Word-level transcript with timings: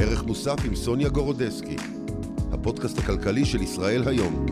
ערך 0.00 0.24
מוסף 0.24 0.56
עם 0.64 0.74
סוניה 0.74 1.08
גורודסקי, 1.08 1.76
הפודקאסט 2.52 2.98
הכלכלי 2.98 3.44
של 3.44 3.62
ישראל 3.62 4.08
היום. 4.08 4.46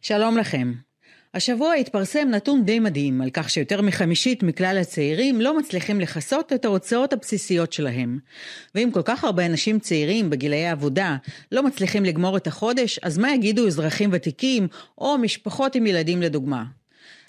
שלום 0.00 0.38
לכם. 0.38 0.72
השבוע 1.34 1.72
התפרסם 1.74 2.28
נתון 2.30 2.64
די 2.64 2.78
מדהים 2.78 3.20
על 3.20 3.30
כך 3.32 3.50
שיותר 3.50 3.82
מחמישית 3.82 4.42
מכלל 4.42 4.78
הצעירים 4.80 5.40
לא 5.40 5.58
מצליחים 5.58 6.00
לכסות 6.00 6.52
את 6.52 6.64
ההוצאות 6.64 7.12
הבסיסיות 7.12 7.72
שלהם. 7.72 8.18
ואם 8.74 8.90
כל 8.92 9.02
כך 9.04 9.24
הרבה 9.24 9.46
אנשים 9.46 9.78
צעירים 9.78 10.30
בגילאי 10.30 10.66
העבודה 10.66 11.16
לא 11.52 11.62
מצליחים 11.62 12.04
לגמור 12.04 12.36
את 12.36 12.46
החודש, 12.46 12.98
אז 13.02 13.18
מה 13.18 13.34
יגידו 13.34 13.66
אזרחים 13.66 14.10
ותיקים 14.12 14.68
או 14.98 15.18
משפחות 15.18 15.74
עם 15.74 15.86
ילדים 15.86 16.22
לדוגמה? 16.22 16.64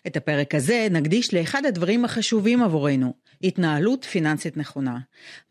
את 0.07 0.18
הפרק 0.18 0.55
הזה 0.55 0.88
נקדיש 0.91 1.34
לאחד 1.34 1.66
הדברים 1.66 2.05
החשובים 2.05 2.64
עבורנו, 2.64 3.27
התנהלות 3.43 4.05
פיננסית 4.05 4.57
נכונה. 4.57 4.97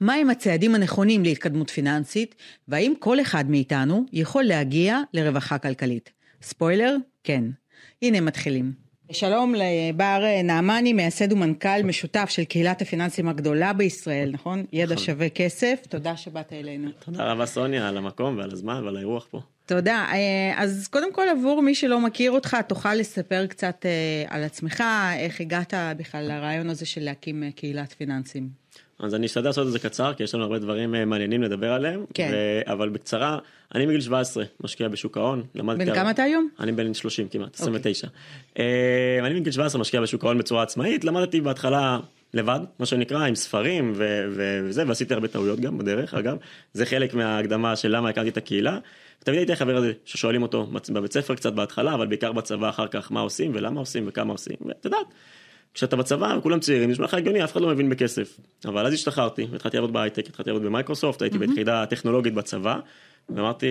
מהם 0.00 0.30
הצעדים 0.30 0.74
הנכונים 0.74 1.22
להתקדמות 1.22 1.70
פיננסית, 1.70 2.34
והאם 2.68 2.94
כל 2.98 3.20
אחד 3.20 3.50
מאיתנו 3.50 4.04
יכול 4.12 4.44
להגיע 4.44 5.00
לרווחה 5.14 5.58
כלכלית. 5.58 6.12
ספוילר, 6.42 6.96
כן. 7.24 7.44
הנה 8.02 8.20
מתחילים. 8.20 8.72
שלום 9.12 9.54
לבר 9.54 10.24
נעמני, 10.44 10.92
מייסד 10.92 11.32
ומנכ"ל 11.32 11.82
משותף 11.84 12.26
של 12.28 12.44
קהילת 12.44 12.82
הפיננסים 12.82 13.28
הגדולה 13.28 13.72
בישראל, 13.72 14.30
נכון? 14.32 14.64
ידע 14.72 14.94
נכון. 14.94 15.06
שווה 15.06 15.28
כסף, 15.28 15.82
תודה 15.88 16.16
שבאת 16.16 16.52
אלינו. 16.52 16.90
תודה 17.04 17.32
רבה 17.32 17.46
סוניה 17.46 17.88
על 17.88 17.96
המקום 17.96 18.38
ועל 18.38 18.50
הזמן 18.52 18.84
ועל 18.84 18.96
האירוח 18.96 19.26
פה. 19.30 19.40
תודה. 19.66 20.06
אה, 20.12 20.62
אז 20.62 20.88
קודם 20.90 21.12
כל 21.12 21.26
עבור 21.28 21.62
מי 21.62 21.74
שלא 21.74 22.00
מכיר 22.00 22.30
אותך, 22.30 22.56
תוכל 22.68 22.94
לספר 22.94 23.46
קצת 23.46 23.86
אה, 23.86 24.24
על 24.36 24.42
עצמך, 24.44 24.82
איך 25.18 25.40
הגעת 25.40 25.74
בכלל 25.96 26.24
לרעיון 26.28 26.70
הזה 26.70 26.86
של 26.86 27.00
להקים 27.00 27.42
אה, 27.42 27.48
קהילת 27.56 27.92
פיננסים. 27.92 28.48
אז 28.98 29.14
אני 29.14 29.26
אשתדל 29.26 29.44
לעשות 29.46 29.66
את 29.66 29.72
זה 29.72 29.78
קצר 29.78 30.14
כי 30.14 30.22
יש 30.22 30.34
לנו 30.34 30.44
הרבה 30.44 30.58
דברים 30.58 30.90
מעניינים 31.06 31.42
לדבר 31.42 31.72
עליהם. 31.72 32.04
כן. 32.14 32.30
ו... 32.32 32.72
אבל 32.72 32.88
בקצרה, 32.88 33.38
אני 33.74 33.86
מגיל 33.86 34.00
17 34.00 34.44
משקיע 34.60 34.88
בשוק 34.88 35.16
ההון. 35.16 35.42
למדתי 35.54 35.78
בן 35.84 35.88
הרבה- 35.88 36.00
כמה 36.00 36.10
אתה 36.10 36.22
היום? 36.22 36.48
אני 36.60 36.72
בן 36.72 36.94
30 36.94 37.28
כמעט, 37.28 37.48
אוקיי. 37.60 37.62
29. 37.62 38.08
אה, 38.58 39.18
אני 39.26 39.40
מגיל 39.40 39.52
17 39.52 39.80
משקיע 39.80 40.00
בשוק 40.00 40.24
ההון 40.24 40.38
בצורה 40.38 40.62
עצמאית, 40.62 41.04
למדתי 41.04 41.40
בהתחלה 41.40 41.98
לבד, 42.34 42.60
מה 42.78 42.86
שנקרא, 42.86 43.26
עם 43.26 43.34
ספרים 43.34 43.92
ו- 43.96 44.24
ו- 44.30 44.60
וזה, 44.64 44.84
ועשיתי 44.88 45.14
הרבה 45.14 45.28
טעויות 45.28 45.60
גם 45.60 45.78
בדרך, 45.78 46.14
אגב. 46.14 46.36
זה 46.72 46.86
חלק 46.86 47.14
מההקדמה 47.14 47.76
של 47.76 47.96
למה 47.96 48.08
הכרתי 48.08 48.28
את 48.28 48.36
הקהילה. 48.36 48.78
תמיד 49.18 49.38
הייתי 49.38 49.52
החבר 49.52 49.76
הזה 49.76 49.92
ששואלים 50.04 50.42
אותו 50.42 50.66
בבית 50.92 51.12
ספר 51.12 51.34
קצת 51.34 51.52
בהתחלה, 51.52 51.94
אבל 51.94 52.06
בעיקר 52.06 52.32
בצבא 52.32 52.68
אחר 52.68 52.86
כך, 52.86 53.12
מה 53.12 53.20
עושים 53.20 53.50
ולמה 53.54 53.80
עושים 53.80 54.04
וכמה 54.06 54.32
עושים, 54.32 54.56
ואת 54.66 54.84
יודעת. 54.84 55.06
כשאתה 55.74 55.96
בצבא 55.96 56.34
וכולם 56.38 56.60
צעירים 56.60 56.90
נשמע 56.90 57.04
לך 57.04 57.14
הגיוני 57.14 57.44
אף 57.44 57.52
אחד 57.52 57.60
לא 57.60 57.68
מבין 57.68 57.88
בכסף 57.88 58.38
אבל 58.64 58.86
אז 58.86 58.92
השתחררתי 58.92 59.46
התחלתי 59.54 59.76
לעבוד 59.76 59.92
בהייטק 59.92 60.26
התחלתי 60.26 60.50
לעבוד 60.50 60.66
במייקרוסופט 60.66 61.22
הייתי 61.22 61.38
ביחידה 61.38 61.82
הטכנולוגית 61.82 62.34
בצבא 62.34 62.78
ואמרתי 63.28 63.66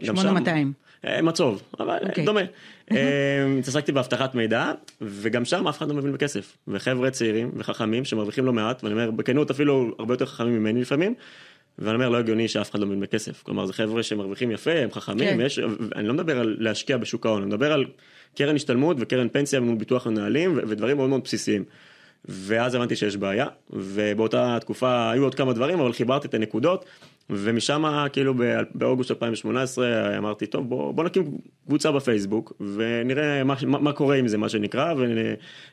גם 0.00 0.16
שם 0.16 0.22
8200. 0.22 0.72
אה, 1.04 1.22
מצוב 1.22 1.62
אבל 1.80 1.98
אוקיי. 2.08 2.24
דומה 2.24 2.40
אה, 2.92 2.96
התעסקתי 3.58 3.92
באבטחת 3.92 4.34
מידע 4.34 4.72
וגם 5.00 5.44
שם 5.44 5.68
אף 5.68 5.78
אחד 5.78 5.88
לא 5.88 5.94
מבין 5.94 6.12
בכסף 6.12 6.56
וחבר'ה 6.68 7.10
צעירים 7.10 7.50
וחכמים 7.56 8.04
שמרוויחים 8.04 8.44
לא 8.44 8.52
מעט 8.52 8.84
ואני 8.84 8.94
אומר 8.94 9.10
בכנות 9.10 9.50
אפילו 9.50 9.94
הרבה 9.98 10.14
יותר 10.14 10.26
חכמים 10.26 10.58
ממני 10.58 10.80
לפעמים. 10.80 11.14
ואני 11.78 11.94
אומר 11.94 12.08
לא 12.08 12.18
הגיוני 12.18 12.48
שאף 12.48 12.70
אחד 12.70 12.78
לא 12.78 12.86
מבין 12.86 13.00
בכסף 13.00 13.42
כלומר 13.42 13.66
זה 13.66 13.72
חבר'ה 13.72 14.02
שמרוויחים 14.02 14.50
יפה 14.50 14.72
הם 14.72 14.92
חכמים 14.92 15.28
כן. 15.28 15.36
ויש 15.38 15.58
אני 15.96 16.08
לא 16.08 16.14
מדבר 16.14 16.38
על 16.40 16.56
להשקיע 16.58 16.96
בשוק 16.96 17.26
ההון 17.26 17.42
אני 17.42 17.48
מדבר 17.48 17.72
על 17.72 17.84
קרן 18.36 18.56
השתלמות 18.56 18.96
וקרן 19.00 19.28
פנסיה 19.28 19.60
מול 19.60 19.76
ביטוח 19.76 20.06
מנהלים 20.06 20.58
ודברים 20.68 20.96
מאוד 20.96 21.08
מאוד 21.08 21.20
בסיסיים. 21.24 21.64
ואז 22.24 22.74
הבנתי 22.74 22.96
שיש 22.96 23.16
בעיה 23.16 23.46
ובאותה 23.70 24.58
תקופה 24.60 25.10
היו 25.10 25.24
עוד 25.24 25.34
כמה 25.34 25.52
דברים 25.52 25.80
אבל 25.80 25.92
חיברתי 25.92 26.28
את 26.28 26.34
הנקודות 26.34 26.84
ומשם 27.30 28.06
כאילו 28.12 28.34
באוגוסט 28.74 29.10
2018 29.10 30.18
אמרתי 30.18 30.46
טוב 30.46 30.68
בוא, 30.68 30.94
בוא 30.94 31.04
נקים 31.04 31.38
קבוצה 31.66 31.92
בפייסבוק 31.92 32.52
ונראה 32.74 33.44
מה, 33.44 33.54
מה, 33.66 33.78
מה 33.78 33.92
קורה 33.92 34.16
עם 34.16 34.28
זה 34.28 34.38
מה 34.38 34.48
שנקרא 34.48 34.94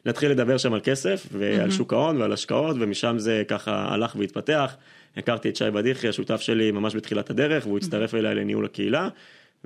ונתחיל 0.05 0.31
לדבר 0.31 0.57
שם 0.57 0.73
על 0.73 0.79
כסף 0.83 1.27
ועל 1.31 1.71
שוק 1.71 1.93
ההון 1.93 2.21
ועל 2.21 2.33
השקעות 2.33 2.75
ומשם 2.79 3.15
זה 3.17 3.43
ככה 3.47 3.93
הלך 3.93 4.15
והתפתח. 4.15 4.75
הכרתי 5.17 5.49
את 5.49 5.55
שי 5.55 5.71
בדיחי 5.73 6.07
השותף 6.07 6.41
שלי 6.41 6.71
ממש 6.71 6.95
בתחילת 6.95 7.29
הדרך 7.29 7.65
והוא 7.65 7.77
הצטרף 7.77 8.15
אליי 8.15 8.35
לניהול 8.35 8.65
הקהילה. 8.65 9.09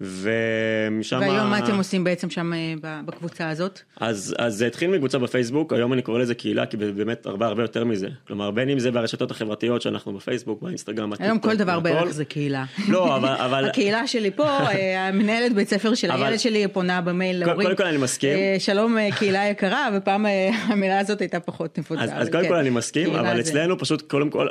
ומשם 0.01 1.19
והיום 1.19 1.49
מה 1.49 1.59
אתם 1.59 1.77
עושים 1.77 2.03
בעצם 2.03 2.29
שם 2.29 2.53
אה, 2.53 2.73
בקבוצה 3.05 3.49
הזאת? 3.49 3.79
אז, 3.99 4.35
אז 4.37 4.55
זה 4.55 4.67
התחיל 4.67 4.89
מקבוצה 4.91 5.17
בפייסבוק, 5.17 5.73
היום 5.73 5.93
אני 5.93 6.01
קורא 6.01 6.19
לזה 6.19 6.35
קהילה, 6.35 6.65
כי 6.65 6.77
באמת 6.77 7.25
הרבה 7.25 7.45
הרבה 7.47 7.63
יותר 7.63 7.85
מזה. 7.85 8.07
כלומר, 8.27 8.51
בין 8.51 8.69
אם 8.69 8.79
זה 8.79 8.91
ברשתות 8.91 9.31
החברתיות 9.31 9.81
שאנחנו 9.81 10.13
בפייסבוק, 10.13 10.61
באינסטגרם, 10.61 11.11
היום 11.19 11.39
כל 11.39 11.55
דבר. 11.55 11.79
בערך 11.79 12.09
זה 12.09 12.25
קהילה. 12.25 12.65
לא, 12.87 13.15
אבל... 13.15 13.29
אבל... 13.29 13.65
הקהילה 13.69 14.07
שלי 14.07 14.31
פה, 14.31 14.47
אה, 14.49 15.07
המנהלת 15.07 15.53
בית 15.53 15.69
ספר 15.69 15.93
של 15.95 16.11
אבל- 16.11 16.25
הילד 16.25 16.39
שלי 16.39 16.67
פונה 16.67 17.01
במייל 17.01 17.39
להורים. 17.39 17.61
קודם 17.65 17.75
כל 17.77 17.83
אני 17.85 17.97
מסכים. 17.97 18.37
אה, 18.37 18.55
שלום 18.59 18.97
קהילה 19.17 19.47
יקרה, 19.47 19.89
ופעם 19.97 20.25
המילה 20.63 20.99
הזאת 20.99 21.21
הייתה 21.21 21.39
פחות 21.39 21.79
נפוצה. 21.79 22.01
אז, 22.03 22.09
אז 22.13 22.29
קודם 22.29 22.43
כן, 22.43 22.49
כל 22.49 22.55
אני 22.55 22.69
מסכים, 22.69 23.15
אבל 23.15 23.35
זה- 23.35 23.39
אצלנו 23.41 23.77
פשוט 23.77 24.01
קודם 24.01 24.29
כל, 24.29 24.47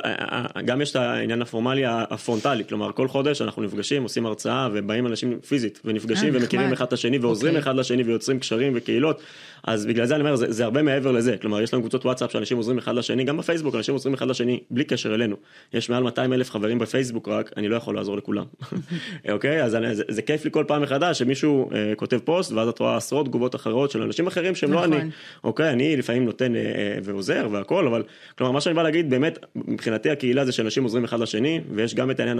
גם 0.65 0.81
יש 0.81 0.91
את 0.91 0.95
העניין 0.95 1.41
הפורמלי 1.41 1.83
הפרונטלי, 1.87 2.63
כלומר 2.69 2.91
כל 2.91 3.07
חודש 3.07 3.41
אנחנו 3.41 3.63
נפגשים, 3.63 4.03
עושים 4.03 4.25
הרצאה 4.25 4.67
ובאים 4.73 5.07
אנשים 5.07 5.38
פיזית 5.47 5.81
ונפגשים 5.85 6.35
אה, 6.35 6.39
ומכירים. 6.39 6.73
אחד 6.73 6.85
את 6.85 6.93
השני 6.93 7.17
ועוזרים 7.17 7.55
אוקיי. 7.55 7.63
אחד 7.63 7.75
לשני 7.75 8.03
ויוצרים 8.03 8.39
קשרים 8.39 8.73
וקהילות, 8.75 9.21
אז 9.63 9.85
בגלל 9.85 10.05
זה 10.05 10.15
אני 10.15 10.21
אומר, 10.21 10.35
זה, 10.35 10.51
זה 10.51 10.63
הרבה 10.63 10.81
מעבר 10.81 11.11
לזה, 11.11 11.37
כלומר 11.41 11.61
יש 11.61 11.73
לנו 11.73 11.83
קבוצות 11.83 12.05
וואטסאפ 12.05 12.31
שאנשים 12.31 12.57
עוזרים 12.57 12.77
אחד 12.77 12.95
לשני, 12.95 13.23
גם 13.23 13.37
בפייסבוק 13.37 13.75
אנשים 13.75 13.93
עוזרים 13.93 14.13
אחד 14.13 14.27
לשני 14.27 14.59
בלי 14.71 14.83
קשר 14.83 15.15
אלינו, 15.15 15.35
יש 15.73 15.89
מעל 15.89 16.03
200 16.03 16.33
אלף 16.33 16.51
חברים 16.51 16.79
בפייסבוק 16.79 17.27
רק, 17.27 17.51
אני 17.57 17.67
לא 17.67 17.75
יכול 17.75 17.95
לעזור 17.95 18.17
לכולם, 18.17 18.45
אוקיי, 19.31 19.63
אז 19.63 19.75
אני, 19.75 19.95
זה, 19.95 20.03
זה 20.07 20.21
כיף 20.21 20.45
לי 20.45 20.51
כל 20.51 20.63
פעם 20.67 20.81
מחדש 20.81 21.19
שמישהו 21.19 21.69
אה, 21.71 21.93
כותב 21.95 22.19
פוסט 22.19 22.51
ואז 22.51 22.67
את 22.67 22.79
רואה 22.79 22.97
עשרות 22.97 23.25
תגובות 23.25 23.55
אחרות 23.55 23.91
של 23.91 24.01
אנשים 24.01 24.27
אחרים 24.27 24.55
שהם 24.55 24.73
לא 24.73 24.79
נכון. 24.79 24.93
אני. 24.93 25.09
אוקיי, 25.43 25.69
אני 25.69 25.97
לפעמים 25.97 26.25
נותן 26.25 26.55
אה, 26.55 26.61
אה, 26.61 26.97
ועוזר 27.03 27.47
והכל, 27.51 27.87
אבל 27.87 28.03
כלומר 28.37 28.51
מה 28.51 28.61
שאני 28.61 28.75
בא 28.75 28.83
להגיד 28.83 29.09
באמת 29.09 29.39
מבחינתי 29.55 30.09
הקהילה 30.09 30.45
זה 30.45 30.51
שאנשים 30.51 30.83
עוזרים 30.83 31.03
אחד 31.03 31.19
לשני 31.19 31.61
ויש 31.75 31.95
גם 31.95 32.11
את 32.11 32.19
העניין 32.19 32.39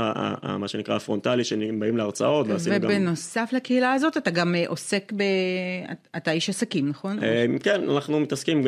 מה 0.59 0.67
שנקרא 0.67 0.95
הפרונטלי 0.95 1.43
שהם 1.43 1.79
באים 1.79 1.97
להרצאות 1.97 2.47
ועשינו 2.47 2.79
גם. 2.79 2.88
ובנוסף 2.89 3.49
לקהילה 3.51 3.93
הזאת 3.93 4.17
אתה 4.17 4.31
גם 4.31 4.55
אה, 4.55 4.63
עוסק 4.67 5.13
ב... 5.15 5.23
אתה 6.17 6.31
איש 6.31 6.49
עסקים, 6.49 6.89
נכון? 6.89 7.23
אה, 7.23 7.45
כן, 7.63 7.89
אנחנו 7.89 8.19
מתעסקים, 8.19 8.67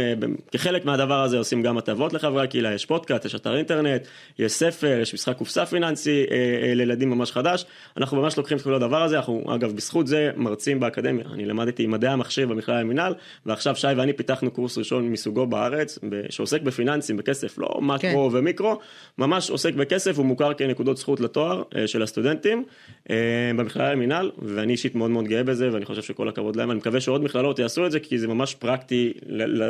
כחלק 0.52 0.86
מהדבר 0.86 1.24
הזה 1.24 1.38
עושים 1.38 1.62
גם 1.62 1.78
הטבות 1.78 2.14
לחברי 2.14 2.44
הקהילה, 2.44 2.74
יש 2.74 2.86
פודקאסט, 2.86 3.26
יש 3.26 3.36
אתר 3.36 3.58
אינטרנט, 3.58 4.02
יש 4.40 4.52
ספר, 4.52 5.00
יש 5.02 5.14
משחק 5.14 5.38
קופסה 5.38 5.66
פיננסי 5.66 6.26
אה, 6.32 6.74
לילדים 6.74 7.10
ממש 7.10 7.32
חדש, 7.32 7.66
אנחנו 7.98 8.22
ממש 8.22 8.38
לוקחים 8.38 8.58
את 8.58 8.62
כל 8.62 8.74
הדבר 8.74 9.04
הזה, 9.04 9.18
אנחנו 9.18 9.44
אגב 9.56 9.76
בזכות 9.76 10.08
זה 10.08 10.32
מרצים 10.36 10.80
באקדמיה, 10.80 11.26
אני 11.34 11.46
למדתי 11.46 11.88
מדעי 11.88 12.12
המחשב 12.12 12.50
במכללה 12.50 12.80
למינהל, 12.82 13.14
ועכשיו 13.46 13.76
שי 13.76 13.88
ואני 13.98 14.14
פיתחנו 14.14 14.52
קורס 14.52 14.78
ראשון 14.78 15.10
מסוגו 15.10 15.46
בארץ, 15.46 16.00
שעוסק 16.30 16.62
בפיננסים, 16.62 17.18
בכסף, 17.18 17.58
לא 17.58 17.70
מקרו 17.82 18.30
כן. 18.30 18.38
ומיקרו, 18.38 18.80
ממש 19.18 19.50
עוסק 19.50 19.74
בכסף, 19.74 20.18
הוא 20.18 20.26
מוכר 20.26 20.54
כנקודות 20.54 20.98
זכות 20.98 21.20
לתואר 21.20 21.64
של 21.86 22.02
הסטודנטים 22.02 22.64
אה, 23.10 23.16
במכללה 23.56 23.92
למינהל, 24.12 24.32
ואני 24.38 24.72
אישית 24.72 24.96
מאוד 24.96 25.12
מאוד 25.12 25.26
גאה 25.26 25.44
בזה, 25.44 25.74
ואני 25.74 25.86
חושב 25.86 26.02
שכל 26.02 26.30
הכבוד 26.30 26.56
להם, 26.56 26.72
אני 26.72 26.78
מקווה 26.78 27.02
שעוד 27.02 27.24
מכללות 27.24 27.60
יעשו 27.60 27.86
את 27.86 27.92
זה, 27.92 28.00
כי 28.00 28.20
זה 28.20 28.28
ממש 28.28 28.56
פרקטי 28.56 29.14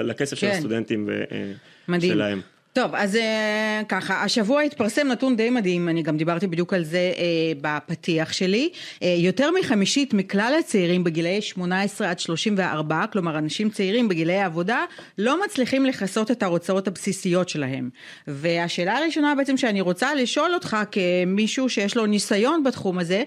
לכסף 0.03 0.37
של 0.37 0.47
כן. 0.47 0.53
הסטודנטים 0.53 1.05
ו- 1.07 1.23
אה, 1.31 1.51
מדהים. 1.87 2.13
שלהם. 2.13 2.41
טוב, 2.73 2.95
אז 2.95 3.15
אה, 3.15 3.81
ככה, 3.89 4.23
השבוע 4.23 4.61
התפרסם 4.61 5.07
נתון 5.07 5.35
די 5.35 5.49
מדהים, 5.49 5.89
אני 5.89 6.03
גם 6.03 6.17
דיברתי 6.17 6.47
בדיוק 6.47 6.73
על 6.73 6.83
זה 6.83 7.13
אה, 7.17 7.23
בפתיח 7.61 8.33
שלי. 8.33 8.69
אה, 9.03 9.15
יותר 9.17 9.49
מחמישית 9.59 10.13
מכלל 10.13 10.53
הצעירים 10.59 11.03
בגילאי 11.03 11.41
18 11.41 12.09
עד 12.09 12.19
34, 12.19 13.05
כלומר 13.11 13.37
אנשים 13.37 13.69
צעירים 13.69 14.07
בגילאי 14.07 14.37
העבודה, 14.37 14.83
לא 15.17 15.43
מצליחים 15.45 15.85
לכסות 15.85 16.31
את 16.31 16.43
ההוצאות 16.43 16.87
הבסיסיות 16.87 17.49
שלהם. 17.49 17.89
והשאלה 18.27 18.97
הראשונה 18.97 19.35
בעצם 19.35 19.57
שאני 19.57 19.81
רוצה 19.81 20.15
לשאול 20.15 20.53
אותך 20.53 20.77
כמישהו 20.91 21.69
שיש 21.69 21.97
לו 21.97 22.05
ניסיון 22.05 22.63
בתחום 22.63 22.99
הזה, 22.99 23.23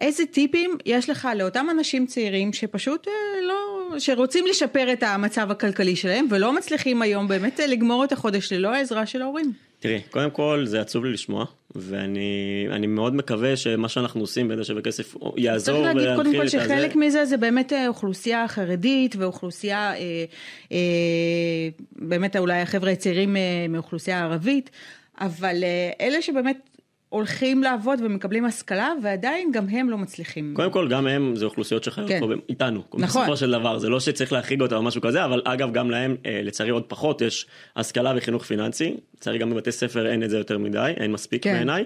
איזה 0.00 0.26
טיפים 0.26 0.76
יש 0.86 1.10
לך 1.10 1.28
לאותם 1.36 1.66
אנשים 1.70 2.06
צעירים 2.06 2.52
שפשוט 2.52 3.08
אה, 3.08 3.12
לא, 3.48 3.98
שרוצים 3.98 4.46
לשפר 4.46 4.92
את 4.92 5.02
המצב 5.02 5.50
הכלכלי 5.50 5.96
שלהם 5.96 6.26
ולא 6.30 6.56
מצליחים 6.56 7.02
היום 7.02 7.28
באמת 7.28 7.60
אה, 7.60 7.66
לגמור 7.66 8.04
את 8.04 8.12
החודש 8.12 8.52
ללא 8.52 8.74
העזרה 8.74 9.06
של 9.06 9.22
ההורים? 9.22 9.52
תראי, 9.84 10.00
קודם 10.10 10.30
כל 10.30 10.62
זה 10.66 10.80
עצוב 10.80 11.04
לי 11.04 11.12
לשמוע, 11.12 11.44
ואני 11.74 12.66
אני 12.70 12.86
מאוד 12.86 13.14
מקווה 13.14 13.56
שמה 13.56 13.88
שאנחנו 13.88 14.20
עושים 14.20 14.48
בין 14.48 14.60
השווה 14.60 14.82
כסף 14.82 15.14
יעזור 15.36 15.82
צריך 15.82 15.96
להגיד 15.96 16.16
קודם 16.16 16.32
כל 16.32 16.38
את 16.38 16.46
הזה. 16.46 16.60
שחלק 16.64 16.96
מזה 16.96 17.24
זה 17.24 17.36
באמת 17.36 17.72
אה, 17.72 17.88
אוכלוסייה 17.88 18.48
חרדית 18.48 19.16
ואוכלוסייה, 19.16 19.94
אה, 19.94 20.24
אה, 20.72 20.78
באמת 21.96 22.36
אולי 22.36 22.60
החבר'ה 22.60 22.90
הצעירים 22.90 23.36
אה, 23.36 23.42
מאוכלוסייה 23.68 24.24
ערבית, 24.24 24.70
אבל 25.20 25.64
אה, 25.64 26.06
אלה 26.06 26.22
שבאמת 26.22 26.56
הולכים 27.08 27.62
לעבוד 27.62 28.00
ומקבלים 28.02 28.44
השכלה, 28.44 28.92
ועדיין 29.02 29.52
גם 29.52 29.68
הם 29.68 29.90
לא 29.90 29.98
מצליחים. 29.98 30.52
קודם 30.56 30.70
כל, 30.70 30.88
גם 30.88 31.06
הם, 31.06 31.36
זה 31.36 31.44
אוכלוסיות 31.44 31.84
שחיות 31.84 32.08
כן. 32.08 32.20
פה 32.20 32.26
איתנו. 32.48 32.82
נכון. 32.94 33.22
בסופו 33.22 33.36
של 33.36 33.50
דבר, 33.50 33.78
זה 33.78 33.88
לא 33.88 34.00
שצריך 34.00 34.32
להחריג 34.32 34.60
אותם 34.60 34.76
או 34.76 34.82
משהו 34.82 35.00
כזה, 35.00 35.24
אבל 35.24 35.42
אגב, 35.44 35.72
גם 35.72 35.90
להם, 35.90 36.16
אה, 36.26 36.40
לצערי 36.42 36.70
עוד 36.70 36.82
פחות, 36.88 37.20
יש 37.20 37.46
השכלה 37.76 38.12
וחינוך 38.16 38.44
פיננסי. 38.44 38.96
לצערי 39.16 39.38
גם 39.38 39.50
בבתי 39.50 39.72
ספר 39.72 40.06
אין 40.06 40.22
את 40.22 40.30
זה 40.30 40.38
יותר 40.38 40.58
מדי, 40.58 40.92
אין 40.96 41.12
מספיק 41.12 41.44
כן. 41.44 41.52
בעיניי. 41.52 41.84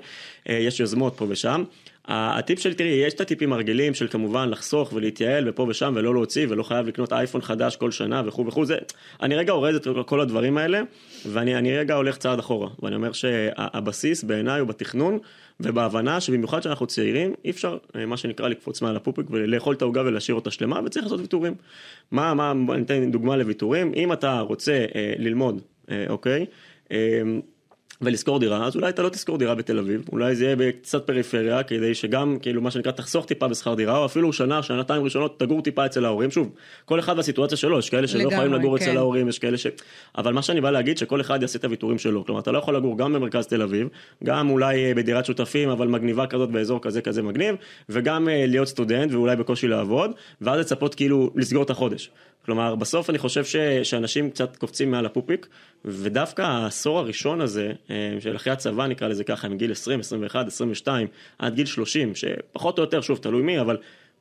אה, 0.49 0.55
יש 0.55 0.81
יוזמות 0.81 1.15
פה 1.17 1.27
ושם. 1.29 1.65
הטיפ 2.09 2.59
שלי, 2.59 2.75
תראי, 2.75 2.89
יש 2.89 3.15
את 3.15 3.21
הטיפים 3.21 3.53
הרגילים 3.53 3.95
של 3.95 4.09
כמובן 4.09 4.49
לחסוך 4.49 4.93
ולהתייעל 4.93 5.49
ופה 5.49 5.67
ושם 5.69 5.93
ולא 5.97 6.15
להוציא 6.15 6.47
ולא 6.49 6.63
חייב 6.63 6.87
לקנות 6.87 7.13
אייפון 7.13 7.41
חדש 7.41 7.77
כל 7.77 7.91
שנה 7.91 8.23
וכו' 8.27 8.47
וכו', 8.47 8.65
זה, 8.65 8.77
אני 9.23 9.37
רגע 9.37 9.53
אורז 9.53 9.77
את 9.77 9.87
כל 10.07 10.21
הדברים 10.21 10.59
האלה 10.59 10.81
ואני 11.27 11.57
אני 11.57 11.79
רגע 11.79 11.95
הולך 11.95 12.17
צעד 12.17 12.39
אחורה 12.39 12.69
ואני 12.83 12.97
אומר 12.97 13.13
שהבסיס 13.13 14.25
בעיניי 14.25 14.61
הוא 14.61 14.69
בתכנון 14.69 15.19
ובהבנה 15.61 16.21
שבמיוחד 16.21 16.63
שאנחנו 16.63 16.87
צעירים 16.87 17.35
אי 17.45 17.51
אפשר 17.51 17.79
אה, 17.97 18.07
מה 18.07 18.17
שנקרא 18.17 18.49
לקפוץ 18.49 18.83
מעל 18.83 18.97
הפופיק 18.97 19.27
ולאכול 19.31 19.75
את 19.75 19.83
העוגה 19.83 20.01
ולהשאיר 20.01 20.35
אותה 20.35 20.51
שלמה 20.51 20.81
וצריך 20.85 21.05
לעשות 21.05 21.21
ויתורים. 21.21 21.55
מה, 22.11 22.35
מה, 22.35 22.53
בוא 22.67 22.77
ניתן 22.77 23.11
דוגמה 23.11 23.37
לוויתורים, 23.37 23.93
אם 23.97 24.13
אתה 24.13 24.41
רוצה 24.41 24.87
אה, 24.95 25.13
ללמוד, 25.19 25.63
אה, 25.91 26.05
אוקיי? 26.09 26.47
אה, 26.93 27.23
ולשכור 28.03 28.39
דירה, 28.39 28.67
אז 28.67 28.77
אולי 28.77 28.89
אתה 28.89 29.03
לא 29.03 29.09
תשכור 29.09 29.39
דירה 29.39 29.55
בתל 29.55 29.79
אביב, 29.79 30.03
אולי 30.13 30.35
זה 30.35 30.45
יהיה 30.45 30.57
בקצת 30.57 31.07
פריפריה, 31.07 31.63
כדי 31.63 31.95
שגם, 31.95 32.37
כאילו, 32.43 32.63
מה 32.63 32.71
שנקרא, 32.71 32.93
תחסוך 32.93 33.27
טיפה 33.27 33.49
בשכר 33.49 33.75
דירה, 33.75 33.99
או 33.99 34.05
אפילו 34.05 34.33
שנה, 34.33 34.63
שנתיים 34.63 35.05
ראשונות, 35.05 35.41
תגור 35.41 35.63
טיפה 35.63 35.87
אצל 35.87 36.05
ההורים. 36.05 36.31
שוב, 36.31 36.51
כל 36.85 36.99
אחד 36.99 37.17
והסיטואציה 37.17 37.59
שלו, 37.59 37.79
יש 37.79 37.91
כאלה 37.91 38.07
שלא 38.07 38.21
לגמרי, 38.21 38.35
יכולים 38.35 38.53
לגור 38.53 38.79
כן. 38.79 38.85
אצל 38.85 38.97
ההורים, 38.97 39.29
יש 39.29 39.39
כאלה 39.39 39.59
ש... 39.59 39.67
אבל 40.19 40.33
מה 40.33 40.43
שאני 40.43 40.61
בא 40.61 40.71
להגיד, 40.71 40.99
שכל 40.99 41.21
אחד 41.21 41.43
יעשה 41.43 41.59
את 41.59 41.65
הוויתורים 41.65 41.99
שלו. 41.99 42.25
כלומר, 42.25 42.41
אתה 42.41 42.53
לא 42.53 42.59
יכול 42.59 42.77
לגור 42.77 42.99
גם 42.99 43.13
במרכז 43.13 43.47
תל 43.47 43.63
אביב, 43.63 43.89
גם 44.25 44.51
אולי 44.51 44.85
אה, 44.85 44.95
בדירת 44.95 45.27
שותפים, 45.27 45.69
אבל 45.69 45.89
מגניבה 45.89 46.27
כזאת 46.27 46.51
באזור 46.51 46.83
כזה 46.83 47.03
כזה 47.03 47.23
מגניב, 47.23 47.57
וגם 47.89 48.29
אה, 48.29 48.45
להיות 48.47 48.69
סטודנט 48.69 49.13
ואולי 49.13 49.37
בקושי 49.37 49.69
לעבוד, 49.69 50.11
ואז 50.41 50.61
לצפות 50.61 50.95
כאילו 50.95 51.31
לסגור 51.35 51.63
את 51.63 51.71
החודש. 51.71 52.11
כלומר, 52.45 52.75
בסוף 52.75 53.11
אני 53.11 53.19
חושב 53.19 53.45
ש, 53.45 53.57
שאנשים 53.83 54.31
קצת 54.31 54.57
קופצים 54.57 54.91
מעל 54.91 55.07
הפופיק, 55.07 55.47
ודווקא 55.85 56.43
העשור 56.43 56.99
הראשון 56.99 57.41
הזה, 57.41 57.73
אה, 57.91 58.17
של 58.21 58.37
אחרי 58.37 58.53
הצבא 58.53 58.87
נקרא 58.87 59.09
לזה 59.09 59.25
ככה, 59.25 59.49
מגיל 59.49 59.73
20, 59.73 60.01
21, 60.01 60.47
22, 60.47 61.07
עד 61.39 61.55
גיל 61.55 61.67
30, 61.67 62.13
שפחות 62.15 62.79
או 62.79 62.83
יותר, 62.83 63.01
שוב, 63.01 63.19
תלוי 63.19 63.43
מי, 63.43 63.61
אבל 63.61 63.77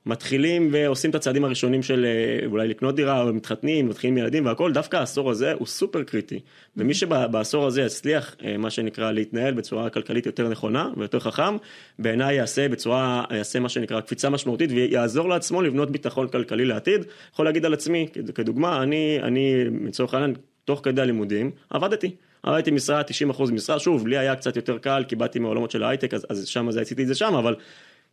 מתחילים 0.07 0.69
ועושים 0.71 1.09
את 1.09 1.15
הצעדים 1.15 1.43
הראשונים 1.45 1.83
של 1.83 2.05
אה, 2.05 2.45
אולי 2.45 2.67
לקנות 2.67 2.95
דירה, 2.95 3.21
או 3.21 3.33
מתחתנים, 3.33 3.87
מתחילים 3.89 4.17
ילדים 4.17 4.45
והכל, 4.45 4.71
דווקא 4.71 4.97
העשור 4.97 5.31
הזה 5.31 5.53
הוא 5.53 5.67
סופר 5.67 6.03
קריטי. 6.03 6.39
ומי 6.77 6.93
שבעשור 6.93 7.65
הזה 7.65 7.81
יצליח, 7.81 8.35
אה, 8.45 8.57
מה 8.57 8.69
שנקרא, 8.69 9.11
להתנהל 9.11 9.53
בצורה 9.53 9.89
כלכלית 9.89 10.25
יותר 10.25 10.49
נכונה 10.49 10.89
ויותר 10.97 11.19
חכם, 11.19 11.57
בעיניי 11.99 12.35
יעשה 12.35 12.69
בצורה, 12.69 13.23
יעשה 13.31 13.59
מה 13.59 13.69
שנקרא 13.69 14.01
קפיצה 14.01 14.29
משמעותית 14.29 14.71
ויעזור 14.71 15.29
לעצמו 15.29 15.61
לבנות 15.61 15.91
ביטחון 15.91 16.27
כלכלי 16.27 16.65
לעתיד. 16.65 17.05
יכול 17.33 17.45
להגיד 17.45 17.65
על 17.65 17.73
עצמי, 17.73 18.07
כדוגמה, 18.35 18.83
אני, 18.83 19.19
אני 19.21 19.63
לצורך 19.85 20.13
העניין, 20.13 20.33
תוך 20.65 20.81
כדי 20.83 21.01
הלימודים, 21.01 21.51
עבדתי. 21.69 22.11
עבדתי 22.43 22.71
משרה, 22.71 23.01
90% 23.37 23.51
משרה, 23.51 23.79
שוב, 23.79 24.07
לי 24.07 24.17
היה 24.17 24.35
קצת 24.35 24.55
יותר 24.55 24.77
קל, 24.77 25.03
כי 25.07 25.15
באתי 25.15 25.39
מעולמות 25.39 25.71
של 25.71 25.83
ההייטק, 25.83 26.13
אז, 26.13 26.25
אז 26.29 26.47
שם 26.47 26.71
זה 26.71 26.81
עשיתי 26.81 27.01
את 27.03 27.07
זה 27.07 27.15
שם, 27.15 27.33
אבל 27.33 27.55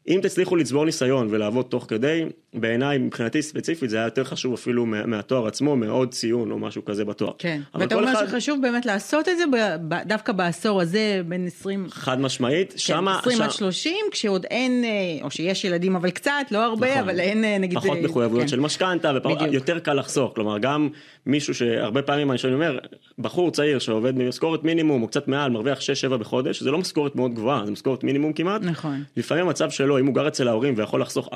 אם 0.09 0.21
תצליחו 0.23 0.57
לצבור 0.57 0.85
ניסיון 0.85 1.29
ולעבוד 1.31 1.67
תוך 1.69 1.85
כדי, 1.89 2.25
בעיניי, 2.55 2.99
מבחינתי 2.99 3.43
ספציפית, 3.43 3.91
זה 3.91 3.97
היה 3.97 4.05
יותר 4.05 4.25
חשוב 4.25 4.53
אפילו 4.55 4.87
מה- 4.87 5.07
מהתואר 5.07 5.47
עצמו, 5.47 5.77
מעוד 5.77 6.11
ציון 6.15 6.51
או 6.51 6.59
משהו 6.59 6.85
כזה 6.85 7.05
בתואר. 7.05 7.33
כן, 7.39 7.61
ואתה 7.75 7.95
אומר 7.95 8.13
אחד- 8.13 8.27
שחשוב 8.29 8.59
באמת 8.63 8.87
לעשות 8.87 9.29
את 9.29 9.39
זה 9.39 9.45
ב- 9.89 9.95
דווקא 10.07 10.33
בעשור 10.33 10.81
הזה, 10.81 11.21
בין 11.29 11.47
20... 11.47 11.87
חד 11.91 12.21
משמעית, 12.21 12.73
כן, 12.73 12.79
שמה... 12.79 13.19
20 13.19 13.43
עד 13.43 13.51
שם- 13.51 13.57
30, 13.59 13.97
כשעוד 14.11 14.47
אין, 14.51 14.85
אה, 14.85 14.91
או 15.25 15.31
שיש 15.31 15.65
ילדים 15.65 15.97
אבל 15.97 16.11
קצת, 16.11 16.33
לא 16.51 16.65
הרבה, 16.65 16.91
נכון. 16.91 17.09
אבל 17.09 17.21
אין 17.21 17.45
אה, 17.45 17.59
נגיד... 17.59 17.79
פחות 17.79 17.97
אה, 17.99 18.03
מחויבויות 18.03 18.43
כן. 18.43 18.49
של 18.49 18.61
משכנתה, 18.61 19.13
בדיוק. 19.13 19.41
ויותר 19.51 19.79
קל 19.79 19.95
לחסוך, 19.95 20.33
כלומר 20.35 20.59
גם 20.59 20.89
מישהו 21.27 21.55
שהרבה 21.55 22.03
פעמים 22.03 22.31
אני 22.31 22.39
שאני 22.39 22.55
אומר, 22.55 22.79
בחור 23.19 23.51
צעיר 23.51 23.79
שעובד 23.79 24.15
במשכורת 24.19 24.65
מינימום 24.65 25.03
או 25.03 25.09
קצת 25.09 25.29
מעל, 25.29 25.51
מרוויח 25.51 25.79
6-7 26.11 26.17
בחודש, 26.17 26.63
זה 26.63 26.71
לא 26.71 26.79
משכורת 26.79 27.17
מאוד 27.17 27.35
גבוהה, 27.35 27.63
זה 27.67 27.73
משכורת 27.73 28.05
מינימום 28.05 28.33
כמעט, 28.33 28.61
נכון. 28.63 29.03
לפעמים 29.17 29.47
המצב 29.47 29.71
שלו, 29.71 29.94
אם 29.99 30.07
הוא 30.07 30.15
גר 30.15 30.29
אצל 30.29 30.49
ההורים 30.49 30.75
ויכול 30.77 31.01
לחסוך 31.01 31.29
4-5 31.29 31.33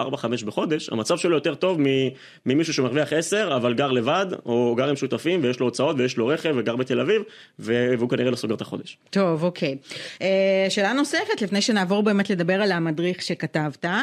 בחודש, 0.46 0.88
המצב 0.88 1.16
שלו 1.16 1.34
יותר 1.34 1.55
טוב 1.55 1.78
ממישהו 2.46 2.75
שמרוויח 2.75 3.12
10 3.12 3.56
אבל 3.56 3.75
גר 3.75 3.90
לבד, 3.90 4.26
או 4.46 4.75
גר 4.76 4.88
עם 4.88 4.96
שותפים 4.96 5.40
ויש 5.43 5.60
לו 5.60 5.66
הוצאות 5.66 5.96
ויש 5.99 6.16
לו 6.16 6.26
רכב 6.26 6.55
וגר 6.56 6.76
בתל 6.76 7.00
אביב, 7.00 7.22
והוא 7.58 8.08
כנראה 8.08 8.31
לא 8.31 8.37
סוגר 8.37 8.55
את 8.55 8.60
החודש. 8.60 8.99
טוב, 9.10 9.44
אוקיי. 9.44 9.76
אה, 10.22 10.66
שאלה 10.69 10.93
נוספת, 10.93 11.43
לפני 11.43 11.60
שנעבור 11.60 12.02
באמת 12.02 12.31
לדבר 12.31 12.62
על 12.62 12.72
המדריך 12.72 13.22
שכתבת, 13.22 13.84
אה, 13.84 14.00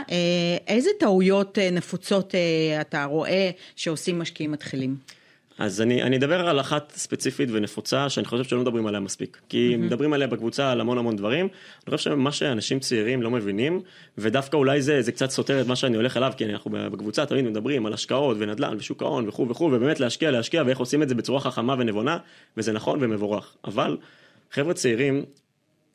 איזה 0.68 0.90
טעויות 1.00 1.60
אה, 1.60 1.70
נפוצות 1.72 2.36
אתה 2.82 3.06
רואה 3.06 3.50
שעושים 3.76 4.20
משקיעים 4.20 4.52
מתחילים? 4.52 4.96
אז 5.58 5.82
אני, 5.82 6.04
אני 6.04 6.18
אדבר 6.18 6.50
על 6.50 6.60
אחת 6.60 6.94
ספציפית 6.96 7.50
ונפוצה 7.52 8.10
שאני 8.10 8.26
חושב 8.26 8.44
שלא 8.44 8.62
מדברים 8.62 8.88
עליה 8.88 9.00
מספיק. 9.00 9.42
כי 9.50 9.72
mm-hmm. 9.74 9.78
מדברים 9.78 10.14
עליה 10.14 10.28
בקבוצה 10.28 10.72
על 10.72 10.82
המון 10.82 10.98
המון 10.98 11.16
דברים. 11.16 11.48
אני 11.88 11.96
חושב 11.96 12.10
שמה 12.10 12.32
שאנשים 12.32 12.80
צעירים 12.80 13.22
לא 13.22 13.32
מבינים, 13.32 13.82
ודווקא 14.18 14.58
אולי 14.58 14.82
זה, 14.82 15.02
זה 15.02 15.12
קצת 15.12 15.30
סותר 15.30 15.62
את 15.62 15.68
מה 15.68 15.76
שאני 15.76 15.98
הולך 15.98 16.18
אליו, 16.18 16.34
כי 16.38 16.46
אנחנו 16.46 16.72
בקבוצה 16.72 17.26
תמיד 17.26 17.46
מדברים 17.46 17.86
על 17.86 17.94
השקעות 17.94 18.38
ונדל"ן 18.40 18.76
ושוק 18.78 19.02
ההון 19.02 19.28
וכו' 19.28 19.50
וכו', 19.50 19.64
ובאמת 19.64 20.00
להשקיע, 20.00 20.32
להשקיע, 20.32 20.64
ואיך 20.66 20.80
עושים 20.80 21.04
את 21.04 21.10
זה 21.10 21.16
בצורה 21.16 21.40
חכמה 21.40 21.76
ונבונה, 21.80 22.18
וזה 22.58 22.72
נכון 22.72 23.04
ומבורך. 23.04 23.56
אבל 23.66 23.98
חבר'ה 24.52 24.74
צעירים, 24.74 25.26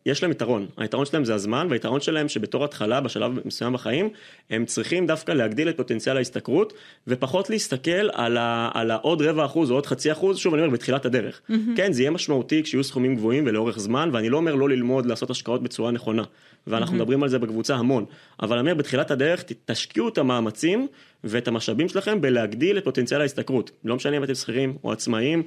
יש 0.06 0.22
להם 0.22 0.32
יתרון, 0.32 0.66
היתרון 0.76 1.06
שלהם 1.06 1.24
זה 1.24 1.34
הזמן, 1.34 1.66
והיתרון 1.70 2.00
שלהם 2.00 2.28
שבתור 2.28 2.64
התחלה, 2.64 3.00
בשלב 3.00 3.32
מסוים 3.44 3.72
בחיים, 3.72 4.08
הם 4.50 4.64
צריכים 4.64 5.06
דווקא 5.06 5.32
להגדיל 5.32 5.68
את 5.68 5.76
פוטנציאל 5.76 6.16
ההשתכרות, 6.16 6.72
ופחות 7.06 7.50
להסתכל 7.50 8.08
על, 8.12 8.36
ה, 8.36 8.70
על 8.74 8.90
העוד 8.90 9.22
רבע 9.22 9.44
אחוז 9.44 9.70
או 9.70 9.74
עוד 9.74 9.86
חצי 9.86 10.12
אחוז, 10.12 10.38
שוב 10.38 10.54
אני 10.54 10.62
אומר, 10.62 10.74
בתחילת 10.74 11.06
הדרך. 11.06 11.40
Mm-hmm. 11.40 11.54
כן, 11.76 11.92
זה 11.92 12.02
יהיה 12.02 12.10
משמעותי 12.10 12.62
כשיהיו 12.62 12.84
סכומים 12.84 13.16
גבוהים 13.16 13.44
ולאורך 13.46 13.78
זמן, 13.78 14.10
ואני 14.12 14.28
לא 14.28 14.36
אומר 14.36 14.54
לא 14.54 14.68
ללמוד 14.68 15.06
לעשות 15.06 15.30
השקעות 15.30 15.62
בצורה 15.62 15.90
נכונה, 15.90 16.22
ואנחנו 16.66 16.94
mm-hmm. 16.94 16.98
מדברים 16.98 17.22
על 17.22 17.28
זה 17.28 17.38
בקבוצה 17.38 17.74
המון, 17.74 18.04
אבל 18.42 18.58
אני 18.58 18.60
אומר, 18.60 18.74
בתחילת 18.74 19.10
הדרך, 19.10 19.44
תשקיעו 19.64 20.08
את 20.08 20.18
המאמצים 20.18 20.86
ואת 21.24 21.48
המשאבים 21.48 21.88
שלכם 21.88 22.20
בלהגדיל 22.20 22.78
את 22.78 22.84
פוטנציאל 22.84 23.20
ההשתכרות. 23.20 23.70
לא 23.84 23.96
משנה 23.96 24.16
אם 24.16 24.24
אתם 24.24 24.34
שכירים 24.34 24.76
או 24.84 24.92
עצמאיים, 24.92 25.42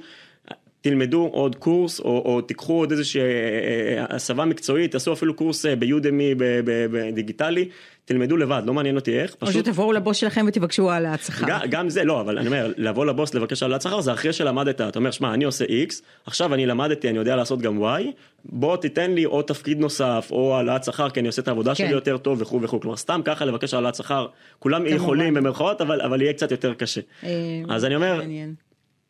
תלמדו 0.84 1.28
עוד 1.32 1.56
קורס, 1.56 2.00
או, 2.00 2.22
או 2.24 2.40
תיקחו 2.40 2.72
עוד 2.72 2.90
איזושהי 2.90 3.20
אה, 3.20 3.26
אה, 3.26 4.16
הסבה 4.16 4.44
מקצועית, 4.44 4.92
תעשו 4.92 5.12
אפילו 5.12 5.34
קורס 5.34 5.66
אה, 5.66 5.76
ביודמי 5.76 6.34
בדיגיטלי, 6.92 7.68
תלמדו 8.04 8.36
לבד, 8.36 8.62
לא 8.66 8.74
מעניין 8.74 8.96
אותי 8.96 9.18
איך, 9.18 9.36
או 9.42 9.46
פשוט... 9.46 9.64
שתבואו 9.64 9.92
לבוס 9.92 10.16
שלכם 10.16 10.44
ותבקשו 10.48 10.90
העלאת 10.90 11.20
שכר. 11.20 11.46
גם, 11.48 11.60
גם 11.70 11.88
זה 11.88 12.04
לא, 12.04 12.20
אבל 12.20 12.38
אני 12.38 12.46
אומר, 12.46 12.72
לבוא 12.76 13.06
לבוס 13.06 13.34
לבקש 13.34 13.62
העלאת 13.62 13.82
שכר 13.82 14.00
זה 14.00 14.12
אחרי 14.12 14.32
שלמדת, 14.32 14.80
אתה 14.80 14.98
אומר, 14.98 15.10
שמע, 15.10 15.34
אני 15.34 15.44
עושה 15.44 15.64
X, 15.64 15.94
עכשיו 16.26 16.54
אני 16.54 16.66
למדתי, 16.66 17.08
אני 17.08 17.18
יודע 17.18 17.36
לעשות 17.36 17.60
גם 17.60 17.82
Y, 17.82 18.02
בוא 18.44 18.76
תיתן 18.76 19.14
לי 19.14 19.24
או 19.24 19.42
תפקיד 19.42 19.80
נוסף, 19.80 20.28
או 20.30 20.56
העלאת 20.56 20.84
שכר, 20.84 21.10
כי 21.10 21.20
אני 21.20 21.26
עושה 21.26 21.42
את 21.42 21.48
העבודה 21.48 21.70
כן. 21.70 21.74
שלי 21.74 21.92
יותר 21.92 22.18
טוב 22.18 22.42
וכו' 22.42 22.62
וכו', 22.62 22.80
כלומר 22.80 22.96
סתם 22.96 23.20
ככה 23.24 23.44
לבקש 23.44 23.74
העלאת 23.74 23.94
שכר, 23.94 24.26
כולם. 24.58 24.86
יכולים 24.86 25.34
במרכאות, 25.34 25.80
אבל, 25.80 26.00
אבל 26.00 26.22
יהיה 26.22 26.32
קצת 26.32 26.50
יותר 26.50 26.74
קשה. 26.74 27.00
אה, 27.24 27.30
אז 27.68 27.84
אני 27.84 27.96
אומר. 27.96 28.20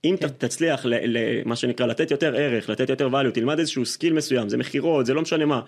אם 0.04 0.16
כן. 0.20 0.28
תצליח, 0.28 0.86
ל- 0.86 0.94
ל- 1.18 1.42
מה 1.44 1.56
שנקרא, 1.56 1.86
לתת 1.86 2.10
יותר 2.10 2.36
ערך, 2.36 2.68
לתת 2.68 2.88
יותר 2.88 3.08
value, 3.08 3.30
תלמד 3.30 3.58
איזשהו 3.58 3.86
skill 3.86 4.12
מסוים, 4.12 4.48
זה 4.48 4.56
מכירות, 4.56 5.06
זה 5.06 5.14
לא 5.14 5.22
משנה 5.22 5.44
מה, 5.44 5.60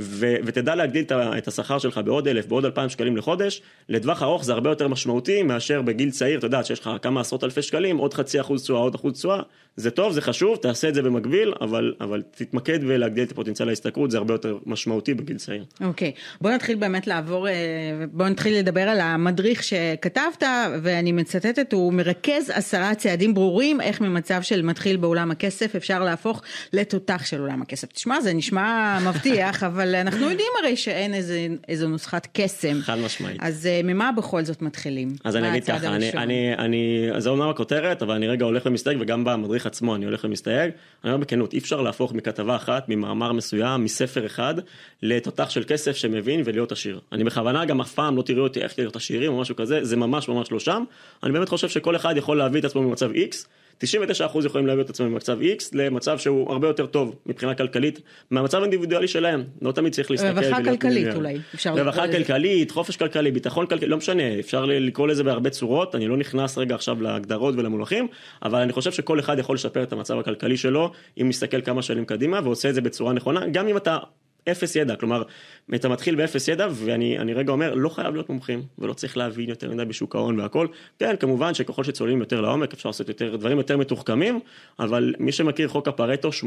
ו- 0.00 0.36
ותדע 0.44 0.74
להגדיל 0.74 1.04
את 1.04 1.12
את 1.12 1.48
השכר 1.48 1.78
שלך 1.78 2.00
בעוד 2.04 2.28
אלף, 2.28 2.46
בעוד 2.46 2.64
אלפיים 2.64 2.88
שקלים 2.88 3.16
לחודש, 3.16 3.62
לטווח 3.88 4.22
ארוך 4.22 4.44
זה 4.44 4.52
הרבה 4.52 4.70
יותר 4.70 4.88
משמעותי 4.88 5.42
מאשר 5.42 5.82
בגיל 5.82 6.10
צעיר, 6.10 6.38
אתה 6.38 6.46
יודע, 6.46 6.64
שיש 6.64 6.80
לך 6.80 6.90
כמה 7.02 7.20
עשרות 7.20 7.44
אלפי 7.44 7.62
שקלים, 7.62 7.96
עוד 7.96 8.14
חצי 8.14 8.40
אחוז 8.40 8.62
תשואה, 8.62 8.80
עוד 8.80 8.94
אחוז 8.94 9.12
תשואה, 9.12 9.42
זה 9.76 9.90
טוב, 9.90 10.12
זה 10.12 10.20
חשוב, 10.20 10.56
תעשה 10.56 10.88
את 10.88 10.94
זה 10.94 11.02
במקביל, 11.02 11.54
אבל, 11.60 11.94
אבל 12.00 12.22
תתמקד 12.30 12.78
ולהגדיל 12.82 13.24
את 13.24 13.32
פוטנציאל 13.32 13.68
ההשתכרות, 13.68 14.10
זה 14.10 14.18
הרבה 14.18 14.34
יותר 14.34 14.58
משמעותי 14.66 15.14
בגיל 15.14 15.36
צעיר. 15.36 15.64
אוקיי, 15.80 16.12
בוא 16.40 16.50
נתחיל 16.50 16.76
באמת 16.76 17.06
לעבור, 17.06 17.48
אה, 17.48 17.54
בוא 18.12 18.28
נתחיל 18.28 18.58
לדבר 18.58 18.80
על 18.80 19.00
המדריך 19.00 19.62
שכתבת, 19.62 20.42
ואני 20.82 21.12
מצטטת, 21.12 21.72
הוא 21.72 21.92
מרכז 21.92 22.50
עשרה 22.54 22.94
צעדים 22.94 23.34
ברורים, 23.34 23.80
איך 23.80 24.00
ממצב 24.00 24.42
של 24.42 24.62
מתחיל 24.62 24.96
בעולם 24.96 25.30
הכסף 25.30 25.76
אפשר 25.76 26.04
להפוך 26.04 26.42
לתותח 26.72 27.26
של 27.26 27.40
עולם 27.40 27.62
הכסף. 27.62 27.92
תשמע, 27.92 28.20
זה 28.20 28.32
נשמע 28.32 28.98
מבטיח, 29.04 29.62
אבל 29.70 29.89
אנחנו 29.94 30.30
יודעים 30.30 30.48
הרי 30.62 30.76
שאין 30.76 31.14
איזה, 31.14 31.46
איזו 31.68 31.88
נוסחת 31.88 32.28
קסם. 32.32 32.80
חד 32.80 32.98
משמעית. 32.98 33.36
אז 33.40 33.66
אה, 33.66 33.80
ממה 33.84 34.10
בכל 34.16 34.44
זאת 34.44 34.62
מתחילים? 34.62 35.08
אז 35.24 35.36
אני 35.36 35.48
אגיד 35.48 35.64
ככה, 35.64 35.94
אני? 35.94 36.12
אני, 36.12 36.54
אני, 36.54 37.08
זה 37.18 37.30
אומנם 37.30 37.48
הכותרת, 37.48 38.02
אבל 38.02 38.14
אני 38.14 38.28
רגע 38.28 38.44
הולך 38.44 38.62
ומסתייג, 38.66 38.98
וגם 39.00 39.24
במדריך 39.24 39.66
עצמו 39.66 39.94
אני 39.94 40.04
הולך 40.04 40.24
ומסתייג. 40.24 40.70
אני 41.04 41.12
אומר 41.12 41.24
בכנות, 41.24 41.52
אי 41.52 41.58
אפשר 41.58 41.80
להפוך 41.80 42.12
מכתבה 42.12 42.56
אחת, 42.56 42.84
ממאמר 42.88 43.32
מסוים, 43.32 43.84
מספר 43.84 44.26
אחד, 44.26 44.54
לתותח 45.02 45.50
של 45.50 45.64
כסף 45.64 45.96
שמבין 45.96 46.42
ולהיות 46.44 46.72
עשיר. 46.72 47.00
אני 47.12 47.24
בכוונה 47.24 47.64
גם 47.64 47.80
אף 47.80 47.92
פעם 47.92 48.16
לא 48.16 48.22
תראו 48.22 48.42
אותי 48.42 48.60
איך 48.60 48.78
להיות 48.78 48.96
עשירים 48.96 49.32
או 49.32 49.40
משהו 49.40 49.56
כזה, 49.56 49.84
זה 49.84 49.96
ממש 49.96 50.28
ממש 50.28 50.52
לא 50.52 50.60
שם. 50.60 50.84
אני 51.22 51.32
באמת 51.32 51.48
חושב 51.48 51.68
שכל 51.68 51.96
אחד 51.96 52.16
יכול 52.16 52.38
להביא 52.38 52.60
את 52.60 52.64
עצמו 52.64 52.82
ממצב 52.82 53.10
X, 53.12 53.46
99% 53.84 54.46
יכולים 54.46 54.66
להביא 54.66 54.82
את 54.82 54.90
עצמם 54.90 55.12
ממצב 55.12 55.38
X 55.40 55.64
למצב 55.72 56.18
שהוא 56.18 56.52
הרבה 56.52 56.68
יותר 56.68 56.86
טוב 56.86 57.16
מבחינה 57.26 57.54
כלכלית, 57.54 58.00
מהמצב 58.30 58.58
האינדיבידואלי 58.58 59.08
שלהם, 59.08 59.44
לא 59.62 59.72
תמיד 59.72 59.92
צריך 59.92 60.10
להסתכל. 60.10 60.28
רווחה 60.28 60.64
כלכלית 60.64 61.14
אולי, 61.14 61.38
לקרוא 61.54 61.72
לזה. 61.74 61.82
רווחה 61.82 62.12
כלכלית, 62.12 62.70
חופש 62.70 62.96
כלכלי, 62.96 63.30
ביטחון 63.30 63.66
כלכלי, 63.66 63.88
לא 63.88 63.96
משנה, 63.96 64.38
אפשר 64.38 64.64
לקרוא 64.64 65.08
לזה 65.08 65.24
בהרבה 65.24 65.50
צורות, 65.50 65.94
אני 65.94 66.08
לא 66.08 66.16
נכנס 66.16 66.58
רגע 66.58 66.74
עכשיו 66.74 67.02
להגדרות 67.02 67.54
ולמונחים, 67.54 68.08
אבל 68.42 68.60
אני 68.60 68.72
חושב 68.72 68.92
שכל 68.92 69.20
אחד 69.20 69.38
יכול 69.38 69.54
לשפר 69.54 69.82
את 69.82 69.92
המצב 69.92 70.18
הכלכלי 70.18 70.56
שלו, 70.56 70.92
אם 71.20 71.28
נסתכל 71.28 71.60
כמה 71.60 71.82
שנים 71.82 72.04
קדימה 72.04 72.40
ועושה 72.44 72.68
את 72.68 72.74
זה 72.74 72.80
בצורה 72.80 73.12
נכונה, 73.12 73.46
גם 73.46 73.68
אם 73.68 73.76
אתה 73.76 73.98
אפס 74.50 74.76
ידע, 74.76 74.96
כלומר, 74.96 75.22
אתה 75.74 75.88
מתחיל 75.88 76.14
באפס 76.14 76.48
ידע, 76.48 76.68
ואני 76.72 77.34
רגע 77.34 77.52
אומר, 77.52 77.74
לא 77.74 77.88
חייב 77.88 78.14
להיות 78.14 78.28
מומחים, 78.28 78.62
ולא 78.78 78.92
צריך 78.92 79.16
להבין 79.16 79.48
יותר 79.48 79.70
מדי 79.70 79.84
בשוק 79.84 80.16
ההון 80.16 80.40
והכל. 80.40 80.66
כן, 80.98 81.16
כמובן 81.20 81.54
שככל 81.54 81.84
שצוללים 81.84 82.20
יותר 82.20 82.40
לעומק, 82.40 82.72
אפשר 82.72 82.88
לעשות 82.88 83.08
יותר, 83.08 83.36
דברים 83.36 83.58
יותר 83.58 83.76
מתוחכמים, 83.76 84.40
אבל 84.78 85.14
מי 85.18 85.32
שמכיר 85.32 85.68
חוק 85.68 85.88
הפרטו, 85.88 86.28
80-20, 86.28 86.42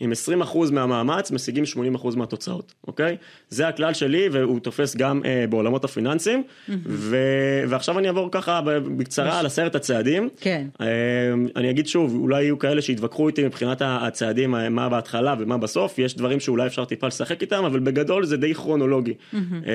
עם 0.00 0.12
20% 0.42 0.72
מהמאמץ 0.72 1.30
משיגים 1.30 1.64
80% 1.96 2.16
מהתוצאות, 2.16 2.74
אוקיי? 2.86 3.16
זה 3.48 3.68
הכלל 3.68 3.94
שלי 3.94 4.28
והוא 4.32 4.60
תופס 4.60 4.96
גם 4.96 5.20
אה, 5.24 5.44
בעולמות 5.50 5.84
הפיננסים. 5.84 6.42
ו... 6.86 7.16
ועכשיו 7.68 7.98
אני 7.98 8.08
אעבור 8.08 8.28
ככה 8.32 8.60
בקצרה 8.64 9.38
על 9.38 9.46
עשרת 9.46 9.74
הצעדים. 9.74 10.28
כן. 10.40 10.66
אה, 10.80 10.86
אני 11.56 11.70
אגיד 11.70 11.86
שוב, 11.86 12.14
אולי 12.14 12.42
יהיו 12.42 12.58
כאלה 12.58 12.82
שיתווכחו 12.82 13.28
איתי 13.28 13.44
מבחינת 13.44 13.82
הצעדים, 13.84 14.50
מה 14.70 14.88
בהתחלה 14.88 15.34
ומה 15.38 15.58
בסוף, 15.58 15.98
יש 15.98 16.16
דברים 16.16 16.40
שאולי 16.40 16.66
אפשר 16.66 16.84
טיפה 16.84 17.06
לשחק 17.06 17.42
איתם, 17.42 17.64
אבל 17.64 17.80
בגדול 17.80 18.11
זה 18.24 18.36
די 18.36 18.54
כרונולוגי. 18.54 19.12
Mm-hmm. 19.12 19.36
אה, 19.36 19.70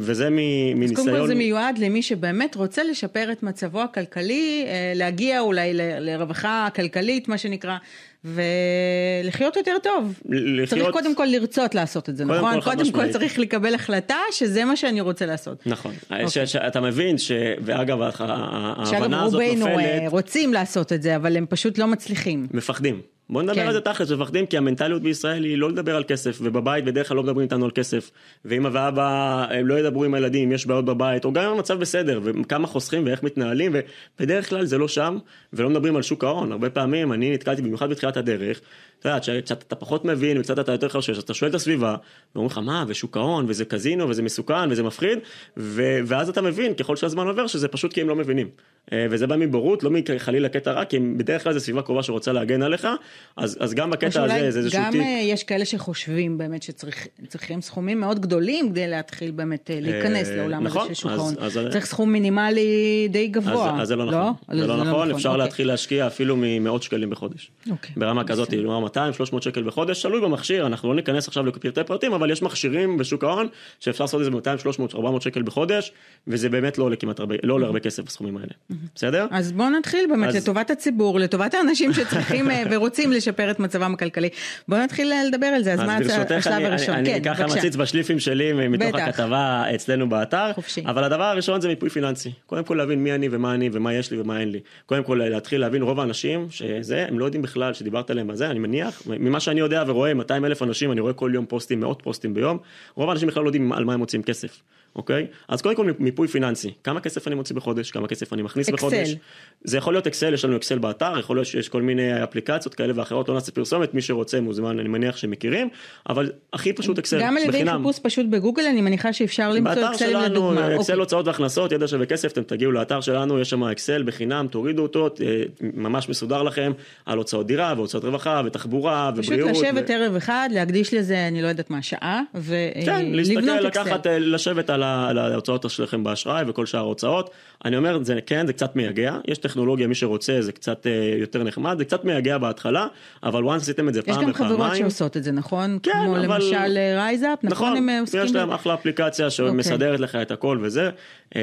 וזה 0.00 0.28
מניסיון... 0.30 0.98
אז 1.00 1.04
קודם 1.04 1.20
כל 1.20 1.26
זה 1.26 1.34
מיועד 1.34 1.78
למי 1.78 2.02
שבאמת 2.02 2.54
רוצה 2.54 2.82
לשפר 2.82 3.32
את 3.32 3.42
מצבו 3.42 3.82
הכלכלי, 3.82 4.64
אה, 4.66 4.92
להגיע 4.94 5.40
אולי 5.40 5.70
לרווחה 5.74 6.68
כלכלית, 6.74 7.28
מה 7.28 7.38
שנקרא. 7.38 7.76
ולחיות 8.24 9.56
יותר 9.56 9.76
טוב. 9.82 10.20
לחיות... 10.28 10.68
צריך 10.68 10.92
קודם 10.92 11.14
כל 11.14 11.24
לרצות 11.24 11.74
לעשות 11.74 12.08
את 12.08 12.16
זה, 12.16 12.24
קודם 12.24 12.38
נכון? 12.38 12.60
כל 12.60 12.70
קודם 12.70 12.92
כל 12.92 13.12
צריך 13.12 13.38
לקבל 13.38 13.74
החלטה 13.74 14.18
שזה 14.32 14.64
מה 14.64 14.76
שאני 14.76 15.00
רוצה 15.00 15.26
לעשות. 15.26 15.66
נכון. 15.66 15.92
Okay. 15.92 16.24
אוקיי. 16.24 16.46
שאתה 16.46 16.80
מבין 16.80 17.18
ש... 17.18 17.32
ואגב, 17.60 18.02
ההבנה 18.02 19.22
הזאת 19.24 19.42
נופלת... 19.42 19.56
שאגב, 19.56 19.64
רובנו 19.64 19.78
אה, 19.78 20.04
רוצים 20.08 20.52
לעשות 20.52 20.92
את 20.92 21.02
זה, 21.02 21.16
אבל 21.16 21.36
הם 21.36 21.46
פשוט 21.48 21.78
לא 21.78 21.86
מצליחים. 21.86 22.46
מפחדים. 22.50 23.00
בוא 23.30 23.42
נדבר 23.42 23.54
כן. 23.54 23.66
על 23.66 23.72
זה 23.72 23.80
תכלס, 23.80 24.10
מפחדים 24.10 24.46
כי 24.46 24.56
המנטליות 24.56 25.02
בישראל 25.02 25.44
היא 25.44 25.58
לא 25.58 25.70
לדבר 25.70 25.96
על 25.96 26.04
כסף, 26.08 26.38
ובבית 26.42 26.84
בדרך 26.84 27.08
כלל 27.08 27.16
לא 27.16 27.22
מדברים 27.22 27.44
איתנו 27.44 27.64
על 27.64 27.70
כסף, 27.70 28.10
ואמא 28.44 28.68
ואבא 28.72 29.46
הם 29.50 29.66
לא 29.66 29.78
ידברו 29.78 30.04
עם 30.04 30.14
הילדים 30.14 30.52
יש 30.52 30.66
בעיות 30.66 30.84
בבית, 30.84 31.24
או 31.24 31.32
גם 31.32 31.44
אם 31.44 31.50
המצב 31.50 31.80
בסדר, 31.80 32.20
וכמה 32.22 32.66
חוסכים 32.66 33.06
ואיך 33.06 33.22
מתנהלים, 33.22 33.72
ובדרך 34.20 34.48
כלל 34.48 34.64
זה 34.64 34.78
לא 34.78 34.88
שם, 34.88 35.18
ולא 35.52 35.70
מדברים 35.70 35.96
על 35.96 36.02
שוק 36.02 36.24
ההון, 36.24 36.52
הרבה 36.52 36.70
פעמים 36.70 37.12
אני 37.12 37.34
נתקלתי 37.34 37.62
במיוחד 37.62 37.90
בתחילת 37.90 38.16
הדרך, 38.16 38.60
אתה 39.00 39.08
יודע, 39.08 39.42
כשאתה 39.44 39.76
פחות 39.76 40.04
מבין 40.04 40.38
וקצת 40.38 40.58
אתה 40.58 40.72
יותר 40.72 40.88
חושש, 40.88 41.10
אז 41.10 41.22
אתה 41.22 41.34
שואל 41.34 41.50
את 41.50 41.54
הסביבה, 41.54 41.96
ואומרים 42.34 42.50
לך 42.50 42.58
מה, 42.58 42.84
ושוק 42.88 43.16
ההון, 43.16 43.44
וזה 43.48 43.64
קזינו, 43.64 44.08
וזה 44.08 44.22
מסוכן, 44.22 44.70
וזה 44.70 44.82
מפחיד, 44.82 45.18
ו- 45.56 45.98
ואז 46.06 46.28
אתה 46.28 46.42
מבין, 46.42 46.74
ככל 46.74 46.96
שהזמן 46.96 47.26
עובר, 47.26 47.46
שזה 47.46 47.68
פשוט 47.68 47.92
כי 47.92 48.00
הם 48.00 48.08
לא 48.08 48.16
מבינים. 48.16 48.48
אה, 48.92 49.06
וזה 49.10 49.26
בא 49.26 49.36
מבורות, 49.36 49.82
לא 49.82 49.90
מחלילה 49.90 50.48
קטע 50.48 50.72
רע, 50.72 50.84
כי 50.84 50.98
בדרך 50.98 51.44
כלל 51.44 51.52
זו 51.52 51.60
סביבה 51.60 51.82
קרובה 51.82 52.02
שרוצה 52.02 52.32
להגן 52.32 52.62
עליך, 52.62 52.88
אז, 53.36 53.56
אז 53.60 53.74
גם 53.74 53.90
בקטע 53.90 54.24
הזה 54.24 54.50
זה 54.50 54.58
איזשהו 54.58 54.82
תיק. 54.90 55.00
גם 55.00 55.06
אה, 55.06 55.20
יש 55.22 55.44
כאלה 55.44 55.64
שחושבים 55.64 56.38
באמת 56.38 56.62
שצריכים 56.62 57.60
סכומים 57.60 58.00
מאוד 58.00 58.20
גדולים 58.20 58.70
כדי 58.70 58.88
להתחיל 58.88 59.30
באמת 59.30 59.70
אה, 59.70 59.80
להיכנס 59.80 60.28
לעולם 60.28 60.64
נכון, 60.64 60.82
הזה 60.86 60.94
של 60.94 61.00
שוק 61.00 61.10
ההון. 61.10 61.34
צריך 61.70 61.86
סכום 61.86 62.12
מינימלי 62.12 63.08
די 63.10 63.26
גבוה. 63.28 63.74
אז, 63.74 63.82
אז 63.82 63.88
זה 63.88 63.96
לא, 63.96 64.06
לא? 64.06 64.10
נכון. 64.10 64.34
לא? 64.48 64.60
זה 64.60 64.66
לא, 64.66 64.78
לא 64.78 64.84
נכון, 64.84 65.10
אפשר 65.10 65.28
אוקיי. 65.28 65.44
להתחיל 65.44 65.66
להשקיע 65.66 66.06
אפילו 66.06 66.34
ממאות 66.38 66.82
שקלים 66.82 67.10
בחודש. 67.10 67.50
אוקיי. 67.70 67.90
ברמה 67.96 68.24
כזאת, 68.24 68.52
200-300 68.96 69.40
שקל 69.40 69.62
בחודש, 69.62 70.02
תלוי 70.02 70.20
במכשיר, 70.20 70.66
אנחנו 70.66 70.88
לא 70.88 70.94
ניכנס 70.94 71.28
עכשיו 71.28 71.46
לפרטי 71.46 71.84
פרטים, 71.86 72.12
אבל 72.12 72.30
יש 72.30 72.42
מכשירים 72.42 72.98
בשוק 72.98 73.24
ההון 73.24 73.46
שאפשר 73.80 74.04
לעשות 74.04 74.20
את 74.20 74.24
זה 74.24 74.30
ב-200-300-400 74.30 75.20
שקל 75.20 75.42
בחודש, 75.42 75.92
וזה 76.26 76.48
באמת 76.48 76.78
לא 76.78 76.84
עולה 76.84 76.96
כמעט 76.96 77.20
הרבה, 77.20 77.34
לא 77.42 77.54
עולה 77.54 77.66
הרבה 77.66 77.80
כסף 77.80 78.02
בסכומים 78.02 78.36
האלה. 78.36 78.52
בסדר? 78.94 79.26
אז 79.30 79.52
בואו 79.52 79.70
נתחיל 79.70 80.06
באמת 80.10 80.28
אז... 80.28 80.36
לטובת 80.36 80.70
הציבור, 80.70 81.18
לטובת 81.20 81.54
האנשים 81.54 81.92
שצריכים 81.92 82.50
אה, 82.50 82.62
ורוצים 82.70 83.12
לשפר 83.12 83.50
את 83.50 83.60
מצבם 83.60 83.94
הכלכלי. 83.94 84.28
בואו 84.68 84.80
נתחיל 84.80 85.12
לדבר 85.28 85.46
על 85.46 85.62
זה, 85.62 85.72
אז, 85.72 85.80
אז 85.80 85.86
מה 85.86 85.96
השלב 86.36 86.64
הראשון? 86.64 86.94
אני, 86.94 87.14
אני 87.14 87.24
כן, 87.24 87.30
אקח 87.30 87.40
מציץ 87.40 87.76
בשליפים 87.76 88.18
שלי 88.18 88.68
מתוך 88.68 88.88
בטח. 88.88 89.08
הכתבה 89.08 89.64
אצלנו 89.74 90.08
באתר, 90.08 90.52
חופשי. 90.52 90.82
אבל 90.86 91.04
הדבר 91.04 91.24
הראשון 91.24 91.60
זה 91.60 91.68
מיפוי 91.68 91.90
פיננסי. 91.90 92.32
קודם 92.46 92.64
כל 92.64 92.74
להבין 92.74 93.04
מי 93.04 93.14
אני 93.14 93.28
ומה 93.30 93.54
אני 93.54 93.70
ומה 93.72 93.94
יש 93.94 94.10
לי 94.10 94.20
ומה 94.20 94.40
אין 94.40 94.52
לי. 94.52 94.60
קודם 94.86 95.04
כל 95.04 95.20
להתחיל 95.24 95.60
להבין 95.60 95.82
רוב 95.82 96.00
האנשים 96.00 96.46
שזה, 96.50 97.06
הם 97.08 97.18
לא 97.18 97.24
יודעים 97.24 97.42
בכלל 97.42 97.74
שדיברת 97.74 98.10
עליהם 98.10 98.26
בזה, 98.26 98.50
אני 98.50 98.58
מניח, 98.58 98.77
ממה 99.06 99.40
שאני 99.40 99.60
יודע 99.60 99.84
ורואה 99.86 100.14
200 100.14 100.44
אלף 100.44 100.62
אנשים, 100.62 100.92
אני 100.92 101.00
רואה 101.00 101.12
כל 101.12 101.30
יום 101.34 101.46
פוסטים, 101.46 101.80
מאות 101.80 102.02
פוסטים 102.02 102.34
ביום, 102.34 102.58
רוב 102.94 103.08
האנשים 103.08 103.28
בכלל 103.28 103.42
לא 103.42 103.48
יודעים 103.48 103.72
על 103.72 103.84
מה 103.84 103.94
הם 103.94 103.98
מוצאים 103.98 104.22
כסף. 104.22 104.62
אוקיי? 104.98 105.26
אז 105.48 105.62
קודם 105.62 105.76
כל 105.76 105.90
מיפוי 105.98 106.28
פיננסי, 106.28 106.72
כמה 106.84 107.00
כסף 107.00 107.26
אני 107.26 107.34
מוציא 107.34 107.56
בחודש, 107.56 107.90
כמה 107.90 108.08
כסף 108.08 108.32
אני 108.32 108.42
מכניס 108.42 108.68
אקסל. 108.68 108.76
בחודש. 108.76 109.16
זה 109.64 109.78
יכול 109.78 109.94
להיות 109.94 110.06
אקסל, 110.06 110.34
יש 110.34 110.44
לנו 110.44 110.56
אקסל 110.56 110.78
באתר, 110.78 111.18
יכול 111.18 111.36
להיות 111.36 111.46
שיש 111.46 111.68
כל 111.68 111.82
מיני 111.82 112.24
אפליקציות 112.24 112.74
כאלה 112.74 112.92
ואחרות, 112.96 113.28
לא 113.28 113.34
נעשה 113.34 113.52
פרסומת, 113.52 113.94
מי 113.94 114.02
שרוצה 114.02 114.40
מוזמן, 114.40 114.78
אני 114.78 114.88
מניח 114.88 115.16
שמכירים, 115.16 115.68
אבל 116.08 116.32
הכי 116.52 116.72
פשוט 116.72 116.98
אקסל, 116.98 117.20
גם 117.20 117.36
על 117.36 117.42
ידי 117.42 117.64
חיפוש 117.70 117.98
פשוט 117.98 118.26
בגוגל, 118.26 118.62
אני 118.62 118.80
מניחה 118.80 119.12
שאפשר 119.12 119.52
למצוא 119.52 119.90
אקסל 119.90 120.06
לדוגמה. 120.06 120.50
באתר 120.54 120.66
שלנו, 120.66 120.74
אקסל 120.76 120.92
אוקיי. 120.92 120.94
הוצאות 120.94 121.26
והכנסות, 121.26 121.72
ידע 121.72 121.88
שווה 121.88 122.06
כסף, 122.06 122.32
אתם 122.32 122.42
תגיעו 122.42 122.72
לאתר 122.72 123.00
שלנו, 123.00 123.40
יש 123.40 123.50
שם 123.50 123.64
אקסל 123.64 124.02
בחינם, 124.02 124.46
תורידו 124.50 124.82
אותו, 124.82 125.06
אה, 125.06 125.42
ממש 125.60 126.08
מסודר 126.08 126.42
לכם, 126.42 126.72
על 127.06 127.18
הוצאות 127.18 127.46
דירה 127.46 127.74
והוצאות 127.76 128.04
רווחה 128.04 128.42
ותחבורה 128.44 129.10
ובריאות. 129.16 129.50
פשוט 129.50 129.64
לשבת 129.64 129.90
ערב 129.90 130.16
אחד, 130.16 130.48
להקדיש 130.52 130.94
לזה, 130.94 131.28
אני 131.28 131.42
לא 131.42 131.48
יודעת 131.48 131.70
מה, 131.70 131.82
שעה, 131.82 132.22
ולבנות 132.34 132.86
כן, 132.86 133.06
להסתכל, 133.12 133.60
לקחת, 133.60 134.06
אה, 134.06 134.18
לשבת 134.18 134.70
על 134.70 134.82
ההוצאות 134.88 135.70
שלכם 135.70 136.04
באשראי 136.04 136.44
וכל 136.46 136.66
שאר 136.66 136.80
ההוצאות. 136.80 137.30
אני 137.64 137.76
אומר, 137.76 137.98
זה 138.02 138.18
כן, 138.26 138.46
זה 138.46 138.52
קצת 138.52 138.76
מייגע, 138.76 139.16
יש 139.26 139.38
טכנולוגיה, 139.38 139.86
מי 139.86 139.94
שרוצה, 139.94 140.36
זה 140.40 140.52
קצת 140.52 140.86
אה, 140.86 141.14
יותר 141.20 141.42
נחמד, 141.42 141.78
זה 141.78 141.84
קצת 141.84 142.04
מייגע 142.04 142.38
בהתחלה, 142.38 142.86
אבל 143.22 143.42
once 143.42 143.56
עשיתם 143.56 143.88
את 143.88 143.94
זה 143.94 144.02
פעם 144.02 144.14
ופעמיים. 144.14 144.30
יש 144.30 144.40
גם 144.40 144.46
חברות 144.46 144.76
שעושות 144.76 145.16
את 145.16 145.24
זה, 145.24 145.32
נכון? 145.32 145.78
כן, 145.82 145.90
כמו 145.92 146.16
אבל... 146.16 146.24
למשל 146.24 146.78
רייזאפ, 146.96 147.44
אה, 147.44 147.50
נכון? 147.50 147.72
נכון, 147.72 147.88
עוסקים 148.00 148.24
יש 148.24 148.32
להם 148.32 148.50
אחלה 148.50 148.74
אפליקציה 148.74 149.30
שמסדרת 149.30 149.98
okay. 149.98 150.02
לך 150.02 150.14
את 150.14 150.30
הכל 150.30 150.58
וזה. 150.62 150.90
אה, 151.36 151.42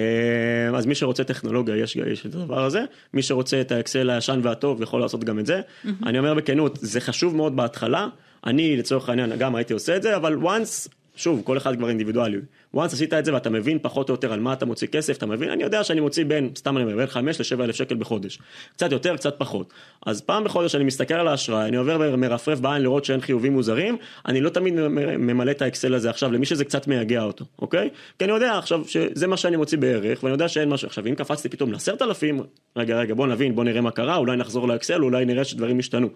אז 0.75 0.85
מי 0.85 0.95
שרוצה 0.95 1.23
טכנולוגיה, 1.23 1.77
יש, 1.77 1.95
יש 1.95 2.25
את 2.25 2.35
הדבר 2.35 2.63
הזה. 2.63 2.83
מי 3.13 3.21
שרוצה 3.21 3.61
את 3.61 3.71
האקסל 3.71 4.09
הישן 4.09 4.39
והטוב, 4.43 4.81
יכול 4.81 5.01
לעשות 5.01 5.23
גם 5.23 5.39
את 5.39 5.45
זה. 5.45 5.61
Mm-hmm. 5.61 5.89
אני 6.05 6.19
אומר 6.19 6.33
בכנות, 6.33 6.79
זה 6.81 6.99
חשוב 6.99 7.35
מאוד 7.35 7.55
בהתחלה. 7.55 8.07
אני 8.45 8.77
לצורך 8.77 9.09
העניין 9.09 9.37
גם 9.37 9.55
הייתי 9.55 9.73
עושה 9.73 9.95
את 9.95 10.03
זה, 10.03 10.15
אבל 10.15 10.37
once 10.43 10.89
שוב, 11.15 11.41
כל 11.43 11.57
אחד 11.57 11.75
כבר 11.77 11.89
אינדיבידואלי. 11.89 12.37
once 12.75 12.79
עשית 12.79 13.13
את 13.13 13.25
זה 13.25 13.33
ואתה 13.33 13.49
מבין 13.49 13.79
פחות 13.81 14.09
או 14.09 14.13
יותר 14.13 14.33
על 14.33 14.39
מה 14.39 14.53
אתה 14.53 14.65
מוציא 14.65 14.87
כסף, 14.87 15.17
אתה 15.17 15.25
מבין, 15.25 15.49
אני 15.49 15.63
יודע 15.63 15.83
שאני 15.83 15.99
מוציא 15.99 16.25
בין, 16.25 16.49
סתם 16.55 16.77
אני 16.77 16.85
אומר, 16.85 16.95
בין 16.95 17.07
5 17.07 17.53
ל-7 17.53 17.63
אלף 17.63 17.75
שקל 17.75 17.95
בחודש. 17.95 18.39
קצת 18.73 18.91
יותר, 18.91 19.15
קצת 19.15 19.35
פחות. 19.37 19.73
אז 20.05 20.21
פעם 20.21 20.43
בחודש 20.43 20.75
אני 20.75 20.83
מסתכל 20.83 21.13
על 21.13 21.27
האשראי, 21.27 21.67
אני 21.67 21.77
עובר 21.77 22.09
ומרפרף 22.13 22.59
בעין 22.59 22.81
לראות 22.81 23.05
שאין 23.05 23.21
חיובים 23.21 23.53
מוזרים, 23.53 23.97
אני 24.25 24.41
לא 24.41 24.49
תמיד 24.49 24.73
ממלא 25.17 25.51
את 25.51 25.61
האקסל 25.61 25.93
הזה 25.93 26.09
עכשיו 26.09 26.31
למי 26.31 26.45
שזה 26.45 26.65
קצת 26.65 26.87
מייגע 26.87 27.23
אותו, 27.23 27.45
אוקיי? 27.59 27.89
כי 28.19 28.25
אני 28.25 28.33
יודע 28.33 28.57
עכשיו 28.57 28.81
שזה 28.87 29.27
מה 29.27 29.37
שאני 29.37 29.57
מוציא 29.57 29.77
בערך, 29.77 30.23
ואני 30.23 30.33
יודע 30.33 30.47
שאין 30.47 30.69
משהו. 30.69 30.87
עכשיו, 30.87 31.07
אם 31.07 31.15
קפצתי 31.15 31.49
פתאום 31.49 31.71
לעשרת 31.71 32.01
אלפים, 32.01 32.41
רגע, 32.75 32.99
רגע, 32.99 33.13
בוא 33.13 33.27
נבין, 33.27 33.55
בוא 33.55 33.63
נראה 33.63 33.81
מה 33.81 33.91
קרה, 33.91 34.15
אולי 34.15 34.37
נחזור 34.37 34.67
לאקסל, 34.67 35.03
אולי 35.03 35.25
נראה 35.25 35.43
שדברים 35.43 35.79
השתנו, 35.79 36.09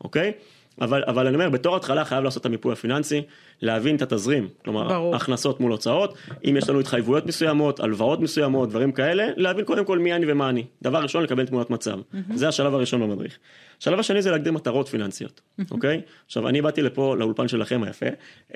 אוקיי? 0.00 0.32
אבל, 0.80 1.02
אבל 1.06 1.26
אני 1.26 1.34
אומר, 1.34 1.48
בתור 1.48 1.76
התחלה 1.76 2.04
חייב 2.04 2.24
לעשות 2.24 2.40
את 2.40 2.46
המיפוי 2.46 2.72
הפיננסי, 2.72 3.22
להבין 3.62 3.96
את 3.96 4.02
התזרים, 4.02 4.48
כלומר, 4.64 4.88
ברור. 4.88 5.16
הכנסות 5.16 5.60
מול 5.60 5.72
הוצאות, 5.72 6.14
אם 6.44 6.56
יש 6.56 6.68
לנו 6.68 6.80
התחייבויות 6.80 7.26
מסוימות, 7.26 7.80
הלוואות 7.80 8.20
מסוימות, 8.20 8.68
דברים 8.68 8.92
כאלה, 8.92 9.26
להבין 9.36 9.64
קודם 9.64 9.84
כל 9.84 9.98
מי 9.98 10.14
אני 10.14 10.32
ומה 10.32 10.48
אני. 10.48 10.64
דבר 10.82 11.02
ראשון, 11.02 11.22
לקבל 11.22 11.46
תמונת 11.46 11.70
מצב. 11.70 11.98
Mm-hmm. 11.98 12.16
זה 12.34 12.48
השלב 12.48 12.74
הראשון 12.74 13.00
במדריך. 13.00 13.38
השלב 13.80 13.98
השני 13.98 14.22
זה 14.22 14.30
להגדיר 14.30 14.52
מטרות 14.52 14.88
פיננסיות, 14.88 15.40
mm-hmm. 15.40 15.64
אוקיי? 15.70 16.00
עכשיו, 16.26 16.48
אני 16.48 16.62
באתי 16.62 16.82
לפה, 16.82 17.16
לאולפן 17.18 17.48
שלכם 17.48 17.82
היפה, 17.82 18.06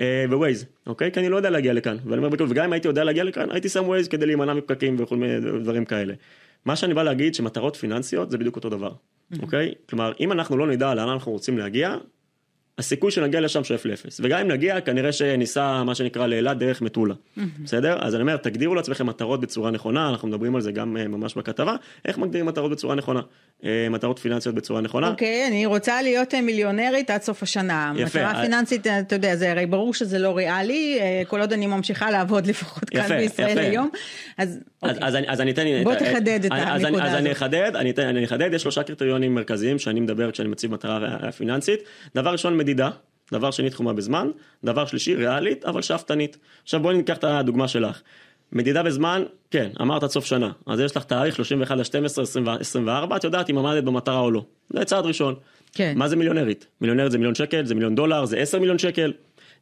אה, 0.01 0.25
בווייז, 0.31 0.67
אוקיי? 0.87 1.13
כי 1.13 1.21
אני 1.21 1.29
לא 1.29 1.37
יודע 1.37 1.51
להגיע 1.51 1.73
לכאן, 1.73 1.97
ואני 2.07 2.25
אומר 2.25 2.37
וגם 2.49 2.65
אם 2.65 2.73
הייתי 2.73 2.89
יודע 2.89 3.05
להגיע 3.05 3.25
לכאן, 3.25 3.51
הייתי 3.51 3.69
שם 3.69 3.85
ווייז 3.85 4.09
כדי 4.09 4.27
להימנע 4.27 4.55
מפקקים 4.55 4.97
וכל 4.99 5.17
מיני 5.17 5.41
דברים 5.61 5.85
כאלה. 5.85 6.15
מה 6.65 6.77
שאני 6.77 6.95
בא 6.95 7.03
להגיד 7.03 7.35
שמטרות 7.35 7.77
פיננסיות 7.77 8.31
זה 8.31 8.39
בדיוק 8.39 8.57
אותו 8.57 8.69
דבר, 8.69 8.93
אוקיי? 9.43 9.75
כלומר, 9.89 10.13
אם 10.21 10.33
אנחנו 10.33 10.57
לא 10.57 10.67
נדע 10.67 10.95
לאן 10.95 11.09
אנחנו 11.09 11.33
רוצים 11.33 11.59
להגיע, 11.59 11.97
הסיכוי 12.81 13.11
שנגיע 13.11 13.41
לשם 13.41 13.65
שואף 13.65 13.85
לאפס. 13.85 14.21
וגם 14.25 14.41
אם 14.41 14.49
נגיע, 14.49 14.81
כנראה 14.81 15.13
שניסע 15.13 15.83
מה 15.83 15.95
שנקרא 15.95 16.27
לאילת 16.27 16.59
דרך 16.59 16.83
מטולה. 16.83 17.15
בסדר? 17.63 17.99
אז 18.01 18.15
אני 18.15 18.23
אומר, 18.23 18.37
תגדירו 18.37 18.75
לעצמכם 18.75 19.07
מטרות 19.07 19.41
בצורה 19.41 19.71
נכונה, 19.71 20.09
אנחנו 20.09 20.29
מדברים 20.29 20.55
על 20.55 20.61
זה 20.61 20.73
גם 20.73 20.97
אה, 20.97 21.09
ממש 21.09 21.35
בכתבה, 21.35 21.77
איך 22.05 22.19
מגדירים 22.19 22.47
מטרות 22.47 22.71
בצורה 22.71 22.95
נכונה. 22.95 23.21
אה, 23.65 23.87
מטרות 23.91 24.19
פיננסיות 24.19 24.55
בצורה 24.55 24.81
נכונה. 24.81 25.09
אוקיי, 25.09 25.47
אני 25.47 25.67
רוצה 25.67 26.03
להיות 26.03 26.35
אה, 26.35 26.41
מיליונרית 26.41 27.11
עד 27.11 27.23
סוף 27.23 27.43
השנה. 27.43 27.93
יפה. 27.97 28.19
מטרה 28.19 28.35
אה, 28.35 28.43
פיננסית, 28.43 28.87
אתה 28.87 29.15
יודע, 29.15 29.37
זה 29.37 29.51
הרי 29.51 29.67
ברור 29.67 29.95
שזה 29.95 30.19
לא 30.19 30.37
ריאלי, 30.37 30.99
כל 31.29 31.41
עוד 31.41 31.53
אני 31.53 31.67
ממשיכה 31.67 32.11
לעבוד 32.11 32.47
לפחות 32.51 32.91
כאן 32.91 33.01
יפה, 33.01 33.17
בישראל 33.17 33.51
יפה. 33.51 33.61
היום. 33.61 33.91
אז 34.39 34.59
אז, 34.83 34.97
אוקיי. 34.97 35.09
אז, 35.09 35.17
אני, 35.17 35.29
אז 35.29 35.41
אני 35.41 35.51
אתן... 35.51 35.63
בוא 35.85 35.95
תחדד 35.95 36.45
את 36.45 36.53
הנקודה 36.53 36.89
אני, 36.89 37.03
אז 37.03 37.15
אני 37.15 37.31
הזאת. 37.31 37.37
אחדד, 37.37 37.77
אני 37.99 38.25
אחדד, 38.25 38.55
יש 38.55 38.63
שלושה 38.63 38.83
קריטריונים 38.83 39.35
מרכזיים 39.35 39.79
שאני 39.79 40.01
מדבר 40.01 40.31
כשאני 40.31 40.49
מציב 40.49 40.73
מטרה 40.73 41.33
פיננסית. 41.33 41.81
דבר 42.15 42.31
ראשון, 42.33 42.57
מדידה. 42.71 42.91
דבר 43.33 43.51
שני, 43.51 43.71
תחומה 43.71 43.93
בזמן. 43.93 44.31
דבר 44.65 44.87
שלישי, 44.87 45.15
ריאלית, 45.15 45.65
אבל 45.65 45.83
שאפתנית. 45.83 46.37
עכשיו 46.63 46.81
בואי 46.81 46.97
ניקח 46.97 47.17
את 47.17 47.25
הדוגמה 47.25 47.69
שלך. 47.69 48.01
מדידה 48.53 48.83
בזמן, 48.83 49.23
כן, 49.51 49.71
אמרת 49.81 50.03
עד 50.03 50.11
סוף 50.11 50.25
שנה. 50.25 50.51
אז 50.67 50.81
יש 50.81 50.97
לך 50.97 51.05
תאריך 51.05 51.37
31 51.37 51.77
ל-12, 51.77 52.51
24, 52.61 53.17
את 53.17 53.25
יודעת 53.25 53.51
אם 53.51 53.59
עמדת 53.59 53.85
במטרה 53.85 54.19
או 54.21 54.31
לא. 54.31 54.45
זה 54.71 54.85
צעד 54.85 55.07
ראשון. 55.07 55.35
כן. 55.73 55.93
מה 55.97 56.09
זה 56.09 56.17
מיליונרית? 56.17 56.67
מיליונרית 56.81 57.13
זה 57.13 57.19
מיליון 57.19 57.35
שקל, 57.35 57.65
זה 57.65 57.75
מיליון 57.75 57.95
דולר, 57.95 58.25
זה 58.25 58.39
10 58.39 58.59
מיליון 58.59 58.79
שקל. 58.79 59.13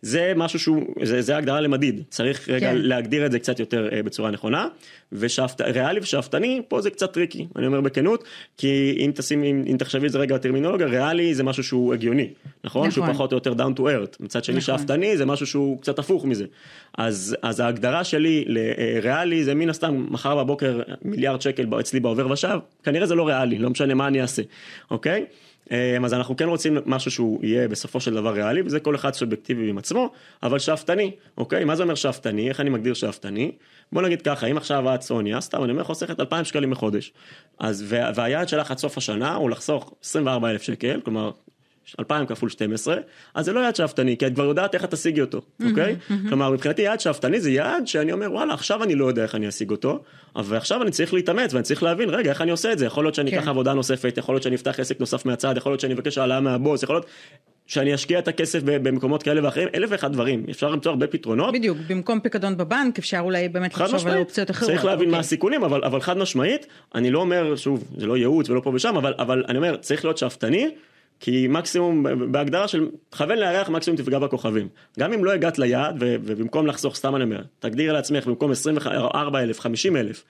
זה 0.02 0.32
משהו 0.36 0.58
שהוא, 0.58 0.84
זה, 1.02 1.22
זה 1.22 1.36
הגדרה 1.36 1.60
למדיד, 1.60 2.02
צריך 2.10 2.48
רגע 2.48 2.70
כן. 2.70 2.76
להגדיר 2.76 3.26
את 3.26 3.32
זה 3.32 3.38
קצת 3.38 3.60
יותר 3.60 3.88
אה, 3.92 4.02
בצורה 4.02 4.30
נכונה, 4.30 4.68
וריאלי 5.12 6.00
ושאפתני, 6.00 6.62
פה 6.68 6.80
זה 6.80 6.90
קצת 6.90 7.12
טריקי, 7.12 7.46
אני 7.56 7.66
אומר 7.66 7.80
בכנות, 7.80 8.24
כי 8.56 8.96
אם 8.98 9.10
תשים, 9.14 9.44
אם, 9.44 9.64
אם 9.66 9.76
תחשבי 9.76 10.06
את 10.06 10.12
זה 10.12 10.18
רגע 10.18 10.34
בטרמינולוגיה, 10.34 10.86
ריאלי 10.86 11.34
זה 11.34 11.42
משהו 11.42 11.62
שהוא 11.62 11.94
הגיוני, 11.94 12.28
נכון? 12.64 12.86
נכון. 12.86 12.90
שהוא 12.90 13.14
פחות 13.14 13.32
או 13.32 13.36
יותר 13.36 13.52
down 13.52 13.78
to 13.78 13.80
earth, 13.80 14.16
מצד 14.20 14.44
שני 14.44 14.56
נכון. 14.56 14.78
שאפתני 14.78 15.16
זה 15.16 15.26
משהו 15.26 15.46
שהוא 15.46 15.80
קצת 15.80 15.98
הפוך 15.98 16.24
מזה. 16.24 16.44
אז, 16.98 17.36
אז 17.42 17.60
ההגדרה 17.60 18.04
שלי 18.04 18.44
לריאלי 18.46 19.44
זה 19.44 19.54
מן 19.54 19.70
הסתם 19.70 20.06
מחר 20.10 20.36
בבוקר 20.36 20.80
מיליארד 21.02 21.40
שקל 21.40 21.66
אצלי 21.80 22.00
בעו"ש, 22.00 22.58
כנראה 22.82 23.06
זה 23.06 23.14
לא 23.14 23.28
ריאלי, 23.28 23.58
לא 23.58 23.70
משנה 23.70 23.94
מה 23.94 24.06
אני 24.06 24.22
אעשה, 24.22 24.42
אוקיי? 24.90 25.24
אמ, 25.70 26.04
אז 26.04 26.14
אנחנו 26.14 26.36
כן 26.36 26.48
רוצים 26.48 26.78
משהו 26.86 27.10
שהוא 27.10 27.44
יהיה 27.44 27.68
בסופו 27.68 28.00
של 28.00 28.14
דבר 28.14 28.30
ריאלי, 28.32 28.62
וזה 28.62 28.80
כל 28.80 28.94
אחד 28.94 29.14
סובייקטיבי 29.14 29.68
עם 29.70 29.78
עצמו, 29.78 30.10
אבל 30.42 30.58
שאפתני, 30.58 31.10
אוקיי? 31.38 31.64
מה 31.64 31.76
זה 31.76 31.82
אומר 31.82 31.94
שאפתני? 31.94 32.48
איך 32.48 32.60
אני 32.60 32.70
מגדיר 32.70 32.94
שאפתני? 32.94 33.52
בוא 33.92 34.02
נגיד 34.02 34.22
ככה, 34.22 34.46
אם 34.46 34.56
עכשיו 34.56 34.94
את 34.94 35.02
סוניה, 35.02 35.40
סתם 35.40 35.64
אני 35.64 35.72
אומר 35.72 35.84
חוסכת 35.84 36.20
2,000 36.20 36.44
שקלים 36.44 36.70
בחודש, 36.70 37.12
אז 37.58 37.84
וה- 37.88 38.10
והיעד 38.14 38.48
שלך 38.48 38.70
עד 38.70 38.78
סוף 38.78 38.98
השנה 38.98 39.34
הוא 39.34 39.50
לחסוך 39.50 39.94
24,000 40.02 40.62
שקל, 40.62 41.00
כלומר 41.04 41.30
2,000 42.00 42.26
כפול 42.26 42.48
12, 42.48 42.96
אז 43.34 43.44
זה 43.44 43.52
לא 43.52 43.60
יעד 43.60 43.76
שאפתני, 43.76 44.16
כי 44.16 44.26
את 44.26 44.34
כבר 44.34 44.44
יודעת 44.44 44.74
איך 44.74 44.84
את 44.84 44.90
תשיגי 44.90 45.20
אותו, 45.20 45.40
אוקיי? 45.68 45.96
כלומר, 46.28 46.50
מבחינתי 46.50 46.82
יעד 46.82 47.00
שאפתני 47.00 47.40
זה 47.40 47.50
יעד 47.50 47.86
שאני 47.86 48.12
אומר, 48.12 48.32
וואלה, 48.32 48.54
עכשיו 48.54 48.82
אני 48.82 48.94
לא 48.94 49.06
יודע 49.06 49.22
איך 49.22 49.34
אני 49.34 49.48
אשיג 49.48 49.70
אותו, 49.70 50.02
אבל 50.36 50.56
עכשיו 50.56 50.82
אני 50.82 50.90
צריך 50.90 51.14
להתאמץ 51.14 51.54
ואני 51.54 51.64
צריך 51.64 51.82
להבין, 51.82 52.10
רגע, 52.10 52.30
איך 52.30 52.42
אני 52.42 52.50
עושה 52.50 52.72
את 52.72 52.78
זה? 52.78 52.86
יכול 52.86 53.04
להיות 53.04 53.14
שאני 53.14 53.30
כן. 53.30 53.38
אקח 53.38 53.48
עבודה 53.48 53.74
נוספת, 53.74 54.14
יכול 54.18 54.34
להיות 54.34 54.42
שאני 54.42 54.56
אפתח 54.56 54.80
עסק 54.80 55.00
נוסף 55.00 55.24
מהצד, 55.26 55.54
יכול 55.56 55.72
להיות 55.72 55.80
שאני 55.80 55.94
אבקש 55.94 56.18
העלאה 56.18 56.40
מהבוס, 56.40 56.82
יכול 56.82 56.96
להיות 56.96 57.06
שאני 57.66 57.94
אשקיע 57.94 58.18
את 58.18 58.28
הכסף 58.28 58.60
במקומות 58.64 59.22
כאלה 59.22 59.44
ואחרים, 59.44 59.68
אלף 59.74 59.88
ואחד 59.92 60.12
דברים, 60.12 60.46
אפשר 60.50 60.70
למצוא 60.70 60.90
הרבה 60.90 61.06
פתרונות. 61.06 61.54
בדיוק, 61.54 61.78
במקום 61.88 62.20
פיקדון 62.20 62.56
בבנק 62.56 62.98
אפשר 62.98 63.18
אולי 63.20 63.48
באמת 63.48 63.74
לחשוב 63.74 63.88
על 63.88 63.94
משמעית, 63.94 64.16
אופציות 64.16 64.50
אחרות. 64.50 64.70
צריך 64.70 64.84
להבין 64.84 65.10
מה 65.10 65.16
אוקיי. 65.16 65.20
הסיכונים, 65.20 65.64
אבל, 65.64 65.84
אבל 65.84 66.00
חד 66.00 66.18
משמעית, 66.18 66.66
אני 66.94 67.10
לא 67.10 67.18
אומר, 67.18 67.56
שוב, 67.56 67.84
זה 67.96 68.06
לא 68.06 68.16
ייעוץ 68.16 68.50
ולא 68.50 68.60
פה 68.60 68.70
ושם, 68.74 68.96
אבל, 68.96 69.14
אבל 69.18 69.44
אני 69.48 69.58
אומר, 69.58 69.76
צריך 69.76 70.04
להיות 70.04 70.18
שאפתני, 70.18 70.70
כי 71.20 71.46
מקסימום, 71.48 72.06
בהגדרה 72.32 72.68
של 72.68 72.88
תכוון 73.10 73.38
לירח, 73.38 73.68
מקסימום 73.68 73.96
תפגע 73.96 74.18
בכוכבים. 74.18 74.68
גם 74.98 75.12
אם 75.12 75.24
לא 75.24 75.30
הגעת 75.30 75.58
ליעד, 75.58 75.96
ו- 76.00 76.16
ובמקום 76.22 76.66
לחסוך, 76.66 76.96
סתם 76.96 77.16
אני 77.16 77.24
אומר, 77.24 77.42
תגדיר 77.58 77.92
לעצמך 77.92 78.26
במקום 78.26 78.50
24,000, 78.50 79.60
50,000, 79.60 80.24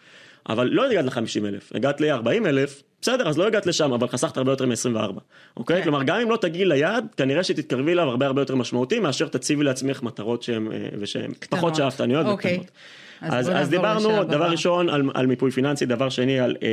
אבל 0.48 0.68
לא 0.72 0.86
הגעת 0.86 1.04
ל-50,000, 1.04 1.76
הגעת 1.76 2.00
ל-40,000, 2.00 2.82
בסדר, 3.00 3.28
אז 3.28 3.38
לא 3.38 3.46
הגעת 3.46 3.66
לשם, 3.66 3.92
אבל 3.92 4.08
חסכת 4.08 4.36
הרבה 4.36 4.52
יותר 4.52 4.66
מ-24, 4.66 4.98
אוקיי? 5.56 5.76
כן. 5.76 5.82
כלומר, 5.82 6.02
גם 6.02 6.20
אם 6.20 6.30
לא 6.30 6.36
תגיעי 6.36 6.64
ליעד, 6.64 7.06
כנראה 7.16 7.44
שתתקרבי 7.44 7.92
אליו 7.92 8.08
הרבה 8.08 8.26
הרבה 8.26 8.42
יותר 8.42 8.54
משמעותי, 8.54 9.00
מאשר 9.00 9.28
תציבי 9.28 9.64
לעצמך 9.64 10.02
מטרות 10.02 10.42
שהן, 10.42 10.72
אה, 10.72 10.88
ושהן 10.98 11.30
פחות 11.50 11.74
שאפתניות 11.74 12.26
אוקיי. 12.26 12.54
וקטנות. 12.54 12.70
אז 13.20 13.34
אז, 13.34 13.48
אז 13.48 13.52
נעבור 13.54 13.66
דיברנו, 13.70 14.24
דבר 14.24 14.34
הבא. 14.34 14.46
ראשון 14.46 14.88
על, 14.88 15.10
על 15.14 15.26
מיפוי 15.26 15.50
פיננסי, 15.50 15.86
דבר 15.86 16.08
שני 16.08 16.40
על 16.40 16.56
אה, 16.62 16.68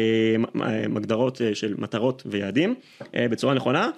אה, 0.61 0.83
הגדרות 0.95 1.41
אה, 1.41 1.55
של 1.55 1.75
מטרות 1.77 2.23
ויעדים 2.25 2.75
אה, 3.15 3.27
בצורה 3.29 3.53
נכונה. 3.53 3.89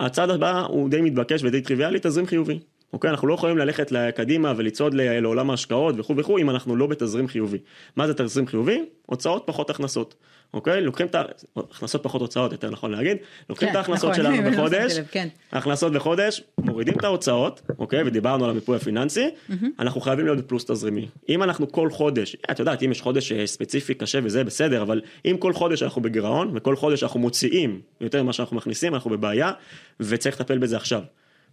הצעד 0.00 0.30
הבא 0.30 0.60
הוא 0.60 0.90
די 0.90 1.00
מתבקש 1.00 1.42
ודי 1.44 1.62
טריוויאלי, 1.62 1.98
תזרים 2.02 2.26
חיובי. 2.26 2.58
אוקיי, 2.92 3.10
אנחנו 3.10 3.28
לא 3.28 3.34
יכולים 3.34 3.58
ללכת 3.58 3.92
קדימה 4.14 4.52
ולצעוד 4.56 4.94
לעולם 4.94 5.50
ההשקעות 5.50 5.94
וכו' 5.98 6.16
וכו' 6.16 6.38
אם 6.38 6.50
אנחנו 6.50 6.76
לא 6.76 6.86
בתזרים 6.86 7.28
חיובי. 7.28 7.58
מה 7.96 8.06
זה 8.06 8.14
תזרים 8.14 8.46
חיובי? 8.46 8.84
הוצאות 9.06 9.42
פחות 9.46 9.70
הכנסות. 9.70 10.14
אוקיי, 10.54 10.80
לוקחים 10.80 11.06
את 11.06 11.14
ההכנסות 11.14 12.02
פחות 12.02 12.20
הוצאות, 12.20 12.52
יותר 12.52 12.70
נכון 12.70 12.90
להגיד, 12.90 13.16
לוקחים 13.50 13.68
כן, 13.68 13.72
את 13.72 13.76
ההכנסות 13.76 14.10
נכון, 14.10 14.24
שלנו 14.24 14.50
בחודש, 14.50 14.98
כן. 15.10 15.28
הכנסות 15.52 15.92
בחודש, 15.92 16.42
מורידים 16.58 16.94
את 16.94 17.04
ההוצאות, 17.04 17.62
אוקיי, 17.78 18.02
ודיברנו 18.06 18.44
על 18.44 18.50
המיפוי 18.50 18.76
הפיננסי, 18.76 19.26
אנחנו 19.78 20.00
חייבים 20.00 20.24
להיות 20.24 20.38
בפלוס 20.38 20.64
תזרימי. 20.64 21.08
אם 21.28 21.42
אנחנו 21.42 21.72
כל 21.72 21.90
חודש, 21.90 22.36
את 22.50 22.58
יודעת, 22.58 22.82
אם 22.82 22.92
יש 22.92 23.00
חודש 23.00 23.32
אה, 23.32 23.46
ספציפי 23.46 23.94
קשה 23.94 24.18
וזה 24.22 24.44
בסדר, 24.44 24.82
אבל 24.82 25.00
אם 25.24 25.36
כל 25.38 25.52
חודש 25.52 25.82
אנחנו 25.82 26.02
בגירעון, 26.02 26.50
וכל 26.54 26.76
חודש 26.76 27.02
אנחנו 27.02 27.20
מוציאים 27.20 27.80
יותר 28.00 28.22
ממה 28.22 28.32
שאנחנו 28.32 28.56
מכניסים, 28.56 28.94
אנחנו 28.94 29.10
בבעיה, 29.10 29.52
וצריך 30.00 30.40
לטפל 30.40 30.58
בזה 30.58 30.76
עכשיו. 30.76 31.02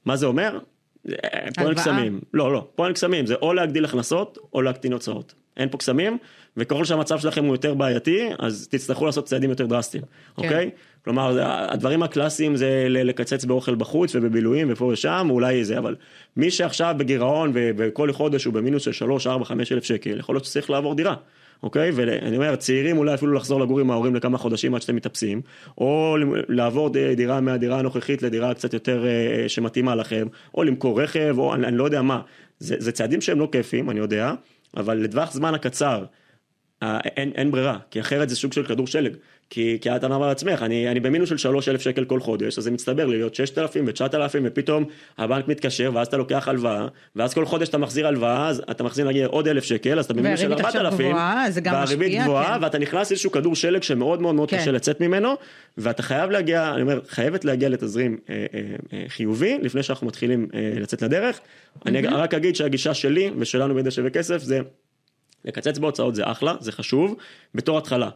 מה 0.05 0.15
זה 0.15 0.25
אומר? 0.25 0.59
אה, 1.09 1.47
פה 1.55 1.61
אין? 1.61 1.73
קסמים. 1.73 2.19
לא, 2.33 2.53
לא, 2.53 2.67
פה 2.75 2.85
אין 2.85 2.93
קסמים, 2.93 3.25
זה 3.25 3.35
או 3.35 3.53
להגדיל 3.53 3.85
הכנסות, 3.85 4.37
או 4.53 4.61
להקטין 4.61 4.93
הוצאות. 4.93 5.33
אין 5.57 5.69
פה 5.69 5.77
קסמים, 5.77 6.17
וככל 6.57 6.85
שהמצב 6.85 7.19
שלכם 7.19 7.45
הוא 7.45 7.53
יותר 7.53 7.73
בעייתי, 7.73 8.29
אז 8.39 8.67
תצטרכו 8.71 9.05
לעשות 9.05 9.25
צעדים 9.25 9.49
יותר 9.49 9.65
דרסטיים, 9.65 10.03
אוקיי? 10.37 10.69
כלומר, 11.03 11.37
הדברים 11.71 12.03
הקלאסיים 12.03 12.55
זה 12.55 12.87
לקצץ 12.89 13.45
באוכל 13.45 13.75
בחוץ 13.75 14.15
ובבילויים 14.15 14.67
ופה 14.71 14.85
ושם, 14.85 15.27
אולי 15.29 15.65
זה, 15.65 15.77
אבל 15.77 15.95
מי 16.37 16.51
שעכשיו 16.51 16.95
בגירעון 16.97 17.51
וכל 17.55 18.11
חודש 18.11 18.45
הוא 18.45 18.53
במינוס 18.53 18.83
של 18.83 18.91
3, 18.91 19.27
4, 19.27 19.45
5 19.45 19.71
אלף 19.71 19.83
שקל, 19.83 20.19
יכול 20.19 20.35
להיות 20.35 20.45
שצריך 20.45 20.69
לעבור 20.69 20.95
דירה. 20.95 21.15
אוקיי? 21.63 21.91
ואני 21.91 22.37
אומר, 22.37 22.55
צעירים 22.55 22.97
אולי 22.97 23.13
אפילו 23.13 23.33
לחזור 23.33 23.59
לגור 23.59 23.79
עם 23.79 23.91
ההורים 23.91 24.15
לכמה 24.15 24.37
חודשים 24.37 24.75
עד 24.75 24.81
שאתם 24.81 24.95
מתאפסים, 24.95 25.41
או 25.77 26.17
לעבור 26.47 26.89
דירה 27.15 27.41
מהדירה 27.41 27.79
הנוכחית 27.79 28.23
לדירה 28.23 28.53
קצת 28.53 28.73
יותר 28.73 29.05
אה, 29.05 29.49
שמתאימה 29.49 29.95
לכם, 29.95 30.27
או 30.53 30.63
למכור 30.63 31.01
רכב, 31.01 31.35
או 31.37 31.53
אני, 31.53 31.67
אני 31.67 31.77
לא 31.77 31.83
יודע 31.83 32.01
מה. 32.01 32.21
זה, 32.59 32.75
זה 32.79 32.91
צעדים 32.91 33.21
שהם 33.21 33.39
לא 33.39 33.49
כיפים, 33.51 33.89
אני 33.89 33.99
יודע, 33.99 34.33
אבל 34.77 34.97
לטווח 34.97 35.33
זמן 35.33 35.53
הקצר, 35.53 36.05
אה, 36.83 36.99
אין, 36.99 37.31
אין 37.35 37.51
ברירה, 37.51 37.77
כי 37.91 37.99
אחרת 37.99 38.29
זה 38.29 38.35
סוג 38.35 38.53
של 38.53 38.65
כדור 38.65 38.87
שלג. 38.87 39.15
כי, 39.49 39.77
כי 39.81 39.95
את 39.95 40.03
אמרת 40.03 40.27
לעצמך, 40.27 40.63
אני, 40.63 40.91
אני 40.91 40.99
במינוס 40.99 41.29
של 41.29 41.37
3,000 41.37 41.81
שקל 41.81 42.05
כל 42.05 42.19
חודש, 42.19 42.57
אז 42.57 42.63
זה 42.63 42.71
מצטבר 42.71 43.05
לי 43.05 43.17
להיות 43.17 43.35
6,000 43.35 43.85
ו-9,000, 43.87 44.39
ופתאום 44.43 44.85
הבנק 45.17 45.47
מתקשר, 45.47 45.91
ואז 45.93 46.07
אתה 46.07 46.17
לוקח 46.17 46.47
הלוואה, 46.47 46.87
ואז 47.15 47.33
כל 47.33 47.45
חודש 47.45 47.69
אתה 47.69 47.77
מחזיר 47.77 48.07
הלוואה, 48.07 48.47
אז 48.47 48.63
אתה 48.71 48.83
מחזיר 48.83 49.07
נגיד 49.07 49.25
עוד 49.25 49.47
1,000 49.47 49.63
שקל, 49.63 49.99
אז 49.99 50.05
אתה 50.05 50.13
במינוס 50.13 50.39
של 50.39 50.49
והריבית 50.49 50.65
עכשיו 50.65 50.81
4,000, 50.81 51.07
גבוהה, 51.07 51.51
זה 51.51 51.61
גם 51.61 51.73
והריבית 51.73 52.21
גבוהה, 52.21 52.57
כן. 52.57 52.63
ואתה 52.63 52.77
נכנס 52.77 53.11
לאיזשהו 53.11 53.31
כדור 53.31 53.55
שלג 53.55 53.83
שמאוד 53.83 54.21
מאוד 54.21 54.35
מאוד 54.35 54.49
כן. 54.49 54.57
קשה 54.57 54.71
לצאת 54.71 55.01
ממנו, 55.01 55.33
ואתה 55.77 56.03
חייב 56.03 56.29
להגיע, 56.29 56.71
אני 56.73 56.81
אומר, 56.81 56.99
חייבת 57.07 57.45
להגיע 57.45 57.69
לתזרים 57.69 58.17
אה, 58.29 58.45
אה, 58.53 58.61
אה, 58.93 59.03
חיובי, 59.07 59.57
לפני 59.61 59.83
שאנחנו 59.83 60.07
מתחילים 60.07 60.47
אה, 60.53 60.73
לצאת 60.75 61.01
לדרך. 61.01 61.39
אני 61.85 62.01
רק 62.01 62.33
אגיד 62.33 62.55
שהגישה 62.55 62.93
שלי 62.93 63.31
ושלנו 63.37 63.75
בידי 63.75 63.91
שווה 63.91 64.09
כסף 64.09 64.41
זה 64.41 64.59
לקצץ 65.45 65.77
בהוצאות 65.77 66.15
זה 66.15 66.23
אחלה, 66.25 66.55
זה 66.59 66.71
חשוב, 66.71 67.15
בתור 67.55 67.77
התחלה. 67.77 68.09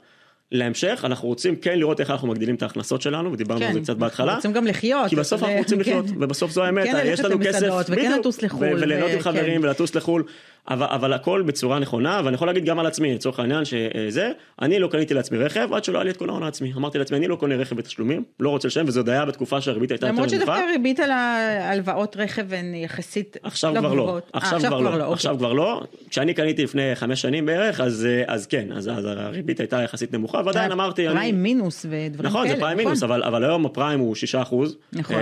להמשך, 0.52 1.02
אנחנו 1.04 1.28
רוצים 1.28 1.56
כן 1.56 1.80
לראות 1.80 2.00
איך 2.00 2.10
אנחנו 2.12 2.28
מגדילים 2.28 2.56
את 2.56 2.64
ההכנסות 2.64 3.02
שלנו, 3.02 3.32
ודיברנו 3.34 3.66
על 3.66 3.74
זה 3.74 3.80
קצת 3.80 3.96
בהתחלה. 3.98 4.32
כן, 4.32 4.36
רוצים 4.36 4.54
גם 4.54 4.68
לחיות. 4.68 5.10
כי 5.10 5.16
בסוף 5.16 5.40
זה- 5.40 5.46
אנחנו 5.46 5.60
רוצים 5.60 5.78
כן. 5.78 5.82
לחיות, 5.82 6.06
ובסוף 6.20 6.52
זו 6.52 6.64
האמת, 6.64 6.84
כן, 6.86 7.02
יש 7.06 7.20
לנו 7.20 7.36
כסף, 7.46 7.68
וכן 7.90 8.12
לטוס 8.20 8.42
לחו"ל, 8.42 8.64
ו- 8.66 8.82
וליהנות 8.82 9.10
עם 9.12 9.20
וכן. 9.20 9.32
חברים 9.32 9.64
ולטוס 9.64 9.96
לחו"ל, 9.96 10.24
אבל, 10.70 10.86
אבל 10.90 11.14
הכל 11.14 11.42
בצורה 11.42 11.80
נכונה, 11.80 12.22
ואני 12.26 12.36
יכול 12.36 12.48
להגיד 12.48 12.66
גם 12.66 12.80
על 12.80 12.86
עצמי, 12.86 13.14
לצורך 13.16 13.40
העניין 13.40 13.66
שזה, 13.66 14.32
אני 14.62 14.80
לא 14.80 14.88
קניתי 14.88 15.14
לעצמי 15.14 15.38
רכב 15.38 15.74
עד 15.74 15.84
שלא 15.84 15.98
היה 15.98 16.04
לי 16.04 16.12
את 16.12 16.18
כל 16.18 16.30
ההון 16.30 16.44
העצמי, 16.44 16.74
אמרתי 16.78 16.98
לעצמי, 16.98 17.18
אני 17.18 17.28
לא 17.28 17.36
קונה 17.36 17.56
רכב 17.56 17.76
בתשלומים, 17.76 18.24
לא 18.40 18.50
רוצה 18.50 18.68
לשלם, 18.68 18.88
וזה 18.88 19.00
עוד 19.00 19.10
היה 19.10 19.26
בתקופה 19.26 19.62
שהריבית 19.62 19.92
הייתה 19.92 20.06
יותר 20.06 20.14
למרות 20.16 20.34
נמוכה. 20.34 20.46
שדווקא 20.46 20.70
הריבית 20.70 21.00
על 21.00 21.12
ההלוואות 21.12 22.18
רכב 22.18 22.54
הן 22.54 22.76
יחסית 22.76 23.38
עכשיו 23.44 23.74
לא 23.76 23.80
כבר 23.80 23.94
לא. 23.94 24.14
אה, 24.16 24.20
עכשיו 24.34 24.60
כבר 24.60 24.80
לא, 24.80 24.90
אוקיי. 24.90 25.14
עכשיו 25.14 25.38
כבר 25.38 25.54
לא, 25.54 25.82
כשאני 26.10 26.34
קניתי 26.34 26.64
לפני 26.64 26.96
חמש 26.96 27.22
שנים 27.22 27.46
בערך, 27.46 27.80
אז 27.82 28.06
אה, 28.10 28.24
אז 28.34 28.48
כן, 28.48 28.68
אז 28.72 28.88
אז 28.90 29.06
הריבית 29.06 29.60
הייתה 29.60 29.82
יחסית 29.82 30.14
נמוכה, 30.14 30.42
ועדיין 30.46 30.72
אמרתי, 30.72 31.08
אני- 31.08 31.16
פריים 31.16 31.44
מינוס 31.44 31.86
ודברים 31.90 32.12
כאלה. 32.18 32.30
נכון, 32.30 32.48
זה 32.48 32.56
פריים 32.60 32.78
מינוס, 32.78 33.04
אבל, 33.04 33.24
אבל 33.24 33.44
היום 33.44 33.66
הפריים 33.66 34.00
הוא 34.00 34.16
6 34.16 34.36
אחוז. 34.36 34.76
נכון. 34.94 35.16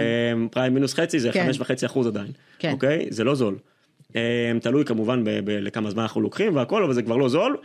פריים 0.51 0.73
מינוס 0.73 0.93
חצי 0.93 1.19
זה 1.19 1.31
כן. 1.31 1.49
5.5 1.51 1.86
אחוז 1.86 2.07
עדיין. 2.07 2.27
כן. 2.60 2.71
אוקיי? 2.71 3.05
זה 3.10 3.23
לא 3.23 3.36
זול. 3.36 3.55
אה, 4.15 4.51
תלוי 4.61 4.85
כמובן 4.85 5.23
לכמה 5.45 5.89
זמן 5.89 6.03
אנחנו 6.03 6.21
לוקחים 6.21 6.55
והכל, 6.55 6.83
אבל 6.83 6.93
זה 6.93 7.01
כבר 7.01 7.17
לא 7.17 7.29
זול. 7.29 7.57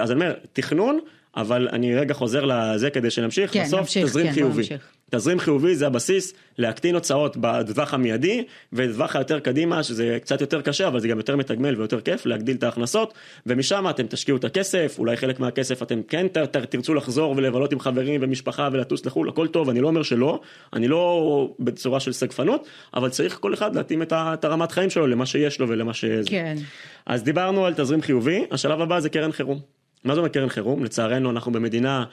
אז 0.00 0.10
אני 0.10 0.14
אומר, 0.14 0.34
תכנון, 0.52 0.98
אבל 1.36 1.68
אני 1.72 1.94
רגע 1.96 2.14
חוזר 2.14 2.44
לזה 2.44 2.90
כדי 2.90 3.10
שנמשיך. 3.10 3.52
כן, 3.52 3.64
בסוף 3.64 3.80
נמשיך, 3.80 4.04
תזרים 4.04 4.26
כן, 4.26 4.32
חיובי. 4.32 4.62
תזרים 5.10 5.38
חיובי 5.38 5.76
זה 5.76 5.86
הבסיס 5.86 6.34
להקטין 6.58 6.94
הוצאות 6.94 7.36
בטווח 7.40 7.94
המיידי, 7.94 8.44
ובטווח 8.72 9.16
היותר 9.16 9.40
קדימה, 9.40 9.82
שזה 9.82 10.18
קצת 10.22 10.40
יותר 10.40 10.60
קשה, 10.60 10.88
אבל 10.88 11.00
זה 11.00 11.08
גם 11.08 11.16
יותר 11.16 11.36
מתגמל 11.36 11.76
ויותר 11.76 12.00
כיף, 12.00 12.26
להגדיל 12.26 12.56
את 12.56 12.62
ההכנסות, 12.62 13.14
ומשם 13.46 13.86
אתם 13.90 14.06
תשקיעו 14.06 14.36
את 14.36 14.44
הכסף, 14.44 14.96
אולי 14.98 15.16
חלק 15.16 15.40
מהכסף 15.40 15.82
אתם 15.82 16.02
כן 16.02 16.28
ת, 16.28 16.36
ת, 16.36 16.56
תרצו 16.56 16.94
לחזור 16.94 17.34
ולבלות 17.36 17.72
עם 17.72 17.80
חברים 17.80 18.20
ומשפחה 18.24 18.68
ולטוס 18.72 19.06
לחו"ל, 19.06 19.28
הכל 19.28 19.46
טוב, 19.48 19.68
אני 19.68 19.80
לא 19.80 19.88
אומר 19.88 20.02
שלא, 20.02 20.40
אני 20.72 20.88
לא 20.88 21.54
בצורה 21.60 22.00
של 22.00 22.12
סגפנות, 22.12 22.66
אבל 22.94 23.08
צריך 23.08 23.38
כל 23.40 23.54
אחד 23.54 23.76
להתאים 23.76 24.02
את, 24.02 24.12
את 24.12 24.44
הרמת 24.44 24.72
חיים 24.72 24.90
שלו 24.90 25.06
למה 25.06 25.26
שיש 25.26 25.60
לו 25.60 25.68
ולמה 25.68 25.94
ש... 25.94 26.04
כן. 26.26 26.56
אז 27.06 27.22
דיברנו 27.22 27.66
על 27.66 27.74
תזרים 27.74 28.02
חיובי, 28.02 28.44
השלב 28.50 28.80
הבא 28.80 29.00
זה 29.00 29.08
קרן 29.08 29.32
חירום. 29.32 29.60
מה 30.04 30.14
זה 30.14 30.20
אומר 30.20 30.28
קרן 30.28 30.48
חירום? 30.48 30.84
לצערנו 30.84 31.30
אנחנו 31.30 31.52
במדינה 31.52 32.04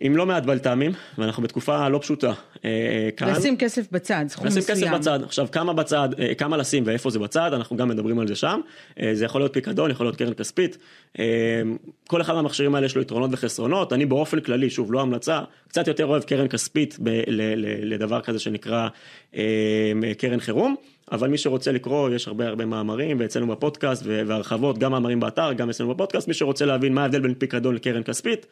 עם 0.00 0.16
לא 0.16 0.26
מעט 0.26 0.46
בלת"מים, 0.46 0.92
ואנחנו 1.18 1.42
בתקופה 1.42 1.88
לא 1.88 1.98
פשוטה. 1.98 2.32
אה, 2.64 3.08
כאן. 3.16 3.28
לשים 3.28 3.56
כסף 3.56 3.92
בצד, 3.92 4.24
סכום 4.28 4.46
מסוים. 4.46 4.62
לשים 4.62 4.74
כסף 4.74 4.90
בצד. 4.94 5.22
עכשיו, 5.22 5.48
כמה 5.52 5.72
בצד, 5.72 6.08
אה, 6.18 6.34
כמה 6.34 6.56
לשים 6.56 6.82
ואיפה 6.86 7.10
זה 7.10 7.18
בצד, 7.18 7.50
אנחנו 7.54 7.76
גם 7.76 7.88
מדברים 7.88 8.18
על 8.18 8.28
זה 8.28 8.34
שם. 8.34 8.60
אה, 9.00 9.10
זה 9.14 9.24
יכול 9.24 9.40
להיות 9.40 9.52
פיקדון, 9.52 9.90
יכול 9.90 10.06
להיות 10.06 10.16
קרן 10.16 10.34
כספית. 10.34 10.78
כל 12.06 12.20
אחד 12.20 12.34
מהמכשירים 12.34 12.74
האלה 12.74 12.86
יש 12.86 12.96
לו 12.96 13.02
יתרונות 13.02 13.30
וחסרונות. 13.32 13.92
אני 13.92 14.06
באופן 14.06 14.40
כללי, 14.40 14.70
שוב, 14.70 14.92
לא 14.92 15.00
המלצה, 15.00 15.40
קצת 15.68 15.88
יותר 15.88 16.06
אוהב 16.06 16.22
קרן 16.22 16.48
כספית 16.48 16.96
ב- 17.02 17.08
ל- 17.08 17.54
ל- 17.54 17.94
לדבר 17.94 18.20
כזה 18.20 18.38
שנקרא 18.38 18.88
קרן 20.18 20.40
חירום. 20.40 20.74
אבל 21.12 21.28
מי 21.28 21.38
שרוצה 21.38 21.72
לקרוא, 21.72 22.10
יש 22.10 22.28
הרבה 22.28 22.48
הרבה 22.48 22.64
מאמרים, 22.64 23.16
ואצלנו 23.20 23.46
בפודקאסט, 23.46 24.02
והרחבות, 24.06 24.78
גם 24.78 24.92
מאמרים 24.92 25.20
באתר, 25.20 25.52
גם 25.52 25.70
אצלנו 25.70 25.94
בפודקאסט, 25.94 26.28
מי 26.28 26.34
שרוצה 26.34 26.66
להבין 26.66 26.94
מה 26.94 27.02
ההבדל 27.02 27.20
בין 27.20 27.34
פיקדון 27.34 27.74
לקרן 27.74 28.02
כספית, 28.02 28.46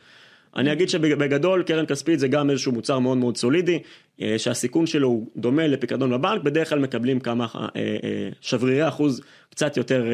אני 0.56 0.72
אגיד 0.72 0.88
שבגדול 0.88 1.62
קרן 1.62 1.86
כספית 1.86 2.20
זה 2.20 2.28
גם 2.28 2.50
איזשהו 2.50 2.72
מוצר 2.72 2.98
מאוד 2.98 3.18
מאוד 3.18 3.36
סולידי, 3.36 3.78
אה, 4.22 4.34
שהסיכון 4.38 4.86
שלו 4.86 5.08
הוא 5.08 5.26
דומה 5.36 5.66
לפיקדון 5.66 6.10
בבנק, 6.10 6.42
בדרך 6.42 6.68
כלל 6.68 6.78
מקבלים 6.78 7.20
כמה 7.20 7.46
אה, 7.54 7.68
אה, 7.76 8.28
שברירי 8.40 8.88
אחוז 8.88 9.20
קצת 9.50 9.76
יותר 9.76 10.04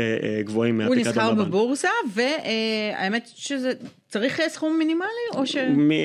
גבוהים 0.40 0.78
מהפיקדון 0.78 1.02
בבנק. 1.12 1.16
הוא 1.16 1.32
נסחר 1.32 1.44
בבורסה, 1.44 1.88
והאמת 2.14 3.30
שזה 3.34 3.72
צריך 4.08 4.40
סכום 4.48 4.78
מינימלי 4.78 5.08
או 5.34 5.46
ש... 5.46 5.56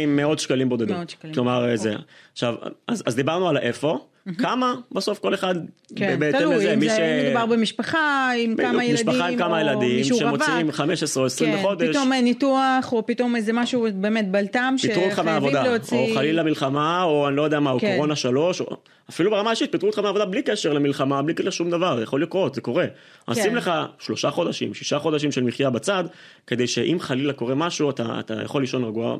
מאות 0.07 0.39
שקלים 0.39 0.69
בודדים. 0.69 0.95
מאות 0.95 1.09
שקלים. 1.09 1.33
כלומר 1.33 1.75
זה. 1.75 1.89
אוקיי. 1.89 2.03
עכשיו, 2.31 2.55
אז, 2.87 3.03
אז 3.05 3.15
דיברנו 3.15 3.49
על 3.49 3.57
איפה. 3.57 4.07
כמה 4.43 4.75
בסוף 4.91 5.19
כל 5.19 5.33
אחד 5.33 5.55
כן, 5.95 6.19
בהתאם 6.19 6.39
תלוי, 6.39 6.55
לזה, 6.55 6.73
אם 6.73 6.81
זה 6.81 6.95
ש... 6.95 7.25
מדובר 7.25 7.45
במשפחה 7.45 8.31
עם 8.37 8.55
כמה 8.55 8.85
ילדים, 8.85 8.93
משפחה 8.93 9.27
עם 9.27 9.37
כמה 9.37 9.61
ילדים, 9.61 10.03
שמוציאים 10.03 10.71
15 10.71 11.21
או 11.21 11.25
20 11.25 11.51
כן, 11.51 11.59
בחודש, 11.59 11.89
פתאום 11.89 12.13
ניתוח 12.13 12.93
או 12.93 13.05
פתאום 13.05 13.35
איזה 13.35 13.53
משהו 13.53 13.87
באמת 13.95 14.31
בלטם 14.31 14.75
שחייבים 14.77 15.53
להוציא, 15.53 15.97
או 15.97 16.15
חלילה 16.15 16.43
מלחמה 16.43 17.03
או 17.03 17.27
אני 17.27 17.35
לא 17.35 17.41
יודע 17.41 17.59
מה, 17.59 17.71
או 17.71 17.79
כן. 17.79 17.93
קורונה 17.93 18.15
שלוש, 18.15 18.61
או... 18.61 18.77
אפילו 19.09 19.31
ברמה 19.31 19.51
אישית 19.51 19.71
פיטרו 19.71 19.89
אותך 19.89 19.99
מעבודה 19.99 20.25
בלי 20.25 20.41
קשר 20.41 20.73
למלחמה, 20.73 21.21
בלי 21.21 21.33
קשר 21.33 21.47
לשום 21.47 21.69
דבר, 21.69 21.99
יכול 22.01 22.21
לקרות, 22.21 22.55
זה 22.55 22.61
קורה. 22.61 22.87
כן. 22.87 22.91
אז 23.27 23.37
שים 23.37 23.55
לך 23.55 23.71
שלושה 23.99 24.31
חודשים, 24.31 24.73
שישה 24.73 24.99
חודשים 24.99 25.31
של 25.31 25.43
מחיה 25.43 25.69
בצד, 25.69 26.03
כדי 26.47 26.67
שאם 26.67 26.97
חלילה 26.99 27.33
קורה 27.33 27.55
משהו, 27.55 27.89
אתה, 27.89 28.19
אתה 28.19 28.33
יכול 28.43 28.61
לישון 28.61 28.83
רגוע 28.83 29.17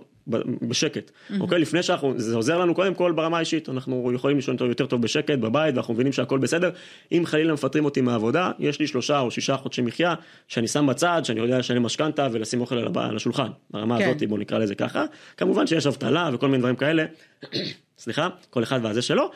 בשקט. 0.61 1.11
Mm-hmm. 1.11 1.33
אוקיי? 1.39 1.59
לפני 1.59 1.83
שאנחנו, 1.83 2.13
זה 2.17 2.35
עוזר 2.35 2.57
לנו 2.57 2.75
קודם 2.75 2.93
כל 2.93 3.11
ברמה 3.11 3.37
האישית, 3.37 3.69
אנחנו 3.69 4.11
יכולים 4.13 4.37
לישון 4.37 4.55
יותר 4.61 4.85
טוב 4.85 5.01
בשקט 5.01 5.37
בבית, 5.37 5.75
ואנחנו 5.75 5.93
מבינים 5.93 6.13
שהכל 6.13 6.39
בסדר. 6.39 6.69
אם 7.11 7.23
חלילה 7.25 7.53
מפטרים 7.53 7.85
אותי 7.85 8.01
מהעבודה, 8.01 8.51
יש 8.59 8.79
לי 8.79 8.87
שלושה 8.87 9.19
או 9.19 9.31
שישה 9.31 9.57
חודשי 9.57 9.81
מחיה, 9.81 10.15
שאני 10.47 10.67
שם 10.67 10.87
בצד, 10.87 11.21
שאני 11.23 11.39
יודע 11.39 11.59
לשלם 11.59 11.83
משכנתה 11.83 12.27
ולשים 12.31 12.61
אוכל 12.61 12.77
על 12.77 13.15
השולחן. 13.15 13.49
ברמה 13.71 13.97
כן. 13.97 14.09
הזאת, 14.09 14.23
בוא 14.23 14.37
נקרא 14.37 14.57
לזה 14.57 14.75
ככה. 14.75 15.05
כמובן 15.37 15.67
שיש 15.67 15.87
אבטלה 15.87 16.29
וכל 16.33 16.47
מיני 16.47 16.59
דברים 16.59 16.75
כאלה. 16.75 17.05
סליחה, 17.99 18.29
כל 18.49 18.63
אחד 18.63 18.79
והזה 18.83 19.01
שלו. 19.01 19.31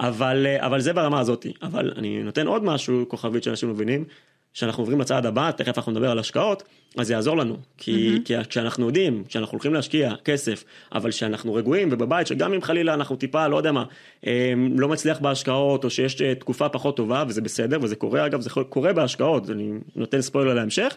אבל, 0.00 0.46
אה, 0.46 0.66
אבל 0.66 0.80
זה 0.80 0.92
ברמה 0.92 1.20
הזאת. 1.20 1.46
אבל 1.62 1.92
אני 1.96 2.22
נותן 2.22 2.46
עוד 2.46 2.64
משהו, 2.64 3.04
כוכבית 3.08 3.42
שאנשים 3.42 3.70
מבינים, 3.70 4.04
שאנחנו 4.52 4.82
עוברים 4.82 5.00
לצעד 5.00 5.26
הבא, 5.26 5.50
תכף 5.50 5.78
אנחנו 5.78 5.92
נדבר 5.92 6.10
על 6.10 6.18
השקעות, 6.18 6.62
אז 6.96 7.06
זה 7.06 7.12
יעזור 7.12 7.36
לנו. 7.36 7.56
כי, 7.78 8.16
mm-hmm. 8.16 8.26
כי 8.26 8.34
כשאנחנו 8.48 8.86
יודעים, 8.86 9.24
כשאנחנו 9.28 9.52
הולכים 9.52 9.74
להשקיע 9.74 10.14
כסף, 10.24 10.64
אבל 10.92 11.10
שאנחנו 11.10 11.54
רגועים 11.54 11.88
ובבית, 11.92 12.26
שגם 12.26 12.52
אם 12.52 12.62
חלילה 12.62 12.94
אנחנו 12.94 13.16
טיפה, 13.16 13.48
לא 13.48 13.56
יודע 13.56 13.72
מה, 13.72 13.84
אה, 14.26 14.52
לא 14.76 14.88
מצליח 14.88 15.18
בהשקעות, 15.20 15.84
או 15.84 15.90
שיש 15.90 16.22
אה, 16.22 16.34
תקופה 16.34 16.68
פחות 16.68 16.96
טובה, 16.96 17.24
וזה 17.28 17.40
בסדר, 17.40 17.78
וזה 17.82 17.96
קורה 17.96 18.26
אגב, 18.26 18.40
זה 18.40 18.50
קורה 18.68 18.92
בהשקעות, 18.92 19.50
אני 19.50 19.72
נותן 19.96 20.20
ספוילר 20.20 20.54
להמשך. 20.54 20.96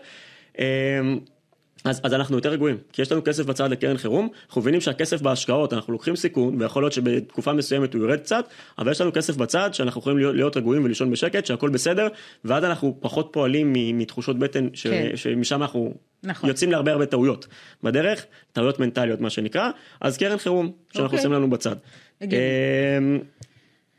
אז, 1.83 2.01
אז 2.03 2.13
אנחנו 2.13 2.35
יותר 2.35 2.49
רגועים, 2.49 2.77
כי 2.93 3.01
יש 3.01 3.11
לנו 3.11 3.23
כסף 3.23 3.45
בצד 3.45 3.71
לקרן 3.71 3.97
חירום, 3.97 4.29
אנחנו 4.47 4.61
מבינים 4.61 4.81
שהכסף 4.81 5.21
בהשקעות, 5.21 5.73
אנחנו 5.73 5.93
לוקחים 5.93 6.15
סיכון, 6.15 6.61
ויכול 6.61 6.83
להיות 6.83 6.93
שבתקופה 6.93 7.53
מסוימת 7.53 7.93
הוא 7.93 8.01
יורד 8.01 8.19
קצת, 8.19 8.47
אבל 8.79 8.91
יש 8.91 9.01
לנו 9.01 9.13
כסף 9.13 9.35
בצד 9.35 9.73
שאנחנו 9.73 9.99
יכולים 9.99 10.17
להיות, 10.17 10.35
להיות 10.35 10.57
רגועים 10.57 10.83
ולישון 10.83 11.11
בשקט, 11.11 11.45
שהכל 11.45 11.69
בסדר, 11.69 12.07
ואז 12.45 12.63
אנחנו 12.63 12.97
פחות 12.99 13.29
פועלים 13.31 13.73
מתחושות 13.97 14.39
בטן, 14.39 14.67
ש, 14.73 14.87
כן. 14.87 15.11
שמשם 15.15 15.61
אנחנו 15.61 15.93
נכון. 16.23 16.49
יוצאים 16.49 16.71
להרבה 16.71 16.91
הרבה 16.91 17.05
טעויות 17.05 17.47
בדרך, 17.83 18.25
טעויות 18.53 18.79
מנטליות 18.79 19.21
מה 19.21 19.29
שנקרא, 19.29 19.69
אז 20.01 20.17
קרן 20.17 20.37
חירום, 20.37 20.71
שאנחנו 20.89 21.05
אוקיי. 21.05 21.19
עושים 21.19 21.33
לנו 21.33 21.49
בצד. 21.49 21.75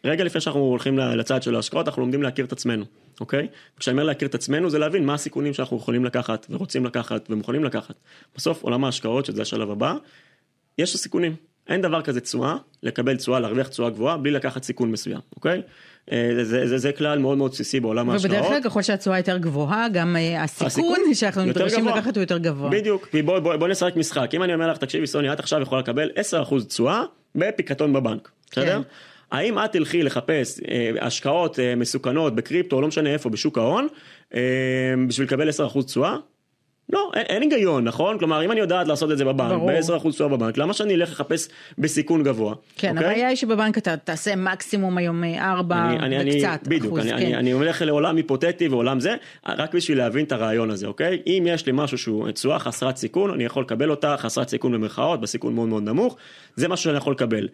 רגע 0.04 0.24
לפני 0.24 0.40
שאנחנו 0.40 0.60
הולכים 0.60 0.98
לצד 0.98 1.42
של 1.42 1.56
ההשקעות, 1.56 1.88
אנחנו 1.88 2.02
לומדים 2.02 2.22
להכיר 2.22 2.44
את 2.44 2.52
עצמנו. 2.52 2.84
אוקיי? 3.20 3.48
כשאני 3.78 3.92
אומר 3.92 4.04
להכיר 4.04 4.28
את 4.28 4.34
עצמנו 4.34 4.70
זה 4.70 4.78
להבין 4.78 5.06
מה 5.06 5.14
הסיכונים 5.14 5.54
שאנחנו 5.54 5.76
יכולים 5.76 6.04
לקחת 6.04 6.46
ורוצים 6.50 6.86
לקחת 6.86 7.30
ומוכנים 7.30 7.64
לקחת. 7.64 7.94
בסוף 8.36 8.62
עולם 8.62 8.84
ההשקעות 8.84 9.26
שזה 9.26 9.42
השלב 9.42 9.70
הבא, 9.70 9.94
יש 10.78 10.96
סיכונים. 10.96 11.36
אין 11.68 11.82
דבר 11.82 12.02
כזה 12.02 12.20
תשואה, 12.20 12.56
לקבל 12.82 13.16
תשואה, 13.16 13.40
להרוויח 13.40 13.68
תשואה 13.68 13.90
גבוהה 13.90 14.16
בלי 14.16 14.30
לקחת 14.30 14.62
סיכון 14.62 14.90
מסוים, 14.90 15.20
אוקיי? 15.36 15.62
אה, 16.12 16.30
זה, 16.34 16.44
זה, 16.44 16.66
זה, 16.66 16.78
זה 16.78 16.92
כלל 16.92 17.18
מאוד 17.18 17.38
מאוד 17.38 17.50
בסיסי 17.50 17.80
בעולם 17.80 18.10
ההשקעות. 18.10 18.34
ובדרך 18.34 18.48
כלל 18.48 18.62
ככל 18.62 18.82
שהתשואה 18.82 19.18
יותר 19.18 19.38
גבוהה, 19.38 19.88
גם 19.88 20.16
אה, 20.16 20.42
הסיכון, 20.42 20.66
הסיכון 20.66 21.14
שאנחנו 21.14 21.44
נדרשים 21.44 21.88
לקחת 21.88 22.16
הוא 22.16 22.22
יותר 22.22 22.38
גבוה. 22.38 22.70
בדיוק, 22.70 23.08
כי 23.10 23.22
בוא, 23.22 23.38
בוא, 23.38 23.56
בוא 23.56 23.68
נשחק 23.68 23.96
משחק, 23.96 24.30
אם 24.34 24.42
אני 24.42 24.54
אומר 24.54 24.70
לך, 24.70 24.78
תקשיבי 24.78 25.06
סוני, 25.06 25.32
את 25.32 25.40
עכשיו 25.40 25.62
יכולה 25.62 25.80
לקבל 25.80 26.10
10% 26.50 26.64
תשואה 26.68 27.02
בפיקתון 27.34 27.92
בבנק, 27.92 28.30
בסדר? 28.50 28.82
כן. 28.82 28.88
האם 29.30 29.58
את 29.58 29.72
תלכי 29.72 30.02
לחפש 30.02 30.60
אה, 30.70 30.90
השקעות 31.00 31.58
אה, 31.58 31.74
מסוכנות 31.74 32.34
בקריפטו, 32.34 32.80
לא 32.80 32.88
משנה 32.88 33.10
איפה, 33.10 33.30
בשוק 33.30 33.58
ההון, 33.58 33.88
אה, 34.34 34.40
בשביל 35.08 35.26
לקבל 35.26 35.48
10% 35.48 35.82
תשואה? 35.82 36.16
לא, 36.92 37.10
אין, 37.14 37.24
אין 37.28 37.42
היגיון, 37.42 37.84
נכון? 37.84 38.18
כלומר, 38.18 38.44
אם 38.44 38.52
אני 38.52 38.60
יודעת 38.60 38.88
לעשות 38.88 39.12
את 39.12 39.18
זה 39.18 39.24
בבנק, 39.24 39.62
ב-10% 39.62 40.10
תשואה 40.10 40.28
בבנק, 40.28 40.58
למה 40.58 40.72
שאני 40.72 40.94
אלך 40.94 41.10
לחפש 41.10 41.48
בסיכון 41.78 42.22
גבוה? 42.22 42.54
כן, 42.76 42.96
אוקיי? 42.96 43.10
הבעיה 43.10 43.28
היא 43.28 43.36
שבבנק 43.36 43.78
אתה 43.78 43.96
תעשה 43.96 44.36
מקסימום 44.36 44.98
היום 44.98 45.24
4 45.24 45.90
אני, 46.00 46.36
וקצת 46.36 46.66
אני, 46.66 46.76
בדיוק, 46.78 46.98
אחוז, 46.98 47.06
אני, 47.06 47.10
כן. 47.10 47.16
אני, 47.16 47.34
אני 47.36 47.50
הולך 47.50 47.82
לעולם 47.82 48.16
היפותטי 48.16 48.68
ועולם 48.68 49.00
זה, 49.00 49.14
רק 49.46 49.74
בשביל 49.74 49.98
להבין 49.98 50.24
את 50.24 50.32
הרעיון 50.32 50.70
הזה, 50.70 50.86
אוקיי? 50.86 51.22
אם 51.26 51.46
יש 51.48 51.66
לי 51.66 51.72
משהו 51.74 51.98
שהוא 51.98 52.30
תשואה 52.30 52.58
חסרת 52.58 52.96
סיכון, 52.96 53.30
אני 53.30 53.44
יכול 53.44 53.62
לקבל 53.62 53.90
אותה 53.90 54.16
חסרת 54.18 54.48
סיכון 54.48 54.72
במרכאות, 54.72 55.20
בסיכון 55.20 55.54
מאוד 55.54 55.68
מאוד 55.68 55.82
נמוך, 55.82 56.16
זה 56.56 56.68
משהו 56.68 56.84
שאני 56.84 56.96
יכול 56.96 57.12
לקבל. 57.12 57.48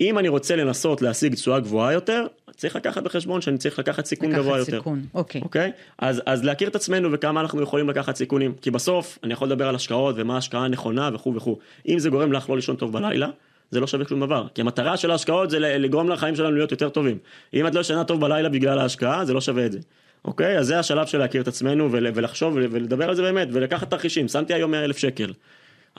אם 0.00 0.18
אני 0.18 0.28
רוצה 0.28 0.56
לנסות 0.56 1.02
להשיג 1.02 1.34
תשואה 1.34 1.60
גבוהה 1.60 1.92
יותר, 1.92 2.26
צריך 2.56 2.76
לקחת 2.76 3.02
בחשבון 3.02 3.40
שאני 3.40 3.58
צריך 3.58 3.78
לקחת 3.78 4.06
סיכון 4.06 4.28
לקחת 4.30 4.40
גבוה 4.40 4.64
סיכון. 4.64 4.74
יותר. 4.74 4.76
לקחת 4.76 4.84
סיכון, 4.84 5.06
אוקיי. 5.14 5.40
אוקיי? 5.40 5.72
אז, 5.98 6.22
אז 6.26 6.44
להכיר 6.44 6.68
את 6.68 6.76
עצמנו 6.76 7.12
וכמה 7.12 7.40
אנחנו 7.40 7.62
יכולים 7.62 7.88
לקחת 7.90 8.16
סיכונים. 8.16 8.54
כי 8.62 8.70
בסוף 8.70 9.18
אני 9.24 9.32
יכול 9.32 9.48
לדבר 9.48 9.68
על 9.68 9.74
השקעות 9.74 10.14
ומה 10.18 10.34
ההשקעה 10.34 10.64
הנכונה 10.64 11.10
וכו' 11.14 11.34
וכו'. 11.34 11.56
אם 11.88 11.98
זה 11.98 12.10
גורם 12.10 12.32
לך 12.32 12.50
לא 12.50 12.56
לישון 12.56 12.76
טוב 12.76 12.92
בלילה, 12.92 13.28
זה 13.70 13.80
לא 13.80 13.86
שווה 13.86 14.04
שום 14.08 14.20
דבר. 14.20 14.46
כי 14.54 14.60
המטרה 14.60 14.96
של 14.96 15.10
ההשקעות 15.10 15.50
זה 15.50 15.58
לגרום 15.58 16.08
לחיים 16.08 16.36
שלנו 16.36 16.50
להיות 16.50 16.70
יותר 16.70 16.88
טובים. 16.88 17.18
אם 17.54 17.66
את 17.66 17.74
לא 17.74 17.80
ישנה 17.80 18.04
טוב 18.04 18.20
בלילה 18.20 18.48
בגלל 18.48 18.78
ההשקעה, 18.78 19.24
זה 19.24 19.34
לא 19.34 19.40
שווה 19.40 19.66
את 19.66 19.72
זה. 19.72 19.78
אוקיי? 20.24 20.58
אז 20.58 20.66
זה 20.66 20.78
השלב 20.78 21.06
של 21.06 21.18
להכיר 21.18 21.42
את 21.42 21.48
עצמנו 21.48 21.92
ולחשוב 21.92 22.54
ולדבר 22.54 23.08
על 23.08 23.14
זה 23.14 23.22
באמת 23.22 23.48
ולקחת 23.52 23.90
תרחישים. 23.90 24.28
שמתי 24.28 24.54
היום 24.54 24.70
100 24.70 24.84
אלף 24.84 24.98
שקל. 24.98 25.32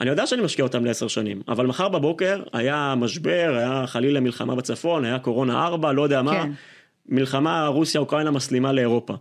אני 0.00 0.10
יודע 0.10 0.26
שאני 0.26 0.42
משקיע 0.42 0.62
אותם 0.62 0.84
לעשר 0.84 1.08
שנים, 1.08 1.42
אבל 1.48 1.66
מחר 1.66 1.88
בבוקר 1.88 2.42
היה 2.52 2.94
משבר, 2.96 3.54
היה 3.58 3.86
חלילה 3.86 4.20
מלחמה 4.20 4.54
בצפון, 4.54 5.04
היה 5.04 5.18
קורונה 5.18 5.66
4, 5.66 5.92
לא 5.92 6.02
יודע 6.02 6.22
מה, 6.22 6.32
כן. 6.32 6.50
מלחמה 7.08 7.66
רוסיה-אוקראינה 7.66 8.30
מסלימה 8.30 8.72
לאירופה. 8.72 9.14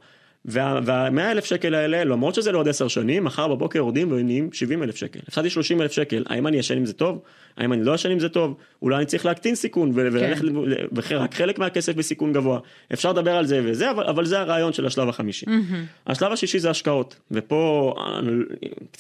והמאה 0.46 1.32
אלף 1.32 1.46
שקל 1.46 1.76
האלה, 1.76 2.04
למרות 2.04 2.36
שזה 2.36 2.52
לעוד 2.52 2.68
עשר 2.68 2.88
שנים, 2.88 3.24
מחר 3.24 3.48
בבוקר 3.48 3.80
יורדים 3.80 4.12
ונהיים 4.12 4.50
70 4.54 4.84
אלף 4.84 4.96
שקל. 4.96 5.20
הפסדתי 5.28 5.50
30 5.50 5.82
אלף 5.82 5.92
שקל, 5.92 6.24
האם 6.30 6.48
אני 6.48 6.58
ישן 6.58 6.78
עם 6.78 6.86
זה 6.86 6.94
טוב? 6.94 7.22
האם 7.58 7.74
אני 7.74 7.84
לא 7.84 7.96
ישן 7.96 8.12
עם 8.12 8.20
זה 8.20 8.30
טוב? 8.30 8.56
אולי 8.82 8.98
אני 8.98 9.06
צריך 9.06 9.26
להקטין 9.26 9.56
סיכון 9.56 9.92
וללכת, 9.94 10.42
כן. 10.42 10.56
ורק 11.16 11.36
חלק 11.36 11.60
מהכסף 11.60 11.96
בסיכון 11.96 12.34
גבוה. 12.34 12.60
אפשר 12.94 13.12
לדבר 13.12 13.36
על 13.36 13.46
זה 13.46 13.62
וזה, 13.64 13.92
אבל, 13.92 14.04
אבל 14.04 14.26
זה 14.26 14.40
הרעיון 14.40 14.74
של 14.74 14.86
השלב 14.86 15.10
החמישי. 15.10 15.46
Mm-hmm. 15.46 16.08
השלב 16.08 16.32
השישי 16.32 16.60
זה 16.60 16.70
השקעות, 16.70 17.16
ופה 17.32 17.94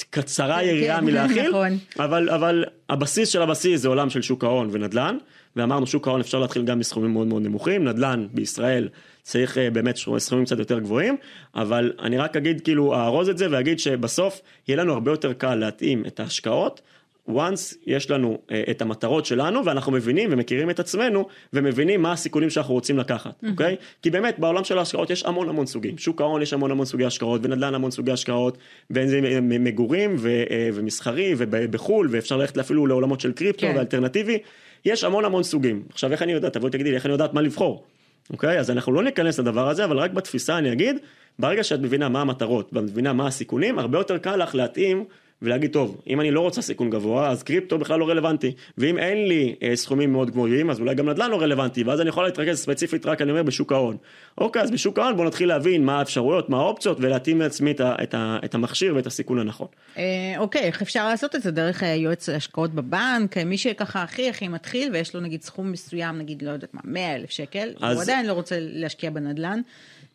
קצרה 0.09 0.59
כן, 0.59 0.65
יריעה 0.65 0.99
כן, 0.99 1.05
מלהכיל, 1.05 1.49
נכון. 1.49 1.77
אבל, 1.99 2.29
אבל 2.29 2.65
הבסיס 2.89 3.29
של 3.29 3.41
הבסיס 3.41 3.81
זה 3.81 3.87
עולם 3.87 4.09
של 4.09 4.21
שוק 4.21 4.43
ההון 4.43 4.69
ונדל"ן. 4.71 5.17
ואמרנו 5.55 5.87
שוק 5.87 6.07
ההון 6.07 6.21
אפשר 6.21 6.39
להתחיל 6.39 6.65
גם 6.65 6.79
בסכומים 6.79 7.13
מאוד 7.13 7.27
מאוד 7.27 7.41
נמוכים, 7.41 7.83
נדל"ן 7.83 8.27
בישראל 8.33 8.89
צריך 9.29 9.57
אה, 9.57 9.69
באמת 9.69 9.97
סכומים 10.17 10.45
קצת 10.45 10.59
יותר 10.59 10.79
גבוהים, 10.79 11.17
אבל 11.55 11.93
אני 11.99 12.17
רק 12.17 12.37
אגיד 12.37 12.61
כאילו 12.61 12.95
אארוז 12.95 13.29
את 13.29 13.37
זה 13.37 13.47
ואגיד 13.51 13.79
שבסוף 13.79 14.41
יהיה 14.67 14.77
לנו 14.77 14.93
הרבה 14.93 15.11
יותר 15.11 15.33
קל 15.33 15.55
להתאים 15.55 16.05
את 16.05 16.19
ההשקעות 16.19 16.81
once 17.29 17.75
יש 17.85 18.11
לנו 18.11 18.37
אה, 18.51 18.63
את 18.71 18.81
המטרות 18.81 19.25
שלנו 19.25 19.65
ואנחנו 19.65 19.91
מבינים 19.91 20.29
ומכירים 20.33 20.69
את 20.69 20.79
עצמנו 20.79 21.27
ומבינים 21.53 22.01
מה 22.01 22.11
הסיכונים 22.11 22.49
שאנחנו 22.49 22.73
רוצים 22.73 22.97
לקחת, 22.97 23.43
אוקיי? 23.49 23.75
כי 24.01 24.09
באמת 24.09 24.39
בעולם 24.39 24.63
של 24.63 24.77
ההשקעות 24.77 25.09
יש 25.09 25.25
המון 25.25 25.49
המון 25.49 25.65
סוגים, 25.65 25.97
שוק 25.97 26.21
ההון 26.21 26.41
יש 26.41 26.53
המון 26.53 26.71
המון 26.71 26.85
סוגי 26.85 27.05
השקעות 27.05 27.41
ונדל"ן 27.43 27.75
המון 27.75 27.91
סוגי 27.91 28.11
השקעות 28.11 28.57
בין 28.89 29.07
זה 29.07 29.19
מגורים 29.41 30.15
ו, 30.17 30.43
אה, 30.49 30.69
ומסחרי 30.73 31.33
ובחו"ל 31.37 32.07
ואפשר 32.11 32.37
ללכת 32.37 32.57
אפילו 32.57 32.87
לעולמות 32.87 33.19
של 33.19 33.31
קריפטו 33.31 33.67
כן. 33.67 33.73
ואלטרנטיבי, 33.77 34.37
יש 34.85 35.03
המון 35.03 35.25
המון 35.25 35.43
סוגים. 35.43 35.83
עכשיו 35.89 36.11
איך 36.11 36.21
אני 36.21 36.31
יודעת, 36.31 36.53
תבואי 36.53 36.71
תגידי 36.71 36.89
לי 36.89 36.95
איך 36.95 37.05
אני 37.05 37.13
יודעת 37.13 37.33
מה 37.33 37.41
לבחור, 37.41 37.83
אוקיי? 38.29 38.59
אז 38.59 38.71
אנחנו 38.71 38.93
לא 38.93 39.03
ניכנס 39.03 39.39
לדבר 39.39 39.69
הזה 39.69 39.85
אבל 39.85 39.97
רק 39.97 40.11
בתפיסה 40.11 40.57
אני 40.57 40.71
אגיד, 40.71 40.97
ברגע 41.39 41.63
שאת 41.63 41.79
מבינה 41.79 42.09
מה 42.09 42.21
המטרות 42.21 42.69
ואת 42.73 42.83
מבינה 42.83 43.13
מה 43.13 43.27
הסיכונים, 43.27 43.79
הרבה 43.79 43.97
יותר 43.97 44.17
קל 44.17 44.35
לך 44.35 44.55
להתאים 44.55 45.05
ולהגיד 45.41 45.71
טוב 45.71 46.01
אם 46.07 46.21
אני 46.21 46.31
לא 46.31 46.39
רוצה 46.41 46.61
סיכון 46.61 46.89
גבוה 46.89 47.29
אז 47.29 47.43
קריפטו 47.43 47.77
בכלל 47.77 47.99
לא 47.99 48.09
רלוונטי 48.09 48.51
ואם 48.77 48.97
אין 48.97 49.27
לי 49.27 49.55
אה, 49.63 49.75
סכומים 49.75 50.11
מאוד 50.11 50.31
גבוהים 50.31 50.69
אז 50.69 50.79
אולי 50.79 50.95
גם 50.95 51.09
נדל"ן 51.09 51.31
לא 51.31 51.41
רלוונטי 51.41 51.83
ואז 51.83 52.01
אני 52.01 52.09
יכול 52.09 52.23
להתרכז 52.23 52.59
ספציפית 52.59 53.05
רק 53.05 53.21
אני 53.21 53.31
אומר 53.31 53.43
בשוק 53.43 53.71
ההון. 53.71 53.97
אוקיי 54.37 54.61
אז 54.61 54.71
בשוק 54.71 54.99
ההון 54.99 55.17
בוא 55.17 55.25
נתחיל 55.25 55.47
להבין 55.47 55.85
מה 55.85 55.99
האפשרויות 55.99 56.49
מה 56.49 56.57
האופציות 56.57 56.97
ולהתאים 57.01 57.41
לעצמי 57.41 57.71
את, 57.71 57.81
את, 57.81 58.15
את 58.45 58.55
המכשיר 58.55 58.95
ואת 58.95 59.07
הסיכון 59.07 59.39
הנכון. 59.39 59.67
אה, 59.97 60.03
אוקיי, 60.37 60.61
איך 60.61 60.81
אפשר 60.81 61.07
לעשות 61.07 61.35
את 61.35 61.41
זה? 61.41 61.51
דרך 61.51 61.83
אה, 61.83 61.93
יועץ 61.95 62.29
השקעות 62.29 62.73
בבנק, 62.73 63.37
אה, 63.37 63.43
מי 63.43 63.57
שככה 63.57 64.03
הכי 64.03 64.29
הכי 64.29 64.47
מתחיל 64.47 64.93
ויש 64.93 65.15
לו 65.15 65.21
נגיד 65.21 65.41
סכום 65.41 65.71
מסוים, 65.71 66.17
נגיד 66.17 66.41
לא 66.41 66.51
יודעת 66.51 66.73
מה, 66.73 66.81
100 66.83 67.15
אלף 67.15 67.29
שקל, 67.29 67.69
אז- 67.81 67.95
הוא 67.95 68.03
עדיין 68.03 68.25
לא 68.25 68.33
רוצה 68.33 68.55
להשקיע 68.59 69.09
בנדל"ן. 69.09 69.61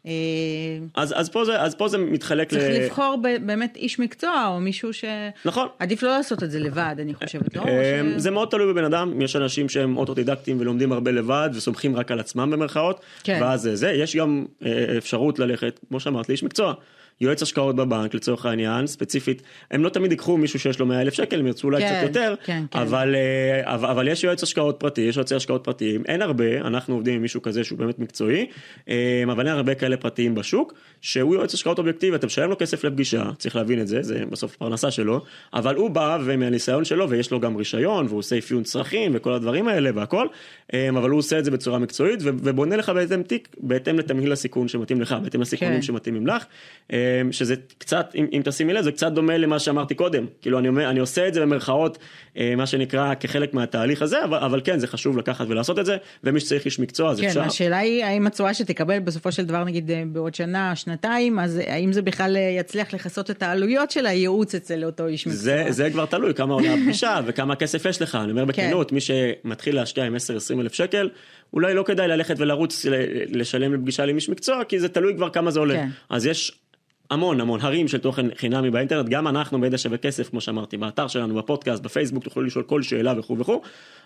אה, 0.06 0.10
אז, 0.94 1.14
אז, 1.16 1.28
פה, 1.28 1.44
זה, 1.44 1.60
אז 1.60 1.74
פה 1.74 1.88
זה 1.88 1.98
מתחלק 1.98 2.50
צריך 2.50 2.64
לבחור 2.84 3.16
ב- 3.22 3.46
באמת 3.46 3.76
איש 3.76 3.98
מקצוע 3.98 4.46
או 4.48 4.60
מישהו 4.60 4.92
ש... 4.92 5.04
נכון. 5.44 5.68
עדיף 5.78 6.02
לא 6.02 6.10
לעשות 6.10 6.42
את 6.42 6.50
זה 6.50 6.58
לבד, 6.58 6.96
אני 6.98 7.14
חושבת, 7.14 7.56
לא? 7.56 7.62
אמ, 7.62 7.68
ש- 8.18 8.22
זה 8.22 8.30
מאוד 8.30 8.48
תלוי 8.48 8.72
בבן 8.72 8.84
אדם, 8.84 9.20
יש 9.22 9.36
אנשים 9.36 9.68
שהם 9.68 9.96
אוטודידקטים 9.96 10.56
ולומדים 10.60 10.92
הרבה 10.92 11.10
לבד 11.10 11.50
וסומכים 11.54 11.96
רק 11.96 12.10
על 12.10 12.20
עצמם 12.20 12.50
במרכאות, 12.50 13.00
כן. 13.24 13.38
ואז 13.42 13.62
זה, 13.62 13.76
זה, 13.76 13.90
יש 13.90 14.16
גם 14.16 14.44
אה, 14.64 14.98
אפשרות 14.98 15.38
ללכת, 15.38 15.80
כמו 15.88 16.00
שאמרת, 16.00 16.28
לאיש 16.28 16.42
מקצוע. 16.42 16.74
יועץ 17.20 17.42
השקעות 17.42 17.76
בבנק 17.76 18.14
לצורך 18.14 18.46
העניין 18.46 18.86
ספציפית 18.86 19.42
הם 19.70 19.84
לא 19.84 19.88
תמיד 19.88 20.10
ייקחו 20.10 20.36
מישהו 20.36 20.58
שיש 20.58 20.78
לו 20.78 20.86
100 20.86 21.00
אלף 21.00 21.14
שקל 21.14 21.40
הם 21.40 21.46
ירצו 21.46 21.66
אולי 21.66 21.80
כן, 21.80 21.88
קצת 21.88 22.02
יותר 22.02 22.34
כן, 22.44 22.64
כן. 22.70 22.78
אבל 22.78 23.14
אה, 23.14 23.74
אבל 23.74 24.04
אבל 24.04 24.08
יש 24.08 24.24
יועץ 24.24 24.42
השקעות 24.42 24.76
פרטי 24.80 25.00
יש 25.00 25.16
יועצי 25.16 25.34
השקעות 25.34 25.64
פרטיים 25.64 26.02
אין 26.06 26.22
הרבה 26.22 26.60
אנחנו 26.60 26.94
עובדים 26.94 27.14
עם 27.14 27.22
מישהו 27.22 27.42
כזה 27.42 27.64
שהוא 27.64 27.78
באמת 27.78 27.98
מקצועי 27.98 28.46
אה, 28.88 29.22
אבל 29.24 29.46
אין 29.46 29.56
הרבה 29.56 29.74
כאלה 29.74 29.96
פרטיים 29.96 30.34
בשוק 30.34 30.74
שהוא 31.00 31.34
יועץ 31.34 31.54
השקעות 31.54 31.78
אובייקטיבי 31.78 32.16
אתה 32.16 32.26
משלם 32.26 32.50
לו 32.50 32.58
כסף 32.58 32.84
לפגישה 32.84 33.24
צריך 33.38 33.56
להבין 33.56 33.80
את 33.80 33.88
זה 33.88 34.02
זה 34.02 34.22
בסוף 34.30 34.56
פרנסה 34.56 34.90
שלו 34.90 35.20
אבל 35.54 35.74
הוא 35.74 35.90
בא 35.90 36.18
ומהניסיון 36.24 36.84
שלו 36.84 37.10
ויש 37.10 37.30
לו 37.30 37.40
גם 37.40 37.56
רישיון 37.56 38.06
והוא 38.06 38.18
עושה 38.18 38.38
אפיון 38.38 38.62
צרכים 38.62 39.12
וכל 39.14 39.32
הדברים 39.32 39.68
האלה 39.68 39.90
והכל 39.94 40.26
אה, 40.74 40.88
אבל 40.88 41.10
הוא 41.10 41.18
עושה 41.18 41.38
את 41.38 41.44
זה 41.44 41.50
בצורה 41.50 41.78
מקצועית 41.78 42.20
ובונה 42.22 42.76
לך 42.76 42.88
בהתאם 42.88 43.22
תיק 43.22 43.48
בהתאם 43.60 43.98
לתמהיל 43.98 44.32
הסיכון 44.32 44.68
שמתאים 44.68 45.00
לך 45.00 45.16
בהתאם 45.22 45.40
לסיכונים 45.40 45.74
כן. 45.74 45.82
שמתאימים 45.82 46.26
לך 46.26 46.44
שזה 47.30 47.54
קצת 47.78 48.12
אם, 48.14 48.26
אם 48.32 48.42
תשימי 48.44 48.72
לב 48.72 48.84
זה 48.84 48.92
קצת 48.92 49.12
דומה 49.12 49.36
למה 49.36 49.58
שאמרתי 49.58 49.94
קודם 49.94 50.26
כאילו 50.42 50.58
אני 50.58 50.68
אומר 50.68 50.90
אני 50.90 51.00
עושה 51.00 51.28
את 51.28 51.34
זה 51.34 51.40
במרכאות 51.40 51.98
אה, 52.36 52.54
מה 52.56 52.66
שנקרא 52.66 53.14
כחלק 53.20 53.54
מהתהליך 53.54 54.02
הזה 54.02 54.24
אבל, 54.24 54.38
אבל 54.38 54.60
כן 54.64 54.78
זה 54.78 54.86
חשוב 54.86 55.18
לקחת 55.18 55.46
ולעשות 55.48 55.78
את 55.78 55.86
זה 55.86 55.96
ומי 56.24 56.40
שצריך 56.40 56.64
איש 56.64 56.78
מקצוע 56.78 57.10
אז 57.10 57.20
כן, 57.20 57.26
אפשר. 57.26 57.42
השאלה 57.42 57.78
היא 57.78 58.04
האם 58.04 58.26
התשואה 58.26 58.54
שתקבל 58.54 58.98
בסופו 59.00 59.32
של 59.32 59.44
דבר 59.44 59.64
נגיד 59.64 59.90
אה, 59.90 60.02
בעוד 60.06 60.34
שנה, 60.34 60.76
שנתיים, 60.76 61.38
אז 61.38 61.58
אה, 61.58 61.74
האם 61.74 61.92
זה 61.92 62.02
בכלל 62.02 62.36
אה, 62.36 62.56
יצליח 62.58 62.94
לכסות 62.94 63.30
את 63.30 63.42
העלויות 63.42 63.90
של 63.90 64.06
הייעוץ 64.06 64.54
אצל 64.54 64.84
אותו 64.84 65.06
איש 65.06 65.26
מקצוע? 65.26 65.42
זה, 65.42 65.64
זה 65.68 65.90
כבר 65.90 66.06
תלוי 66.06 66.34
כמה 66.34 66.54
עולה 66.54 66.74
הפגישה 66.74 67.20
וכמה 67.26 67.56
כסף 67.56 67.86
יש 67.86 68.02
לך, 68.02 68.14
אני 68.14 68.30
אומר 68.30 68.44
בכנות, 68.44 68.92
מי 68.92 69.00
שמתחיל 69.00 69.74
להשקיע 69.74 70.04
עם 70.04 70.16
10-20 70.16 70.60
אלף 70.60 70.74
שקל, 70.74 71.10
אולי 71.52 71.74
לא 71.74 71.82
כדאי 71.82 72.08
ללכת 72.08 72.34
ולרוץ 72.38 72.86
לשלם 73.28 73.74
לפגישה 73.74 74.04
עם 74.04 74.16
איש 74.16 74.28
מקצוע, 74.28 74.64
כי 74.64 74.80
זה 74.80 74.88
תלוי 74.88 75.14
כבר 75.16 75.30
כמה 75.30 75.50
זה 75.50 75.60
עולה. 75.60 75.74
כן. 75.74 75.88
אז 76.10 76.26
יש 76.26 76.63
המון 77.10 77.40
המון 77.40 77.60
הרים 77.62 77.88
של 77.88 77.98
תוכן 77.98 78.26
חינמי 78.36 78.70
באינטרנט, 78.70 79.08
גם 79.08 79.28
אנחנו 79.28 79.60
בידע 79.60 79.78
שווה 79.78 79.98
כסף, 79.98 80.28
כמו 80.30 80.40
שאמרתי, 80.40 80.76
באתר 80.76 81.08
שלנו, 81.08 81.34
בפודקאסט, 81.34 81.82
בפייסבוק, 81.82 82.24
תוכלו 82.24 82.42
לשאול 82.42 82.64
כל 82.64 82.82
שאלה 82.82 83.14
וכו' 83.18 83.38
וכו', 83.38 83.60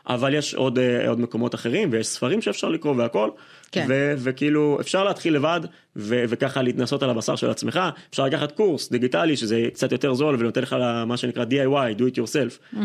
אבל 0.08 0.34
יש 0.34 0.54
עוד, 0.54 0.78
אה, 0.78 1.08
עוד 1.08 1.20
מקומות 1.20 1.54
אחרים, 1.54 1.88
ויש 1.92 2.06
ספרים 2.06 2.42
שאפשר 2.42 2.68
לקרוא 2.68 2.94
והכל, 2.96 3.30
כן. 3.72 3.86
ו- 3.88 4.14
וכאילו 4.18 4.78
אפשר 4.80 5.04
להתחיל 5.04 5.34
לבד 5.34 5.60
ו- 5.96 6.24
וככה 6.28 6.62
להתנסות 6.62 7.02
על 7.02 7.10
הבשר 7.10 7.36
של 7.36 7.50
עצמך. 7.50 7.80
אפשר 8.10 8.24
לקחת 8.24 8.52
קורס 8.52 8.90
דיגיטלי 8.90 9.36
שזה 9.36 9.68
קצת 9.74 9.92
יותר 9.92 10.14
זול 10.14 10.36
ונותן 10.38 10.62
לך 10.62 10.76
מה 11.06 11.16
שנקרא 11.16 11.44
DIY 11.44 11.98
do 11.98 12.02
it 12.02 12.18
yourself. 12.18 12.74
mm-hmm. 12.74 12.78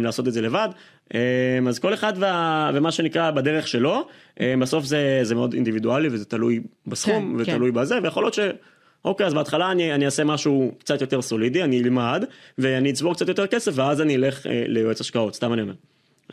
לעשות 0.00 0.28
את 0.28 0.32
זה 0.32 0.40
לבד. 0.42 0.68
אה, 1.14 1.20
אז 1.68 1.78
כל 1.78 1.94
אחד 1.94 2.12
וה- 2.16 2.70
ומה 2.74 2.92
שנקרא 2.92 3.30
בדרך 3.30 3.68
שלו. 3.68 4.06
אה, 4.40 4.54
בסוף 4.60 4.84
זה 4.84 5.18
זה 5.22 5.34
מאוד 5.34 5.54
אינדיבידואלי 5.54 6.08
וזה 6.08 6.24
תלוי 6.24 6.60
בסכום 6.86 7.36
כן, 7.44 7.52
ותלוי 7.52 7.70
בזה 7.70 7.98
ויכול 8.02 8.22
להיות 8.24 8.34
ש... 8.34 8.38
אוקיי 9.06 9.26
אז 9.26 9.34
בהתחלה 9.34 9.70
אני, 9.70 9.94
אני 9.94 10.04
אעשה 10.04 10.24
משהו 10.24 10.72
קצת 10.78 11.00
יותר 11.00 11.22
סולידי 11.22 11.62
אני 11.62 11.82
אלמד 11.82 12.24
ואני 12.58 12.90
אצבור 12.90 13.14
קצת 13.14 13.28
יותר 13.28 13.46
כסף 13.46 13.72
ואז 13.74 14.00
אני 14.00 14.16
אלך 14.16 14.46
אה, 14.46 14.64
ליועץ 14.66 15.00
השקעות 15.00 15.34
סתם 15.34 15.52
אני 15.52 15.62
אומר. 15.62 15.74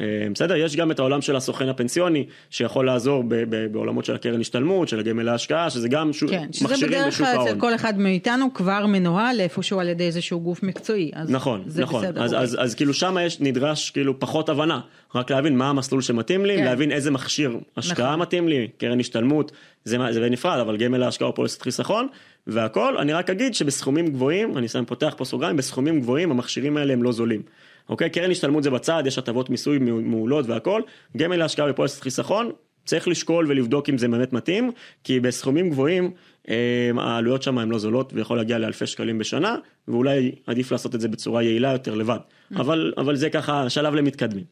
אה, 0.02 0.28
בסדר 0.34 0.56
יש 0.56 0.76
גם 0.76 0.92
את 0.92 1.00
העולם 1.00 1.22
של 1.22 1.36
הסוכן 1.36 1.70
הפנסיוני 1.70 2.26
שיכול 2.50 2.86
לעזור 2.86 3.24
ב- 3.24 3.36
ב- 3.36 3.66
בעולמות 3.72 4.06
של 4.06 4.16
הקרן 4.16 4.42
השתלמות 4.42 4.88
של 4.88 5.00
הגמל 5.00 5.24
להשקעה 5.24 5.70
שזה 5.70 5.90
גם 5.90 6.14
שוק, 6.14 6.30
כן, 6.30 6.48
שזה 6.52 6.88
בדרך 6.88 7.18
כלל 7.18 7.38
אצל. 7.42 7.60
כל 7.60 7.76
אחד 7.76 8.00
מאיתנו 8.00 8.54
כבר 8.54 8.86
מנוהל 8.86 9.40
איפשהו 9.40 9.80
על 9.80 9.90
ידי 9.90 10.04
איזשהו 10.04 10.40
גוף 10.40 10.64
מקצועי. 10.64 11.12
אז 11.14 11.32
נכון 11.32 11.64
זה 11.66 11.82
נכון 11.82 12.02
בסדר, 12.02 12.24
אז, 12.24 12.34
אוקיי. 12.34 12.44
אז, 12.44 12.58
אז 12.60 12.76
כאילו 12.76 12.94
שם 12.94 13.18
יש 13.22 13.40
נדרש 13.40 13.90
כאילו 13.90 14.20
פחות 14.20 14.50
הבנה 14.50 14.80
רק 15.16 15.32
להבין 15.32 15.58
מה 15.58 15.70
המסלול 15.70 16.02
שמתאים 16.02 16.46
לי 16.46 16.58
כן. 16.58 16.64
להבין 16.64 16.92
איזה 16.92 17.12
מכשיר 17.12 17.58
השקעה 17.78 18.08
נכון. 18.08 18.20
מתאים 18.20 18.48
לי 18.48 18.68
קרן 18.78 19.00
השתלמות 19.00 19.52
זה, 19.86 19.98
זה 20.12 20.20
בנפרד 20.20 20.60
אבל 20.60 20.78
גמל 20.78 20.98
להשקעה 20.98 21.28
או 21.28 21.36
פוליסת 21.36 21.62
חיסכון 21.62 22.08
והכל 22.48 22.98
אני 22.98 23.14
רק 23.14 23.30
אגיד 23.30 23.54
שבסכומים 23.54 24.08
גבוהים 24.08 24.58
אני 24.58 24.68
שם 24.68 24.86
פותח 24.86 25.14
פה 25.18 25.26
סוגריים 25.26 25.58
בסכומים 25.58 26.02
גבוהים 26.02 26.32
המכשירים 26.32 26.78
האלה 26.78 26.94
הם 26.94 27.04
לא 27.04 27.12
זולים. 27.12 27.42
אוקיי 27.90 28.10
קרן 28.10 28.32
השתלמות 28.32 28.64
זה 28.64 28.70
בצד 28.70 29.04
יש 29.06 29.18
הטבות 29.18 29.50
מיסוי 29.50 29.78
מעולות 29.80 30.46
והכל 30.48 30.82
גמל 31.18 31.36
להשקעה 31.36 31.68
בפוליסת 31.68 32.02
חיסכון 32.02 32.52
צריך 32.86 33.08
לשקול 33.08 33.46
ולבדוק 33.50 33.90
אם 33.90 33.98
זה 33.98 34.08
באמת 34.08 34.34
מתאים 34.34 34.72
כי 35.04 35.20
בסכומים 35.20 35.70
גבוהים 35.70 36.12
אה, 36.50 36.92
העלויות 36.98 37.44
שם 37.44 37.58
הן 37.58 37.70
לא 37.70 37.78
זולות 37.78 38.14
ויכול 38.14 38.38
להגיע 38.38 38.60
לאלפי 38.60 38.88
שקלים 38.88 39.18
בשנה 39.18 39.56
ואולי 39.88 40.32
עדיף 40.48 40.72
לעשות 40.72 40.96
את 40.96 41.02
זה 41.02 41.08
בצורה 41.08 41.44
יעילה 41.44 41.72
יותר 41.72 41.96
לבד 41.96 42.20
אבל 42.56 42.94
אבל 42.98 43.16
זה 43.16 43.30
ככה 43.30 43.70
שלב 43.70 43.94
למתקדמים. 43.94 44.44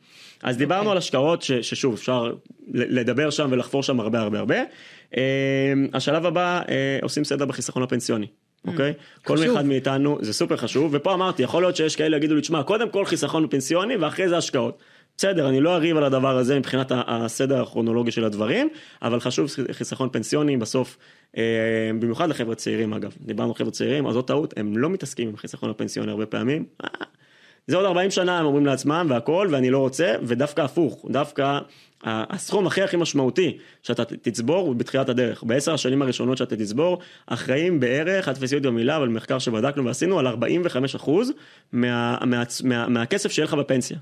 אז 0.44 0.58
דיברנו 0.58 0.92
על 0.92 0.98
השקעות 0.98 1.42
ש, 1.42 1.52
ששוב 1.52 1.94
אפשר 1.94 2.34
לדבר 2.74 3.30
שם 3.30 3.48
ולחפור 3.52 3.84
שם 3.84 4.00
הרבה 4.00 4.20
הרבה 4.20 4.40
הרבה. 4.40 4.60
אה, 5.18 5.74
השלב 5.94 6.26
הבא 6.26 6.62
אה, 6.70 7.00
עושים 7.02 7.24
סדר 7.24 7.46
בחיסכון 7.46 7.84
הפנסיוני. 7.84 8.28
אוקיי? 8.68 8.94
כל 9.24 9.38
חשוב. 9.38 9.56
אחד 9.56 9.66
מאיתנו 9.66 10.18
זה 10.22 10.34
סופר 10.34 10.58
חשוב 10.58 10.92
ופה 10.94 11.14
אמרתי 11.14 11.44
יכול 11.44 11.64
להיות 11.64 11.76
שיש 11.76 11.96
כאלה 11.96 12.18
יגידו 12.18 12.36
לי 12.36 12.42
תשמע 12.42 12.64
קודם 12.64 12.90
כל 12.90 13.06
חיסכון 13.06 13.48
פנסיוני 13.48 13.96
ואחרי 13.96 14.30
זה 14.30 14.38
השקעות. 14.38 14.82
בסדר 15.18 15.50
אני 15.50 15.60
לא 15.60 15.76
אריב 15.76 15.98
על 15.98 16.04
הדבר 16.04 16.38
הזה 16.38 16.60
מבחינת 16.60 16.92
הסדר 17.08 17.62
הכרונולוגי 17.62 18.12
של 18.12 18.24
הדברים 18.24 18.70
אבל 19.02 19.20
חשוב 19.20 19.50
חיסכון 19.72 20.10
פנסיוני 20.12 20.58
בסוף 20.58 20.98
אה, 21.38 21.44
במיוחד 22.00 22.30
לחבר'ה 22.30 22.56
צעירים 22.56 22.94
אגב 22.94 23.16
דיברנו 23.22 23.50
על 23.50 23.56
חבר'ה 23.56 23.72
צעירים 23.72 24.08
אז 24.08 24.14
זאת 24.14 24.28
טעות 24.28 24.54
הם 24.58 24.78
לא 24.78 24.90
מתעסקים 24.90 25.30
עם 25.30 25.38
חיסכון 25.38 25.70
הפנסיוני 25.70 26.12
הרבה 26.12 26.26
פעמים. 26.26 26.66
אה, 26.84 26.90
זה 27.68 27.78
עוד 27.78 27.86
40 27.86 28.12
שנה 28.12 28.40
הם 28.40 28.46
אומרים 28.46 28.66
לעצמם 28.66 29.08
והכל 29.10 29.48
ואני 29.52 29.70
לא 29.70 29.78
רוצה 29.78 30.16
ודווקא 30.24 30.62
הפוך 30.62 31.06
דווקא 31.10 31.60
הסכום 32.04 32.68
הכי 32.68 32.82
הכי 32.82 32.98
משמעותי 32.98 33.58
שאתה 33.84 34.06
תצבור 34.06 34.68
הוא 34.68 34.76
בתחילת 34.76 35.10
הדרך 35.10 35.44
בעשר 35.44 35.74
השנים 35.74 36.02
הראשונות 36.02 36.38
שאתה 36.38 36.56
תצבור 36.56 37.00
אחראים 37.28 37.80
בערך 37.80 38.28
אל 38.28 38.34
תפסי 38.34 38.56
אותי 38.56 38.68
במילה 38.68 38.98
אבל 38.98 39.08
מחקר 39.08 39.40
שבדקנו 39.40 39.86
ועשינו 39.86 40.20
על 40.20 40.28
45 40.28 40.96
אחוז 40.96 41.32
מה, 41.72 42.18
מה, 42.26 42.44
מה, 42.64 42.88
מהכסף 42.88 43.32
שיהיה 43.32 43.46
לך 43.46 43.54
בפנסיה. 43.54 43.98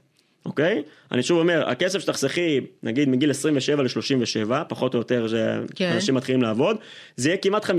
אוקיי? 0.46 0.84
אני 1.12 1.24
שוב 1.24 1.40
אומר, 1.40 1.70
הכסף 1.70 2.00
שתחסכי, 2.00 2.62
נגיד 2.84 3.10
מגיל 3.10 3.30
27 3.30 3.84
ל-37, 3.84 4.52
פחות 4.68 4.94
או 4.94 5.00
יותר, 5.00 5.28
כן. 5.76 5.92
שאנשים 5.92 6.16
מתחילים 6.16 6.42
לעבוד, 6.42 6.78
זה 7.16 7.30
יהיה 7.30 7.38
כמעט 7.38 7.66
50% 7.66 7.70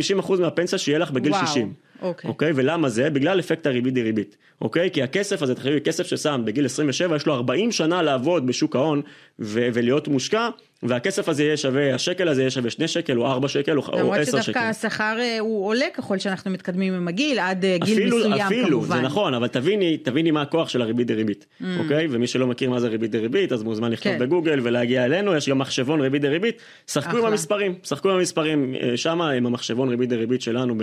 מהפנסיה 0.40 0.78
שיהיה 0.78 0.98
לך 0.98 1.10
בגיל 1.10 1.32
וואו, 1.32 1.46
60. 1.46 1.72
אוקיי. 2.02 2.28
אוקיי? 2.30 2.52
ולמה 2.54 2.88
זה? 2.88 3.10
בגלל 3.10 3.40
אפקט 3.40 3.66
הריבית 3.66 3.94
דריבית. 3.94 4.36
אוקיי? 4.60 4.90
כי 4.90 5.02
הכסף 5.02 5.42
הזה, 5.42 5.54
תחשבי, 5.54 5.80
כסף 5.80 6.06
ששם 6.06 6.42
בגיל 6.44 6.64
27, 6.64 7.16
יש 7.16 7.26
לו 7.26 7.34
40 7.34 7.72
שנה 7.72 8.02
לעבוד 8.02 8.46
בשוק 8.46 8.76
ההון 8.76 9.02
ו- 9.38 9.68
ולהיות 9.72 10.08
מושקע, 10.08 10.48
והכסף 10.82 11.28
הזה 11.28 11.44
יהיה 11.44 11.56
שווה, 11.56 11.94
השקל 11.94 12.28
הזה 12.28 12.42
יהיה 12.42 12.50
שווה 12.50 12.70
שני 12.70 12.88
שקל 12.88 13.18
או 13.18 13.26
ארבע 13.26 13.48
שקל 13.48 13.78
או 13.78 13.82
או 13.88 13.98
למרות 13.98 14.18
עשר 14.18 14.30
שקל. 14.30 14.42
שדווקא 14.42 14.58
השכר 14.58 15.16
אה, 15.18 15.38
הוא 15.38 15.66
עולה 15.66 15.86
ככל 15.94 16.18
שאנחנו 16.18 16.50
מתקדמים 16.50 16.94
עם 16.94 17.08
הגיל, 17.08 17.38
עד 17.38 17.64
אה, 17.64 17.76
גיל 17.84 17.98
אפילו, 17.98 18.18
מסוים 18.18 18.32
אפילו, 18.32 18.80
כמובן. 18.80 18.96
זה 18.96 19.02
נכון, 19.02 19.34
אבל 19.34 19.46
תביני, 19.46 19.96
תביני 19.96 20.30
מה 20.30 20.42
הכוח 20.42 20.68
של 20.68 20.82
הריבית 20.82 21.06
דריבית, 21.06 21.46
mm. 21.46 21.64
אוקיי? 21.78 22.06
ומי 22.10 22.26
שלא 22.26 22.46
מכיר 22.46 22.70
מה 22.70 22.80
זה 22.80 22.88
ריבית 22.88 23.10
דריבית, 23.10 23.52
אז 23.52 23.62
מוזמן 23.62 23.92
לכתוב 23.92 24.12
כן. 24.12 24.18
בגוגל 24.18 24.60
ולהגיע 24.62 25.04
אלינו, 25.04 25.36
יש 25.36 25.48
גם 25.48 25.58
מחשבון 25.58 26.00
ריבית 26.00 26.22
דריבית, 26.22 26.62
שחקו 26.86 27.10
עם 27.10 27.16
אחלה. 27.16 27.28
המספרים, 27.28 27.74
שחקו 27.82 28.10
עם 28.10 28.16
המספרים, 28.16 28.74
אה, 28.82 28.96
שמה 28.96 29.30
עם 29.30 29.46
המחשבון 29.46 29.88
ריבית 29.88 30.08
דריבית 30.08 30.42
שלנו 30.42 30.74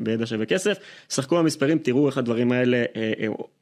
בידע 0.00 0.26
שווה 0.26 0.46
כסף, 0.46 0.78
שחקו 1.08 1.34
עם 1.34 1.40
המספרים, 1.40 1.78
תראו 1.78 2.06
איך 2.06 2.18
הדברים 2.18 2.52
האלה 2.52 2.84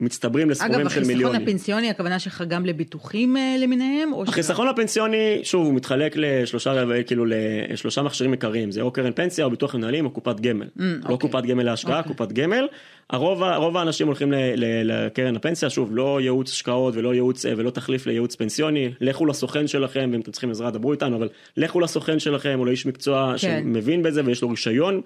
מצטברים 0.01 0.51
לסכומים 0.51 0.81
של 0.81 0.87
החיסכון 0.87 1.09
מיליונים. 1.09 1.43
הפנסיוני, 1.43 1.91
הכוונה 1.91 2.19
שלך 2.19 2.45
גם 2.49 2.67
לביטוחים 2.67 3.37
למיניהם? 3.59 4.13
או 4.13 4.27
שלא? 4.27 4.33
החיסכון 4.33 4.69
הפנסיוני, 4.69 5.41
שוב, 5.43 5.67
הוא 5.67 5.75
מתחלק 5.85 6.15
לשלושה, 6.17 6.85
כאילו, 7.07 7.25
לשלושה 7.71 8.03
מכשירים 8.03 8.33
עיקריים, 8.33 8.71
זה 8.71 8.83
או 8.83 8.91
קרן 8.91 9.13
פנסיה 9.13 9.45
או 9.45 9.51
ביטוח 9.51 9.75
מנהלים 9.75 10.05
או 10.05 10.11
קופת 10.11 10.41
גמל. 10.41 10.67
לא 10.77 10.87
אוקיי. 11.09 11.31
קופת 11.31 11.45
גמל 11.45 11.63
להשקעה, 11.63 11.99
אוקיי. 11.99 12.13
קופת 12.15 12.33
גמל. 12.33 12.67
הרוב, 13.11 13.43
רוב 13.43 13.77
האנשים 13.77 14.07
הולכים 14.07 14.33
ל- 14.33 14.37
ל- 14.37 15.07
לקרן 15.07 15.37
הפנסיה, 15.37 15.71
שוב, 15.71 15.89
לא 15.93 16.21
ייעוץ 16.21 16.51
השקעות 16.51 16.97
ולא 16.97 17.15
ייעוץ, 17.15 17.47
אה, 17.47 17.53
ולא 17.57 17.71
תחליף 17.71 18.07
לייעוץ 18.07 18.35
פנסיוני, 18.35 18.91
לכו 19.01 19.27
לסוכן 19.27 19.67
שלכם, 19.67 20.09
ואם 20.13 20.21
אתם 20.21 20.31
צריכים 20.31 20.51
עזרה 20.51 20.71
דברו 20.71 20.93
איתנו, 20.93 21.17
אבל 21.17 21.29
לכו 21.57 21.81
לסוכן 21.81 22.19
שלכם 22.19 22.57
או 22.61 22.65
לאיש 22.65 22.87
מקצוע 22.87 23.33
כן. 23.33 23.39
שמבין 23.39 24.03
בזה 24.03 24.23
ויש 24.25 24.43
לו 24.43 24.51
רישיון, 24.51 25.01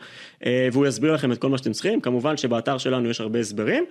אה, 0.46 0.68
והוא 0.72 0.86
יסביר 0.86 1.12
לכם 1.12 1.32
את 1.32 1.38
כל 1.38 1.48
מה 1.48 1.58
שאתם 1.58 1.72
צריכים, 1.72 2.00
כמובן 2.00 2.36
שבאתר 2.36 2.78
שלנו 2.78 3.10
יש 3.10 3.20
הרבה 3.20 3.38
הסברים. 3.38 3.84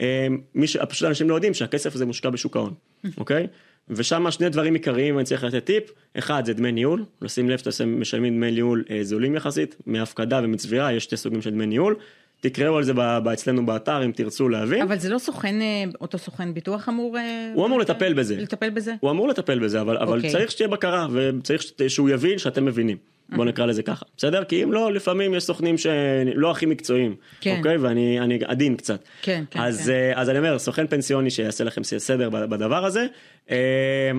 אה, 0.00 0.26
מי 0.54 0.66
ש... 0.66 0.76
פשוט 0.76 1.08
אנשים 1.08 1.30
לא 1.30 1.34
יודעים 1.34 1.54
שהכסף 1.54 1.94
הזה 1.94 2.06
מושקע 2.06 2.30
בשוק 2.30 2.56
ההון, 2.56 2.74
אוקיי? 3.18 3.46
ושם 3.88 4.30
שני 4.30 4.48
דברים 4.48 4.74
עיקריים 4.74 5.18
אני 5.18 5.24
צריך 5.24 5.44
לתת 5.44 5.64
טיפ, 5.64 5.92
אחד 6.18 6.42
זה 6.44 6.54
דמי 6.54 6.72
ניהול, 6.72 7.04
לשים 7.22 7.50
לב 7.50 7.58
שאתם 7.58 8.00
משלמים 8.00 8.36
דמי 8.36 8.50
ניהול 8.50 8.84
אה, 8.90 8.98
זולים 9.02 9.34
יחסית, 9.34 9.76
מהפקדה 9.86 10.40
ומצבירה, 10.44 10.92
יש 10.92 11.04
שתי 11.04 11.16
סוגים 11.16 11.42
של 11.42 11.50
דמי 11.50 11.66
ניהול, 11.66 11.96
תקראו 12.40 12.76
על 12.76 12.84
זה 12.84 12.92
ב- 12.94 13.28
אצלנו 13.32 13.66
באתר 13.66 14.04
אם 14.04 14.12
תרצו 14.12 14.48
להבין, 14.48 14.82
אבל 14.82 14.98
זה 14.98 15.08
לא 15.08 15.18
סוכן, 15.18 15.60
אה, 15.60 15.84
אותו 16.00 16.18
סוכן 16.18 16.54
ביטוח 16.54 16.88
אמור... 16.88 17.18
אה, 17.18 17.50
הוא 17.54 17.66
אמור 17.66 17.80
לטפל 17.80 18.14
בזה, 18.14 18.36
לטפל 18.36 18.70
בזה? 18.70 18.94
הוא 19.00 19.10
אמור 19.10 19.28
לטפל 19.28 19.58
בזה, 19.58 19.80
אבל, 19.80 19.96
אבל 19.96 20.16
אוקיי. 20.16 20.30
צריך 20.30 20.50
שתהיה 20.50 20.68
בקרה 20.68 21.06
וצריך 21.12 21.62
שהוא 21.88 22.10
יבין 22.10 22.38
שאתם 22.38 22.64
מבינים. 22.64 22.96
בוא 23.28 23.44
נקרא 23.44 23.66
לזה 23.66 23.82
ככה, 23.82 24.04
בסדר? 24.16 24.44
כי 24.44 24.64
אם 24.64 24.72
לא, 24.72 24.92
לפעמים 24.92 25.34
יש 25.34 25.44
סוכנים 25.44 25.78
שלא 25.78 26.50
הכי 26.50 26.66
מקצועיים, 26.66 27.14
כן. 27.40 27.56
אוקיי? 27.58 27.76
ואני 27.76 28.20
אני 28.20 28.38
עדין 28.44 28.76
קצת. 28.76 29.04
כן, 29.22 29.44
כן, 29.50 29.60
אז, 29.60 29.86
כן. 29.86 29.92
אה, 29.92 30.20
אז 30.20 30.30
אני 30.30 30.38
אומר, 30.38 30.58
סוכן 30.58 30.86
פנסיוני 30.86 31.30
שיעשה 31.30 31.64
לכם 31.64 31.84
סדר 31.84 32.30
בדבר 32.30 32.84
הזה. 32.84 33.06
אה, 33.50 33.56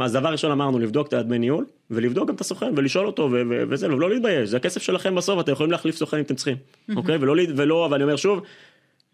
אז 0.01 0.13
דבר 0.13 0.29
ראשון 0.29 0.51
אמרנו, 0.51 0.79
לבדוק 0.79 1.07
את 1.07 1.13
הדמי 1.13 1.39
ניהול, 1.39 1.65
ולבדוק 1.91 2.29
גם 2.29 2.35
את 2.35 2.41
הסוכן, 2.41 2.71
ולשאול 2.75 3.07
אותו, 3.07 3.29
וזה, 3.69 3.93
ולא 3.93 4.09
להתבייש, 4.09 4.49
זה 4.49 4.57
הכסף 4.57 4.81
שלכם 4.81 5.15
בסוף, 5.15 5.39
אתם 5.39 5.51
יכולים 5.51 5.71
להחליף 5.71 5.95
סוכן 5.95 6.17
אם 6.17 6.23
אתם 6.23 6.35
צריכים, 6.35 6.57
אוקיי? 6.95 7.15
ולא, 7.15 7.35
ולא, 7.55 7.87
ואני 7.91 8.03
אומר 8.03 8.15
שוב, 8.15 8.41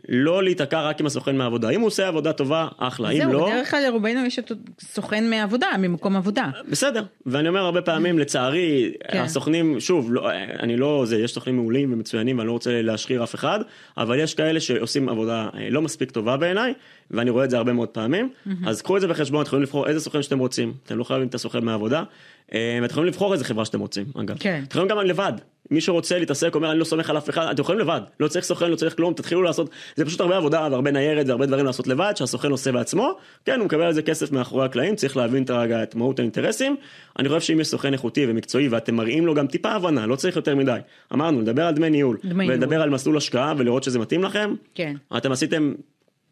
לא 0.09 0.43
להיתקע 0.43 0.81
רק 0.81 0.99
עם 0.99 1.05
הסוכן 1.05 1.37
מהעבודה. 1.37 1.69
אם 1.69 1.79
הוא 1.79 1.87
עושה 1.87 2.07
עבודה 2.07 2.33
טובה, 2.33 2.67
אחלה, 2.77 3.09
אם 3.09 3.17
זהו, 3.17 3.33
לא... 3.33 3.49
בדרך 3.49 3.71
כלל 3.71 3.83
לרובנו 3.87 4.25
יש 4.25 4.39
אותו 4.39 4.55
סוכן 4.79 5.29
מעבודה, 5.29 5.67
ממקום 5.79 6.15
עבודה. 6.15 6.49
בסדר, 6.69 7.03
ואני 7.25 7.49
אומר 7.49 7.59
הרבה 7.59 7.81
פעמים 7.81 8.19
לצערי 8.19 8.91
כן. 9.11 9.21
הסוכנים 9.21 9.79
שוב 9.79 10.13
לא 10.13 10.31
אני 10.59 10.77
לא 10.77 11.03
זה 11.05 11.17
יש 11.17 11.33
סוכנים 11.33 11.55
מעולים 11.55 11.93
ומצוינים 11.93 12.37
ואני 12.37 12.47
לא 12.47 12.53
רוצה 12.53 12.81
להשחיר 12.81 13.23
אף 13.23 13.35
אחד 13.35 13.59
אבל 13.97 14.19
יש 14.19 14.33
כאלה 14.33 14.59
שעושים 14.59 15.09
עבודה 15.09 15.49
אה, 15.53 15.69
לא 15.69 15.81
מספיק 15.81 16.11
טובה 16.11 16.37
בעיניי 16.37 16.73
ואני 17.11 17.29
רואה 17.29 17.45
את 17.45 17.49
זה 17.49 17.57
הרבה 17.57 17.73
מאוד 17.73 17.89
פעמים 17.89 18.29
אז 18.65 18.81
קחו 18.81 18.95
את 18.95 19.01
זה 19.01 19.07
בחשבון 19.07 19.41
אתם 19.41 19.47
יכולים 19.47 19.63
לבחור 19.63 19.87
איזה 19.87 19.99
סוכן 19.99 20.21
שאתם 20.21 20.39
רוצים 20.39 20.73
אתם 20.85 20.97
לא 20.97 21.03
חייבים 21.03 21.27
את 21.27 21.35
הסוכן 21.35 21.65
מהעבודה 21.65 22.03
ואתם 22.51 22.91
יכולים 22.91 23.07
לבחור 23.07 23.33
איזה 23.33 23.45
חברה 23.45 23.65
שאתם 23.65 23.79
רוצים 23.79 24.05
אגב. 24.15 24.37
כן. 24.39 24.63
אתם 24.67 24.79
יכולים 24.79 24.87
גם 24.87 25.05
לבד. 25.05 25.33
מי 25.71 25.81
שרוצה 25.81 26.19
להתעסק 26.19 26.55
אומר 26.55 26.71
אני 26.71 26.79
לא 26.79 26.83
סומך 26.83 27.09
על 27.09 27.17
אף 27.17 27.29
אחד. 27.29 27.47
אתם 27.51 27.61
יכולים 27.61 27.81
לבד. 27.81 28.01
לא 28.19 28.27
צריך 28.27 28.45
סוכן 28.45 28.71
לא 28.71 28.75
צריך 28.75 28.95
כלום. 28.95 29.13
תתחילו 29.13 29.41
לעשות 29.41 29.69
זה 29.95 30.05
פשוט 30.05 30.21
הרבה 30.21 30.37
עבודה 30.37 30.67
והרבה 30.71 30.91
ניירת 30.91 31.27
והרבה 31.27 31.45
דברים 31.45 31.65
לעשות 31.65 31.87
לבד 31.87 32.13
שהסוכן 32.15 32.51
עושה 32.51 32.71
בעצמו. 32.71 33.11
כן 33.45 33.59
הוא 33.59 33.65
מקבל 33.65 33.81
על 33.81 33.93
זה 33.93 34.01
כסף 34.01 34.31
מאחורי 34.31 34.65
הקלעים 34.65 34.95
צריך 34.95 35.17
להבין 35.17 35.43
את 35.43 35.49
הרגע 35.49 35.83
את 35.83 35.95
מהות 35.95 36.19
האינטרסים. 36.19 36.75
אני 37.19 37.29
חושב 37.29 37.41
שאם 37.41 37.59
יש 37.59 37.67
סוכן 37.67 37.93
איכותי 37.93 38.25
ומקצועי 38.29 38.67
ואתם 38.67 38.95
מראים 38.95 39.25
לו 39.25 39.33
גם 39.33 39.47
טיפה 39.47 39.69
הבנה 39.69 40.05
לא 40.05 40.15
צריך 40.15 40.35
יותר 40.35 40.55
מדי. 40.55 40.79
אמרנו 41.13 41.41
לדבר 41.41 41.65
על 41.65 41.73
דמי 41.73 41.89
ניהול. 41.89 42.17
דמי 42.23 42.47
ולדבר 42.49 42.69
ניהול. 42.69 42.83
על 42.83 42.89
מסלול 42.89 43.17
השקעה 43.17 43.53
ולראות 43.57 43.83
שזה 43.83 43.99
מתאים 43.99 44.23
לכם. 44.23 44.53
כן. 44.75 44.95
אתם 45.17 45.31
עשיתם 45.31 45.73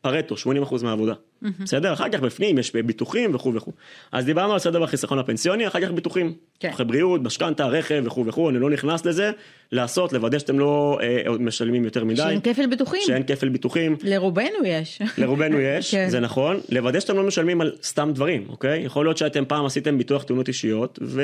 פרטו 0.02 0.36
80% 0.36 0.84
מהעבודה 0.84 1.14
בסדר 1.42 1.94
אחר 1.94 2.10
כך 2.10 2.20
בפנים 2.20 2.58
יש 2.58 2.76
ביטוחים 2.76 3.36
וכו' 3.36 3.54
וכו' 3.54 3.72
אז 4.12 4.26
דיברנו 4.26 4.54
על 4.54 4.60
סדר 4.60 4.82
בחיסכון 4.82 5.20
הפנסיוני 5.20 5.68
אחר 5.68 5.82
כך 5.82 5.92
ביטוחים 5.92 6.34
כן. 6.60 6.72
בריאות 6.88 7.22
משכנתה 7.22 7.66
רכב 7.66 8.04
וכו' 8.06 8.26
וכו' 8.26 8.50
אני 8.50 8.60
לא 8.60 8.70
נכנס 8.70 9.06
לזה 9.06 9.32
לעשות 9.72 10.14
לוודא 10.14 10.40
שאתם 10.40 10.60
לא 10.60 11.00
אה, 11.02 11.32
משלמים 11.40 11.86
יותר 11.86 12.04
מדי 12.04 12.18
שאין 12.18 12.40
כפל 12.42 12.68
ביטוחים. 12.68 13.02
שאין 13.06 13.24
כפל 13.24 13.50
ביטוחים 13.50 13.96
לרובנו 14.04 14.66
יש. 14.66 15.02
לרובנו 15.18 15.60
יש, 15.78 15.92
כן. 15.92 16.10
זה 16.10 16.20
נכון, 16.20 16.60
לוודא 16.70 17.00
שאתם 17.00 17.18
לא 17.18 17.24
משלמים 17.24 17.62
על 17.62 17.72
סתם 17.84 18.12
דברים, 18.14 18.46
אוקיי? 18.50 18.82
יכול 18.82 19.06
להיות 19.06 19.18
שאתם 19.18 19.44
פעם 19.48 19.66
עשיתם 19.66 19.98
ביטוח 19.98 20.24
תאונות 20.24 20.48
אישיות, 20.48 21.00
ו... 21.02 21.22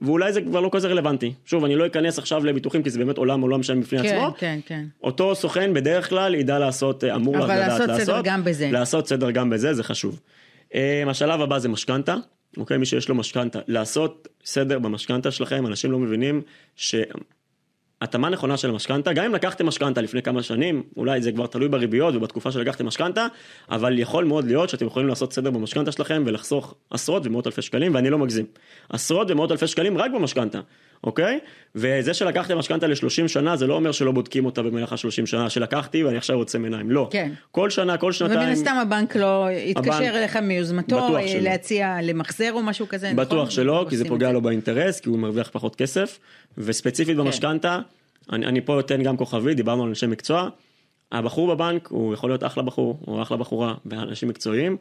ואולי 0.00 0.32
זה 0.32 0.40
כבר 0.40 0.60
לא 0.60 0.68
כזה 0.72 0.88
רלוונטי. 0.88 1.32
שוב, 1.44 1.64
אני 1.64 1.76
לא 1.76 1.86
אכנס 1.86 2.18
עכשיו 2.18 2.44
לביטוחים, 2.44 2.82
כי 2.82 2.90
זה 2.90 2.98
באמת 2.98 3.18
עולם 3.18 3.40
עולם 3.40 3.62
שלם 3.62 3.80
בפני 3.80 4.02
כן, 4.02 4.06
עצמו. 4.06 4.34
כן, 4.38 4.58
כן. 4.66 4.84
אותו 5.02 5.34
סוכן 5.34 5.74
בדרך 5.74 6.08
כלל 6.08 6.34
ידע 6.34 6.58
לעשות, 6.58 7.04
אה, 7.04 7.14
אמור 7.14 7.38
אבל 7.38 7.54
לדעת 7.54 7.80
לעשות 7.80 8.00
סדר 8.00 8.20
גם 8.24 8.44
בזה. 8.44 8.70
לעשות 8.72 9.08
סדר 9.08 9.30
גם 9.38 9.50
בזה, 9.50 9.74
זה 9.74 9.82
חשוב. 9.82 10.20
אה, 10.74 11.04
השלב 11.06 11.40
הבא 11.40 11.58
זה 11.58 11.68
משכנתה, 11.68 12.14
אוקיי? 12.56 12.78
מי 12.78 12.86
שיש 12.86 13.08
לו 13.08 13.14
משכנתה, 13.14 13.58
לעשות 13.66 14.28
סדר 14.44 14.78
במשכנתה 14.78 15.30
שלכם, 15.30 15.66
אנשים 15.66 15.92
לא 15.92 15.98
מבינים 15.98 16.42
ש... 16.76 16.94
התאמה 18.00 18.28
נכונה 18.28 18.56
של 18.56 18.70
המשכנתה, 18.70 19.12
גם 19.12 19.24
אם 19.24 19.34
לקחתם 19.34 19.66
משכנתה 19.66 20.00
לפני 20.00 20.22
כמה 20.22 20.42
שנים, 20.42 20.82
אולי 20.96 21.22
זה 21.22 21.32
כבר 21.32 21.46
תלוי 21.46 21.68
בריביות 21.68 22.14
ובתקופה 22.14 22.52
שלקחתם 22.52 22.86
משכנתה, 22.86 23.26
אבל 23.70 23.98
יכול 23.98 24.24
מאוד 24.24 24.44
להיות 24.44 24.68
שאתם 24.68 24.86
יכולים 24.86 25.08
לעשות 25.08 25.32
סדר 25.32 25.50
במשכנתה 25.50 25.92
שלכם 25.92 26.22
ולחסוך 26.26 26.74
עשרות 26.90 27.26
ומאות 27.26 27.46
אלפי 27.46 27.62
שקלים, 27.62 27.94
ואני 27.94 28.10
לא 28.10 28.18
מגזים. 28.18 28.46
עשרות 28.88 29.30
ומאות 29.30 29.52
אלפי 29.52 29.66
שקלים 29.66 29.98
רק 29.98 30.10
במשכנתה, 30.10 30.60
אוקיי? 31.04 31.38
וזה 31.74 32.14
שלקחתם 32.14 32.58
משכנתה 32.58 32.86
ל-30 32.86 33.28
שנה, 33.28 33.56
זה 33.56 33.66
לא 33.66 33.74
אומר 33.74 33.92
שלא 33.92 34.12
בודקים 34.12 34.44
אותה 34.46 34.62
במהלך 34.62 34.92
ה-30 34.92 35.26
שנה 35.26 35.50
שלקחתי 35.50 36.04
ואני 36.04 36.16
עכשיו 36.16 36.38
יוצא 36.38 36.58
מעיניים, 36.58 36.90
לא. 36.90 37.08
כן. 37.10 37.32
כל 37.50 37.70
שנה, 37.70 37.96
כל 37.96 38.12
שנתיים. 38.12 38.40
ומן 38.40 38.48
הסתם 38.52 38.74
הבנק 38.82 39.16
לא 39.16 39.46
יתקשר 39.50 39.92
הבנק- 39.92 40.14
אליך 40.14 40.36
מיוזמתו 40.36 40.96
בטוח 40.96 41.16
אה. 41.16 41.40
להציע 41.40 41.96
למחזר 42.02 42.52
או 42.52 42.62
משהו 42.62 42.88
כזה, 42.88 43.12
נכון? 43.12 43.24
בטוח 43.24 43.50
שלא, 43.50 43.86
כי 43.90 43.96
זה 43.96 44.04
פוגע 44.08 44.32
לו 44.32 44.40
באינטרס, 44.40 45.00
כי 45.00 45.08
הוא 45.08 45.18
מרוויח 45.18 45.48
פחות 45.52 45.76
כסף, 45.76 46.18
וספציפית 46.58 47.16
במשכנתה, 47.16 47.78
אני, 48.32 48.46
אני 48.46 48.60
פה 48.60 48.80
אתן 48.80 49.02
גם 49.02 49.16
כוכבי, 49.16 49.54
דיברנו 49.54 49.82
על 49.82 49.88
אנשי 49.88 50.06
מקצוע, 50.06 50.48
הבחור 51.12 51.54
בבנק 51.54 51.88
הוא 51.90 52.14
יכול 52.14 52.30
להיות 52.30 52.44
אחלה 52.44 52.62
בחור, 52.62 53.00
או 53.06 53.22
אחלה 53.22 53.36
בחורה, 53.36 53.74
ואנשים 53.86 54.28
מקצועיים, 54.28 54.76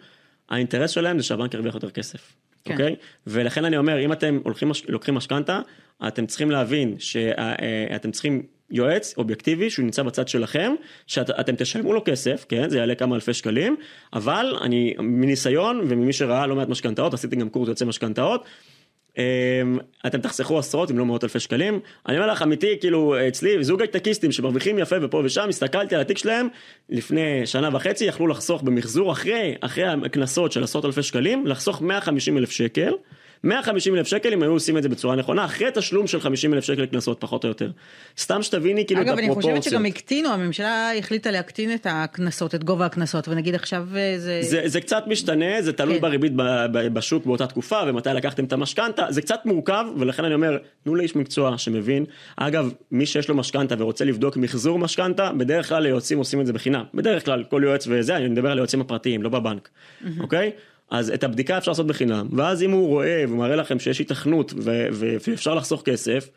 האינטרס 0.50 0.92
שלהם 0.92 1.18
זה 1.20 1.24
שהבנק 1.24 1.54
ירוויח 1.54 1.76
יותר 1.76 1.90
כסף, 1.90 2.20
כן. 2.20 2.57
אוקיי? 2.72 2.96
ולכן 3.28 3.66
אני 3.66 3.78
אומר, 3.78 4.06
אם 4.06 4.12
אתם 4.12 4.40
הולכים, 4.44 4.72
לוקחים 4.88 5.16
משכנתה, 5.16 5.60
אתם 6.08 6.26
צריכים 6.26 6.52
להבין 6.52 6.96
שאתם 7.00 8.12
צריכים 8.12 8.44
יועץ 8.72 9.14
אובייקטיבי 9.18 9.70
שהוא 9.70 9.84
נמצא 9.84 10.04
בצד 10.04 10.28
שלכם, 10.28 10.74
שאתם 11.08 11.56
תשלמו 11.56 11.94
לו 11.94 12.02
כסף, 12.06 12.46
כן, 12.50 12.70
זה 12.70 12.78
יעלה 12.78 12.96
כמה 12.96 13.16
אלפי 13.16 13.34
שקלים, 13.34 13.76
אבל 14.14 14.58
אני 14.62 14.96
מניסיון 15.00 15.82
וממי 15.88 16.14
שראה 16.14 16.48
לא 16.48 16.56
מעט 16.56 16.70
משכנתאות, 16.70 17.14
עשיתי 17.14 17.36
גם 17.36 17.50
קורס 17.50 17.68
יוצא 17.70 17.86
משכנתאות, 17.86 18.46
אתם 20.08 20.22
תחסכו 20.22 20.60
עשרות 20.60 20.92
אם 20.92 20.98
לא 20.98 21.06
מאות 21.06 21.24
אלפי 21.24 21.40
שקלים. 21.40 21.80
אני 22.08 22.18
אומר 22.18 22.32
לך 22.32 22.42
אמיתי 22.42 22.78
כאילו 22.80 23.16
אצלי 23.28 23.64
זוג 23.64 23.82
הייטקיסטים 23.82 24.32
שמרוויחים 24.32 24.80
יפה 24.80 24.96
ופה 25.02 25.22
ושם 25.26 25.50
הסתכלתי 25.50 25.96
על 25.96 26.02
התיק 26.02 26.18
שלהם 26.18 26.48
לפני 26.90 27.46
שנה 27.46 27.70
וחצי 27.74 28.06
יכלו 28.06 28.28
לחסוך 28.28 28.62
במחזור 28.62 29.12
אחרי 29.12 29.56
אחרי 29.62 29.84
הקנסות 29.88 30.52
של 30.52 30.64
עשרות 30.64 30.86
אלפי 30.86 31.04
שקלים 31.04 31.48
לחסוך 31.48 31.82
150 31.82 32.38
אלף 32.38 32.52
שקל. 32.52 32.94
150 33.44 33.96
אלף 33.96 34.08
שקל 34.08 34.34
אם 34.34 34.44
היו 34.44 34.52
עושים 34.52 34.78
את 34.78 34.84
זה 34.84 34.90
בצורה 34.90 35.16
נכונה 35.16 35.46
אחרי 35.46 35.68
תשלום 35.74 36.08
של 36.08 36.22
50 36.22 36.54
אלף 36.54 36.64
שקל 36.64 36.86
קנסות 36.86 37.18
פחות 37.20 37.44
או 37.44 37.50
יותר. 37.50 37.72
סתם 38.18 38.44
שתביני 38.44 38.86
כאילו 38.86 39.02
את 39.02 39.08
אגב, 39.08 39.18
אני 39.18 39.28
הפרופורציות. 39.28 39.58
חושבת 39.58 39.72
שגם 39.72 39.86
הקטינו, 39.86 40.30
הממשלה 40.30 40.98
החליטה 40.98 41.32
להקטין 41.32 41.74
את 41.74 41.88
הקנסות, 41.90 42.56
את 42.56 42.64
גובה 42.64 42.86
הקנסות, 42.86 43.28
ונגיד 43.28 43.56
עכשיו 43.56 43.88
אה, 43.96 44.14
זה... 44.18 44.40
זה, 44.42 44.62
זה 44.66 44.82
קצת 44.82 45.04
משתנה, 45.08 45.62
זה 45.62 45.74
תלוי 45.74 45.96
כן. 45.96 46.02
בריבית 46.02 46.32
בשוק 46.94 47.26
באותה 47.26 47.48
תקופה 47.48 47.80
ומתי 47.88 48.10
לקחתם 48.10 48.46
את 48.46 48.54
המשכנתה, 48.54 49.06
זה 49.10 49.22
קצת 49.22 49.40
מורכב 49.46 49.86
ולכן 49.98 50.26
אני 50.26 50.34
אומר, 50.34 50.58
תנו 50.84 50.96
לאיש 50.96 51.16
מקצוע 51.16 51.58
שמבין. 51.58 52.06
אגב, 52.38 52.72
מי 52.92 53.06
שיש 53.06 53.30
לו 53.30 53.36
משכנתה 53.36 53.76
ורוצה 53.78 54.06
לבדוק 54.06 54.38
מחזור 54.38 54.80
משכנתה, 54.80 55.32
בדרך 55.38 55.70
כלל 55.70 55.86
היועצים 55.86 56.18
עושים 56.18 56.42
את 56.42 56.46
זה 56.46 56.54
בחינם. 56.54 56.84
בדרך 56.94 57.26
כלל 57.26 57.44
כל 57.44 57.62
יועץ 57.66 57.88
וזה, 57.90 58.16
אני 58.16 58.28
מדבר 58.28 58.52
על 58.52 58.58
היועצים 58.58 58.82
הפרטיים, 58.82 59.24
לא 59.24 59.30
בבנק, 59.30 59.70
אוקיי? 60.20 60.52
אז 60.92 61.10
את 61.10 61.24
הבדיקה 61.24 61.58
אפשר 61.58 61.72
לעשות 61.72 61.88
בחינם, 61.88 62.28
ואז 62.32 62.64
אם 62.64 62.72
הוא 62.72 62.88
רואה 62.88 63.24
ומראה 63.30 63.56
לכם 63.56 63.80
שיש 63.80 63.98
ו- 64.58 64.88
ואפשר 64.92 65.56
לחסוך 65.56 65.82
כסף, 65.86 66.30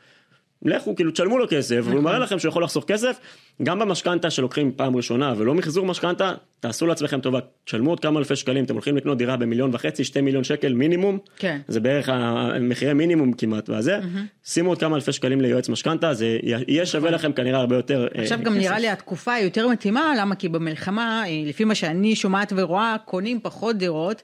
לכו 0.63 0.97
כאילו 0.97 1.11
תשלמו 1.11 1.39
לו 1.39 1.47
כסף, 1.51 1.77
והוא 1.83 1.91
נכון. 1.91 2.05
מראה 2.05 2.19
לכם 2.19 2.39
שהוא 2.39 2.49
יכול 2.49 2.65
לחסוך 2.65 2.85
כסף, 2.85 3.17
גם 3.63 3.79
במשכנתה 3.79 4.31
שלוקחים 4.31 4.73
פעם 4.77 4.97
ראשונה 4.97 5.35
ולא 5.37 5.55
מחזור 5.55 5.87
משכנתה, 5.87 6.33
תעשו 6.61 6.87
לעצמכם 6.87 7.21
טובה, 7.21 7.39
תשלמו 7.65 7.91
עוד 7.91 8.01
כמה 8.01 8.19
אלפי 8.19 8.37
שקלים, 8.37 8.65
אתם 8.65 8.75
הולכים 8.75 8.97
לקנות 8.97 9.19
דירה 9.19 9.37
במיליון 9.37 9.71
וחצי, 9.73 10.05
שתי 10.05 10.21
מיליון 10.21 10.45
שקל 10.45 10.73
מינימום, 10.73 11.19
כן. 11.37 11.61
זה 11.69 11.81
בערך 11.81 12.09
המחירי 12.09 12.93
מינימום 12.93 13.33
כמעט, 13.33 13.69
והזה, 13.69 13.99
שימו 14.45 14.71
עוד 14.71 14.79
כמה 14.79 14.97
אלפי 14.97 15.13
שקלים 15.13 15.41
ליועץ 15.41 15.69
משכנתה, 15.69 16.15
זה 16.15 16.39
יהיה 16.43 16.87
שווה 16.87 17.11
לכם 17.11 17.33
כנראה 17.33 17.61
הרבה 17.61 17.77
יותר 17.77 18.09
אה, 18.17 18.23
עכשיו 18.23 18.39
גם. 18.43 18.55
נראה 18.55 18.79
לי 18.79 18.89
התקופה 18.89 19.39
יותר 19.39 19.69
מתאימה, 19.69 20.15
למה? 20.19 20.35
כי 20.35 20.49
במלחמה, 20.49 21.23
אה, 21.27 21.43
לפי 21.47 21.65
מה 21.65 21.75
שאני 21.75 22.17
שומעת 22.17 22.53
ורואה, 22.57 22.97
קונים 23.05 23.41
פחות 23.43 23.77
דירות. 23.77 24.23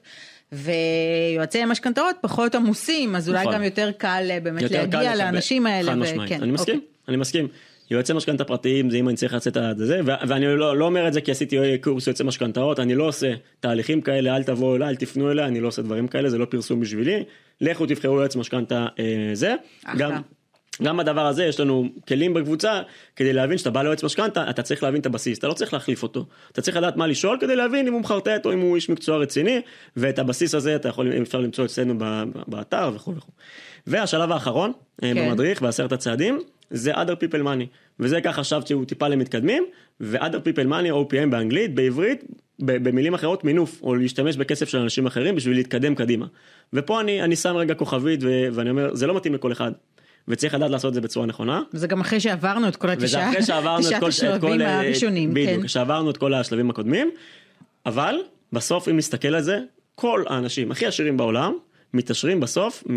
ויועצי 0.51 1.59
המשכנתאות 1.59 2.15
פחות 2.21 2.55
עמוסים, 2.55 3.15
אז 3.15 3.29
אולי 3.29 3.41
נכון. 3.41 3.53
גם 3.53 3.63
יותר 3.63 3.91
קל 3.97 4.27
אה, 4.29 4.39
באמת 4.39 4.61
יותר 4.61 4.75
קל 4.75 4.81
להגיע 4.81 5.15
לקבל. 5.15 5.23
לאנשים 5.23 5.65
האלה. 5.65 5.91
חד 5.91 5.97
משמעית, 5.97 6.29
כן, 6.29 6.43
אני 6.43 6.51
מסכים, 6.51 6.75
אוקיי. 6.75 6.87
אני 7.07 7.17
מסכים. 7.17 7.47
יועצי 7.91 8.13
משכנתה 8.13 8.43
פרטיים 8.43 8.89
זה 8.89 8.97
אם 8.97 9.09
אני 9.09 9.17
צריך 9.17 9.33
לצאת 9.33 9.57
עד 9.57 9.77
זה, 9.77 10.01
ואני 10.05 10.45
לא, 10.45 10.77
לא 10.77 10.85
אומר 10.85 11.07
את 11.07 11.13
זה 11.13 11.21
כי 11.21 11.31
עשיתי 11.31 11.77
קורס 11.81 12.07
יועצי 12.07 12.23
משכנתאות, 12.23 12.79
אני 12.79 12.95
לא 12.95 13.07
עושה 13.07 13.33
תהליכים 13.59 14.01
כאלה, 14.01 14.35
אל 14.35 14.43
תבואו 14.43 14.75
אליי, 14.75 14.89
אל 14.89 14.95
תפנו 14.95 15.31
אליי, 15.31 15.45
אני 15.45 15.59
לא 15.59 15.67
עושה 15.67 15.81
דברים 15.81 16.07
כאלה, 16.07 16.29
זה 16.29 16.37
לא 16.37 16.45
פרסום 16.45 16.79
בשבילי, 16.79 17.23
לכו 17.61 17.85
תבחרו 17.85 18.15
יועץ 18.15 18.35
משכנתה 18.35 18.87
אה, 18.99 19.29
זה. 19.33 19.55
אחלה. 19.85 19.99
גם, 19.99 20.21
גם 20.83 20.97
בדבר 20.97 21.25
הזה 21.25 21.45
יש 21.45 21.59
לנו 21.59 21.89
כלים 22.07 22.33
בקבוצה 22.33 22.81
כדי 23.15 23.33
להבין 23.33 23.57
שאתה 23.57 23.69
בא 23.69 23.83
ליועץ 23.83 24.03
משכנתה 24.03 24.49
אתה 24.49 24.61
צריך 24.61 24.83
להבין 24.83 25.01
את 25.01 25.05
הבסיס 25.05 25.39
אתה 25.39 25.47
לא 25.47 25.53
צריך 25.53 25.73
להחליף 25.73 26.03
אותו 26.03 26.25
אתה 26.51 26.61
צריך 26.61 26.77
לדעת 26.77 26.95
מה 26.95 27.07
לשאול 27.07 27.37
כדי 27.41 27.55
להבין 27.55 27.87
אם 27.87 27.93
הוא 27.93 28.01
מחרטט 28.01 28.45
או 28.45 28.53
אם 28.53 28.59
הוא 28.59 28.75
איש 28.75 28.89
מקצוע 28.89 29.17
רציני 29.17 29.61
ואת 29.97 30.19
הבסיס 30.19 30.55
הזה 30.55 30.75
אתה 30.75 30.89
יכול 30.89 31.13
אפשר 31.21 31.39
למצוא 31.39 31.65
אצלנו 31.65 31.93
באתר 32.47 32.91
וכו' 32.95 33.15
וכו'. 33.15 33.31
והשלב 33.87 34.31
האחרון 34.31 34.71
אה, 35.03 35.13
כן. 35.13 35.29
במדריך 35.29 35.61
בעשרת 35.61 35.91
הצעדים 35.91 36.39
זה 36.69 36.93
other 36.93 37.15
people 37.23 37.43
money 37.43 37.65
וזה 37.99 38.21
ככה 38.21 38.41
חשבתי 38.41 38.67
שהוא 38.67 38.85
טיפה 38.85 39.07
למתקדמים 39.07 39.65
ו-other 40.01 40.47
people 40.47 40.69
money 40.69 40.91
OPM 40.91 41.29
באנגלית 41.29 41.75
בעברית 41.75 42.23
במילים 42.59 43.13
אחרות 43.13 43.43
מינוף 43.43 43.81
או 43.83 43.95
להשתמש 43.95 44.37
בכסף 44.37 44.69
של 44.69 44.77
אנשים 44.77 45.05
אחרים 45.05 45.35
בשביל 45.35 45.57
להתקדם 45.57 45.95
קדימה 45.95 46.25
ופה 46.73 47.01
אני 47.01 47.21
אני 47.23 47.35
שם 47.35 47.55
רגע 47.55 47.73
כוכבית 47.73 48.19
ו- 48.23 48.47
ואני 48.53 48.69
אומר 48.69 48.95
זה 48.95 49.07
לא 49.07 49.15
מתאים 49.15 49.33
לכל 49.33 49.51
אחד. 49.51 49.71
וצריך 50.27 50.53
לדעת 50.53 50.71
לעשות 50.71 50.89
את 50.89 50.93
זה 50.93 51.01
בצורה 51.01 51.25
נכונה. 51.25 51.61
זה 51.71 51.87
גם 51.87 52.01
אחרי 52.01 52.19
שעברנו 52.19 52.67
את 52.67 52.75
כל 52.75 52.87
וזה 52.87 53.05
התשעה 53.05 53.29
אחרי 53.29 53.43
שעברנו 53.43 53.87
את 53.89 53.93
כל, 53.99 54.05
את 54.05 54.09
השלבים 54.09 54.41
כל 54.41 54.61
אה, 54.61 54.79
הראשונים. 54.79 55.33
בדיוק, 55.33 55.61
כן. 55.61 55.67
שעברנו 55.67 56.09
את 56.09 56.17
כל 56.17 56.33
השלבים 56.33 56.69
הקודמים, 56.69 57.11
אבל 57.85 58.15
בסוף 58.53 58.87
אם 58.87 58.97
נסתכל 58.97 59.35
על 59.35 59.41
זה, 59.41 59.59
כל 59.95 60.23
האנשים 60.27 60.71
הכי 60.71 60.85
עשירים 60.85 61.17
בעולם 61.17 61.53
מתעשרים 61.93 62.39
בסוף 62.39 62.83
אה, 62.89 62.93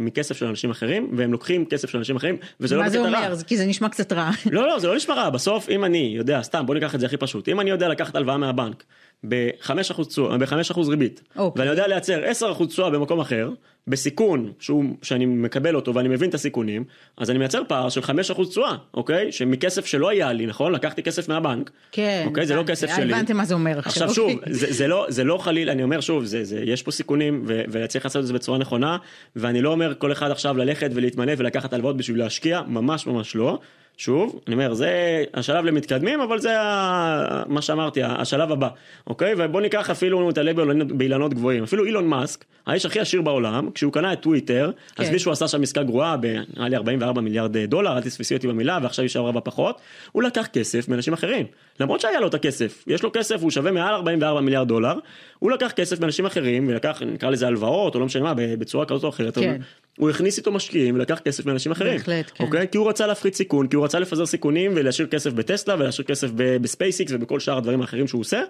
מכסף 0.00 0.36
של 0.36 0.46
אנשים 0.46 0.70
אחרים, 0.70 1.10
והם 1.16 1.32
לוקחים 1.32 1.64
כסף 1.64 1.90
של 1.90 1.98
אנשים 1.98 2.16
אחרים, 2.16 2.36
וזה 2.60 2.76
לא 2.76 2.82
מה 2.82 2.88
זה 2.88 2.98
בקטע 2.98 3.10
רע. 3.12 3.18
אומר? 3.24 3.34
זה- 3.34 3.44
כי 3.44 3.56
זה 3.56 3.66
נשמע 3.66 3.88
קצת 3.88 4.12
רע. 4.12 4.30
לא, 4.50 4.68
לא, 4.68 4.78
זה 4.78 4.86
לא 4.88 4.96
נשמע 4.96 5.14
רע, 5.14 5.30
בסוף 5.30 5.68
אם 5.68 5.84
אני 5.84 6.12
יודע, 6.16 6.42
סתם 6.42 6.66
בוא 6.66 6.74
ניקח 6.74 6.94
את 6.94 7.00
זה 7.00 7.06
הכי 7.06 7.16
פשוט, 7.16 7.48
אם 7.48 7.60
אני 7.60 7.70
יודע 7.70 7.88
לקחת 7.88 8.16
הלוואה 8.16 8.36
מהבנק 8.36 8.84
ב-5% 9.28 10.04
תשואה- 10.08 10.38
ב-5% 10.38 10.88
ריבית, 10.88 11.22
אוקיי. 11.36 11.60
ואני 11.60 11.70
יודע 11.70 11.86
לייצר 11.86 12.24
10% 12.24 12.66
תשואה 12.66 12.90
במקום 12.90 13.20
אחר, 13.20 13.50
בסיכון 13.86 14.52
שהוא, 14.58 14.84
שאני 15.02 15.26
מקבל 15.26 15.76
אותו 15.76 15.94
ואני 15.94 16.08
מבין 16.08 16.28
את 16.28 16.34
הסיכונים, 16.34 16.84
אז 17.16 17.30
אני 17.30 17.38
מייצר 17.38 17.62
פער 17.68 17.88
של 17.88 18.00
5% 18.02 18.10
תשואה, 18.48 18.76
אוקיי? 18.94 19.32
שמכסף 19.32 19.86
שלא 19.86 20.08
היה 20.08 20.32
לי, 20.32 20.46
נכון? 20.46 20.72
לקחתי 20.72 21.02
כסף 21.02 21.28
מהבנק, 21.28 21.70
כן. 21.92 22.24
אוקיי? 22.26 22.46
זה 22.46 22.54
לא 22.54 22.60
הבנתי. 22.60 22.72
כסף 22.72 22.96
שלי. 22.96 23.12
הבנתם 23.14 23.36
מה 23.36 23.44
זה 23.44 23.54
אומר 23.54 23.78
עכשיו. 23.78 23.90
עכשיו 24.02 24.14
שוב, 24.14 24.30
אוקיי. 24.30 24.52
זה, 24.54 24.66
זה, 24.72 24.86
לא, 24.88 25.06
זה 25.08 25.24
לא 25.24 25.38
חלילה, 25.38 25.72
אני 25.72 25.82
אומר 25.82 26.00
שוב, 26.00 26.24
זה, 26.24 26.44
זה, 26.44 26.60
יש 26.64 26.82
פה 26.82 26.90
סיכונים 26.90 27.42
ו, 27.46 27.62
וצריך 27.70 28.04
לעשות 28.04 28.22
את 28.22 28.26
זה 28.26 28.32
בצורה 28.32 28.58
נכונה, 28.58 28.96
ואני 29.36 29.62
לא 29.62 29.70
אומר 29.70 29.94
כל 29.98 30.12
אחד 30.12 30.30
עכשיו 30.30 30.56
ללכת 30.56 30.90
ולהתמנף 30.94 31.38
ולקחת 31.38 31.72
הלוואות 31.72 31.96
בשביל 31.96 32.18
להשקיע, 32.18 32.62
ממש 32.66 33.06
ממש 33.06 33.36
לא. 33.36 33.58
שוב, 34.00 34.40
אני 34.46 34.54
אומר, 34.54 34.74
זה 34.74 34.90
השלב 35.34 35.64
למתקדמים, 35.64 36.20
אבל 36.20 36.38
זה 36.38 36.60
ה- 36.60 37.42
מה 37.46 37.62
שאמרתי, 37.62 38.00
השלב 38.02 38.52
הבא, 38.52 38.68
אוקיי? 39.06 39.34
ובוא 39.38 39.60
ניקח 39.60 39.90
אפילו, 39.90 40.28
נתעלה 40.28 40.52
באילנות- 40.52 40.92
באילנות 40.92 41.34
גבוהים, 41.34 41.62
אפילו 41.62 41.84
אילון 41.84 42.06
מאסק, 42.06 42.44
האיש 42.66 42.86
הכי 42.86 43.00
עשיר 43.00 43.22
בעולם, 43.22 43.70
כשהוא 43.74 43.92
קנה 43.92 44.12
את 44.12 44.20
טוויטר, 44.20 44.70
אז 44.98 45.06
כן. 45.06 45.12
מישהו 45.12 45.32
עשה 45.32 45.48
שם 45.48 45.62
עסקה 45.62 45.82
גרועה, 45.82 46.16
נראה 46.56 46.68
לי 46.68 46.76
44 46.76 47.20
מיליארד 47.20 47.56
דולר, 47.56 47.96
אל 47.96 48.00
תתפסי 48.02 48.34
אותי 48.36 48.46
במילה, 48.48 48.78
ועכשיו 48.82 49.02
יישאר 49.04 49.22
רבה 49.26 49.40
פחות, 49.40 49.80
הוא 50.12 50.22
לקח 50.22 50.46
כסף 50.52 50.88
מאנשים 50.88 51.12
אחרים, 51.12 51.46
למרות 51.80 52.00
שהיה 52.00 52.20
לו 52.20 52.26
את 52.28 52.34
הכסף, 52.34 52.84
יש 52.86 53.02
לו 53.02 53.10
כסף, 53.12 53.42
הוא 53.42 53.50
שווה 53.50 53.70
מעל 53.72 53.94
44 53.94 54.40
מיליארד 54.40 54.68
דולר, 54.68 54.94
הוא 55.38 55.50
לקח 55.50 55.72
כסף 55.72 56.00
מאנשים 56.00 56.26
אחרים, 56.26 56.68
ולקח, 56.68 57.02
נקרא 57.06 57.30
לזה 57.30 57.46
הלוואות, 57.46 57.94
או 57.94 58.00
לא 58.00 58.06
משנה 58.06 58.22
מה, 58.22 58.34
בצורה 58.34 58.86
כזאת 58.86 59.04
או 59.04 59.08
אחרת, 59.08 59.34
כן. 59.38 59.60
הוא 59.98 60.10
הכניס 60.10 60.38
איתו 60.38 60.52
משקיעים 60.52 60.94
ולקח 60.94 61.18
כסף 61.18 61.46
מאנשים 61.46 61.72
אחרים. 61.72 61.96
בהחלט, 61.96 62.30
כן. 62.34 62.44
אוקיי? 62.44 62.66
כי 62.72 62.78
הוא 62.78 62.88
רצה 62.88 63.06
להפחית 63.06 63.34
סיכון, 63.34 63.68
כי 63.68 63.76
הוא 63.76 63.84
רצה 63.84 63.98
לפזר 63.98 64.26
סיכונים 64.26 64.72
ולהשאיר 64.74 65.08
כסף 65.08 65.32
בטסלה 65.32 65.74
ולהשאיר 65.74 66.06
כסף 66.06 66.28
בספייסיקס 66.34 67.12
ובכל 67.14 67.40
שאר 67.40 67.58
הדברים 67.58 67.80
האחרים 67.80 68.06
שהוא 68.06 68.20
עושה. 68.20 68.42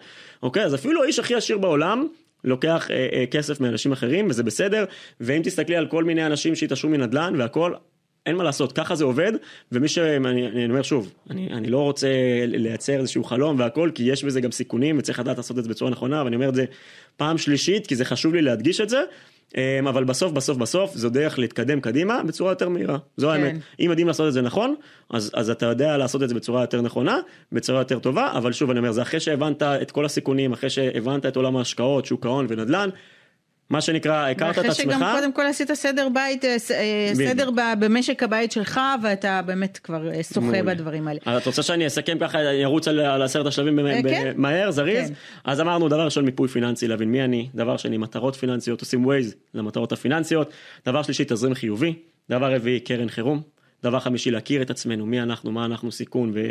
אוקיי? 0.43 0.65
אז 0.65 0.75
אפילו 0.75 1.03
האיש 1.03 1.19
הכי 1.19 1.35
עשיר 1.35 1.59
בעולם 1.59 2.07
לוקח 2.45 2.91
אה, 2.91 3.09
אה, 3.13 3.27
כסף 3.27 3.61
מאנשים 3.61 3.93
אחרים 3.93 4.27
וזה 4.31 4.43
בסדר. 4.43 4.85
ואם 5.21 5.43
תסתכלי 5.45 5.77
על 5.77 5.87
כל 5.87 6.05
מיני 6.05 6.27
אנשים 6.27 6.55
שהתעשרו 6.55 6.91
מנדל"ן 6.91 7.35
והכל. 7.39 7.73
אין 8.27 8.37
מה 8.37 8.45
לעשות, 8.45 8.73
ככה 8.73 8.95
זה 8.95 9.05
עובד, 9.05 9.33
ומי 9.73 9.89
ש... 9.89 9.99
אני, 9.99 10.47
אני 10.47 10.65
אומר 10.71 10.83
שוב, 10.83 11.13
אני, 11.31 11.49
אני 11.53 11.69
לא 11.71 11.79
רוצה 11.79 12.09
לייצר 12.47 13.01
איזשהו 13.01 13.25
חלום 13.25 13.59
והכל, 13.59 13.91
כי 13.95 14.03
יש 14.03 14.25
בזה 14.25 14.41
גם 14.41 14.53
סיכונים 14.53 14.99
וצריך 14.99 15.19
לדעת 15.19 15.37
לעשות 15.37 15.59
את 15.59 15.65
זה 15.65 15.71
בצורה 15.71 15.91
נכונה, 15.91 16.25
ואני 16.25 16.37
אומר 16.37 16.49
את 16.49 16.55
זה 16.55 16.65
פעם 17.17 17.39
שלישית, 17.39 17.87
כי 17.87 17.97
זה 17.97 18.05
חשוב 18.05 18.35
לי 18.35 18.43
להדגיש 18.43 18.81
את 18.81 18.89
זה, 18.89 19.03
אבל 19.89 20.05
בסוף 20.05 20.33
בסוף 20.33 20.57
בסוף 20.59 20.95
זו 20.95 21.11
דרך 21.11 21.39
להתקדם 21.39 21.81
קדימה 21.81 22.23
בצורה 22.23 22.53
יותר 22.53 22.69
מהירה, 22.69 22.99
זו 23.17 23.29
כן. 23.29 23.33
האמת. 23.33 23.55
אם 23.81 23.87
יודעים 23.91 24.07
לעשות 24.07 24.29
את 24.29 24.33
זה 24.33 24.43
נכון, 24.43 24.75
אז, 25.11 25.31
אז 25.35 25.51
אתה 25.51 25.67
יודע 25.67 25.97
לעשות 25.97 26.23
את 26.23 26.29
זה 26.29 26.35
בצורה 26.35 26.61
יותר 26.61 26.81
נכונה, 26.81 27.19
בצורה 27.53 27.81
יותר 27.81 27.99
טובה, 27.99 28.33
אבל 28.33 28.53
שוב 28.53 28.71
אני 28.71 28.79
אומר, 28.79 28.93
זה 28.93 29.03
אחרי 29.03 29.21
שהבנת 29.21 29.63
את 29.63 29.91
כל 29.91 30.05
הסיכונים, 30.05 30.53
אחרי 30.53 30.71
שהבנת 30.71 31.27
את 31.27 31.37
עולם 31.37 31.57
ההשקעות, 31.57 32.07
שוק 32.07 32.27
ההון 32.27 32.47
ונדל"ן, 32.49 32.89
מה 33.71 33.81
שנקרא, 33.81 34.29
הכרת 34.29 34.51
את 34.51 34.57
ואחרי 34.57 34.71
עצמך. 34.71 34.97
שגם 34.97 35.13
קודם 35.15 35.33
כל 35.33 35.43
עשית 35.47 35.73
סדר 35.73 36.09
בית, 36.09 36.45
אה, 36.45 36.57
אה. 36.71 37.15
סדר 37.15 37.51
ב- 37.51 37.75
במשק 37.79 38.23
הבית 38.23 38.53
שלך, 38.53 38.81
ואתה 39.03 39.41
באמת 39.47 39.79
כבר 39.79 40.11
אה, 40.11 40.23
שוחה. 40.23 40.63
בדברים 40.63 41.09
האלה. 41.09 41.21
אז 41.27 41.41
את 41.43 41.47
רוצה 41.47 41.63
שאני 41.63 41.87
אסכם 41.87 42.19
ככה, 42.21 42.39
ירוץ 42.43 42.89
על, 42.89 43.01
על 43.01 43.23
עשרת 43.23 43.47
השלבים 43.47 43.79
כן. 44.09 44.33
מהר, 44.37 44.71
זריז? 44.71 45.09
כן. 45.09 45.15
אז 45.45 45.61
אמרנו, 45.61 45.89
דבר 45.89 46.05
ראשון, 46.05 46.25
מיפוי 46.25 46.49
פיננסי, 46.49 46.89
להבין 46.89 47.13
מי 47.13 47.25
אני, 47.25 47.49
דבר 47.55 47.77
שני, 47.77 47.97
מטרות 47.97 48.37
פיננסיות, 48.37 48.81
עושים 48.81 49.07
ווייז 49.07 49.35
למטרות 49.55 49.93
הפיננסיות, 49.93 50.53
דבר 50.87 51.03
שלישי, 51.03 51.25
תזרים 51.29 51.55
חיובי, 51.55 51.95
דבר 52.31 52.55
רביעי, 52.55 52.81
קרן 52.81 53.09
חירום, 53.09 53.43
דבר 53.83 54.01
חמישי, 54.01 54.31
להכיר 54.31 54.63
את 54.63 54.71
עצמנו, 54.71 55.07
מי 55.07 55.21
אנחנו, 55.23 55.53
מה 55.53 55.65
אנחנו 55.65 55.93
סיכון 55.93 56.31
ו- 56.35 56.51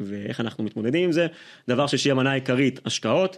ואיך 0.00 0.40
אנחנו 0.40 0.64
מתמודדים 0.64 1.04
עם 1.04 1.12
זה, 1.12 1.26
דבר 1.68 1.86
שישי, 1.86 2.10
המנה 2.10 2.30
העיקרית, 2.30 2.80
השקעות, 2.84 3.36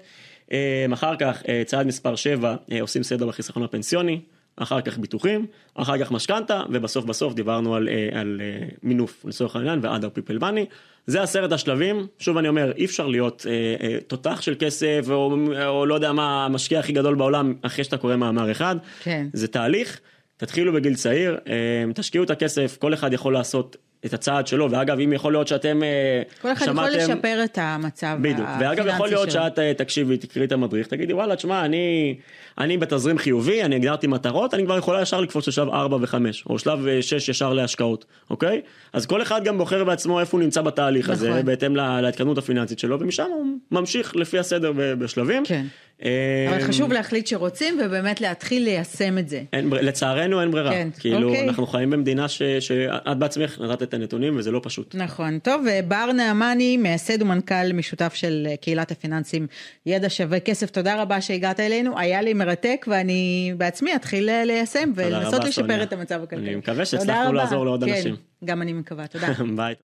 אחר 0.92 1.16
כך, 1.16 1.42
אה, 1.48 1.62
צעד 1.66 1.86
מספר 1.86 2.16
7, 2.16 2.56
עושים 2.80 3.02
סדר 3.02 3.26
בחיסכון 3.26 3.62
הפנסיוני, 3.62 4.20
אחר 4.56 4.80
כך 4.80 4.98
ביטוחים, 4.98 5.46
אחר 5.74 5.98
כך 5.98 6.12
משכנתה, 6.12 6.62
ובסוף 6.72 7.04
בסוף 7.04 7.34
דיברנו 7.34 7.74
על, 7.74 7.88
אה, 7.88 8.20
על 8.20 8.40
אה, 8.44 8.68
מינוף 8.82 9.24
לצורך 9.24 9.56
העניין 9.56 9.78
ו-other 9.82 10.18
people 10.18 10.40
money. 10.40 10.64
זה 11.06 11.22
עשרת 11.22 11.52
השלבים, 11.52 12.06
שוב 12.18 12.36
אני 12.36 12.48
אומר, 12.48 12.72
אי 12.76 12.84
אפשר 12.84 13.06
להיות 13.06 13.46
אה, 13.48 13.86
אה, 13.86 13.98
תותח 14.06 14.40
של 14.40 14.54
כסף, 14.58 15.06
או, 15.10 15.36
או 15.66 15.86
לא 15.86 15.94
יודע 15.94 16.12
מה, 16.12 16.44
המשקיע 16.44 16.78
הכי 16.78 16.92
גדול 16.92 17.14
בעולם, 17.14 17.54
אחרי 17.62 17.84
שאתה 17.84 17.96
קורא 17.96 18.16
מאמר 18.16 18.50
אחד. 18.50 18.76
כן. 19.02 19.26
זה 19.32 19.48
תהליך, 19.48 20.00
תתחילו 20.36 20.72
בגיל 20.72 20.94
צעיר, 20.94 21.38
אה, 21.48 21.92
תשקיעו 21.94 22.24
את 22.24 22.30
הכסף, 22.30 22.76
כל 22.80 22.94
אחד 22.94 23.12
יכול 23.12 23.32
לעשות 23.32 23.76
את 24.06 24.14
הצעד 24.14 24.46
שלו, 24.46 24.70
ואגב, 24.70 25.00
אם 25.00 25.12
יכול 25.12 25.32
להיות 25.32 25.48
שאתם 25.48 25.82
אה, 25.82 26.22
כל 26.42 26.52
אחד 26.52 26.66
יכול 26.66 26.84
לשפר 26.90 27.40
את 27.44 27.58
המצב 27.62 28.18
בדיוק, 28.20 28.48
ואגב 28.60 28.86
יכול 28.86 29.08
להיות 29.08 29.30
שלו. 29.30 29.42
שאת 29.42 29.58
אה, 29.58 29.72
תקשיבי, 29.74 30.16
תקראי 30.16 30.46
את 30.46 30.52
המדריך, 30.52 30.86
תגידי 30.86 31.12
וואלה, 31.12 31.36
תשמע, 31.36 31.64
אני, 31.64 32.14
אני 32.58 32.78
בתזרים 32.78 33.18
חיובי, 33.18 33.62
אני 33.62 33.76
הגדרתי 33.76 34.06
מטרות, 34.06 34.54
אני 34.54 34.64
כבר 34.64 34.78
יכולה 34.78 35.02
ישר 35.02 35.20
לקפוץ 35.20 35.48
לשלב 35.48 35.68
4 35.68 35.96
ו-5, 35.96 36.14
או 36.50 36.58
שלב 36.58 36.78
6 37.00 37.28
ישר 37.28 37.52
להשקעות, 37.52 38.04
אוקיי? 38.30 38.60
אז 38.92 39.06
כל 39.06 39.22
אחד 39.22 39.44
גם 39.44 39.58
בוחר 39.58 39.84
בעצמו 39.84 40.20
איפה 40.20 40.36
הוא 40.36 40.44
נמצא 40.44 40.62
בתהליך 40.62 41.10
הזה, 41.10 41.30
נכון. 41.30 41.44
בהתאם 41.44 41.76
לה- 41.76 42.00
להתקדמות 42.00 42.38
הפיננסית 42.38 42.78
שלו, 42.78 43.00
ומשם 43.00 43.26
הוא 43.34 43.46
ממשיך 43.70 44.16
לפי 44.16 44.38
הסדר 44.38 44.72
בשלבים. 44.98 45.42
כן. 45.46 45.66
אה, 46.04 46.46
אבל 46.48 46.62
חשוב 46.62 46.92
להחליט 46.92 47.26
שרוצים 47.26 47.78
ובאמת 47.84 48.20
להתחיל 48.20 48.64
ליישם 48.64 49.18
את 49.18 49.28
זה. 49.28 49.42
אין, 49.52 49.70
לצערנו 49.70 50.40
אין 50.40 50.50
ברירה, 50.50 50.70
כן, 50.70 50.88
כאילו 50.98 51.28
אוקיי. 51.28 51.48
אנחנו 51.48 51.66
חיים 51.66 51.90
במדינה 51.90 52.28
ש- 52.28 52.42
שאת 52.60 53.18
בעצמך 53.18 53.60
נתת 53.60 53.82
את 53.82 53.94
הנתונים 53.94 54.36
וזה 54.36 54.50
לא 54.50 54.60
פשוט. 54.62 54.94
נכון, 54.94 55.38
טוב, 55.38 55.64
בר 55.88 56.12
נעמני, 56.12 56.76
מייסד 56.76 57.22
ומנכ"ל 57.22 57.72
משותף 57.74 58.14
של 58.14 58.48
קהילת 58.60 58.90
הפיננסים 58.90 59.46
ידע 59.86 60.08
שווה 60.10 60.40
כסף, 60.40 60.70
תודה 60.70 61.02
רבה 61.02 61.20
שהגעת 61.20 61.60
אלינו, 61.60 61.98
היה 61.98 62.22
לי 62.22 62.34
מרתק 62.34 62.86
ואני 62.90 63.52
בעצמי 63.56 63.94
אתחיל 63.96 64.30
ליישם 64.44 64.92
ולנסות 64.94 65.34
רבה, 65.34 65.48
לשפר. 65.48 65.82
את 65.82 65.92
המצב 65.92 66.22
הכלכלי. 66.22 66.46
אני 66.48 66.56
מקווה 66.56 66.84
שהצלחנו. 66.84 67.32
לעזור 67.32 67.64
לעוד 67.64 67.84
כן, 67.84 67.90
אנשים. 67.90 68.16
גם 68.44 68.62
אני 68.62 68.72
מקווה, 68.72 69.06
תודה. 69.06 69.28
ביי. 69.56 69.74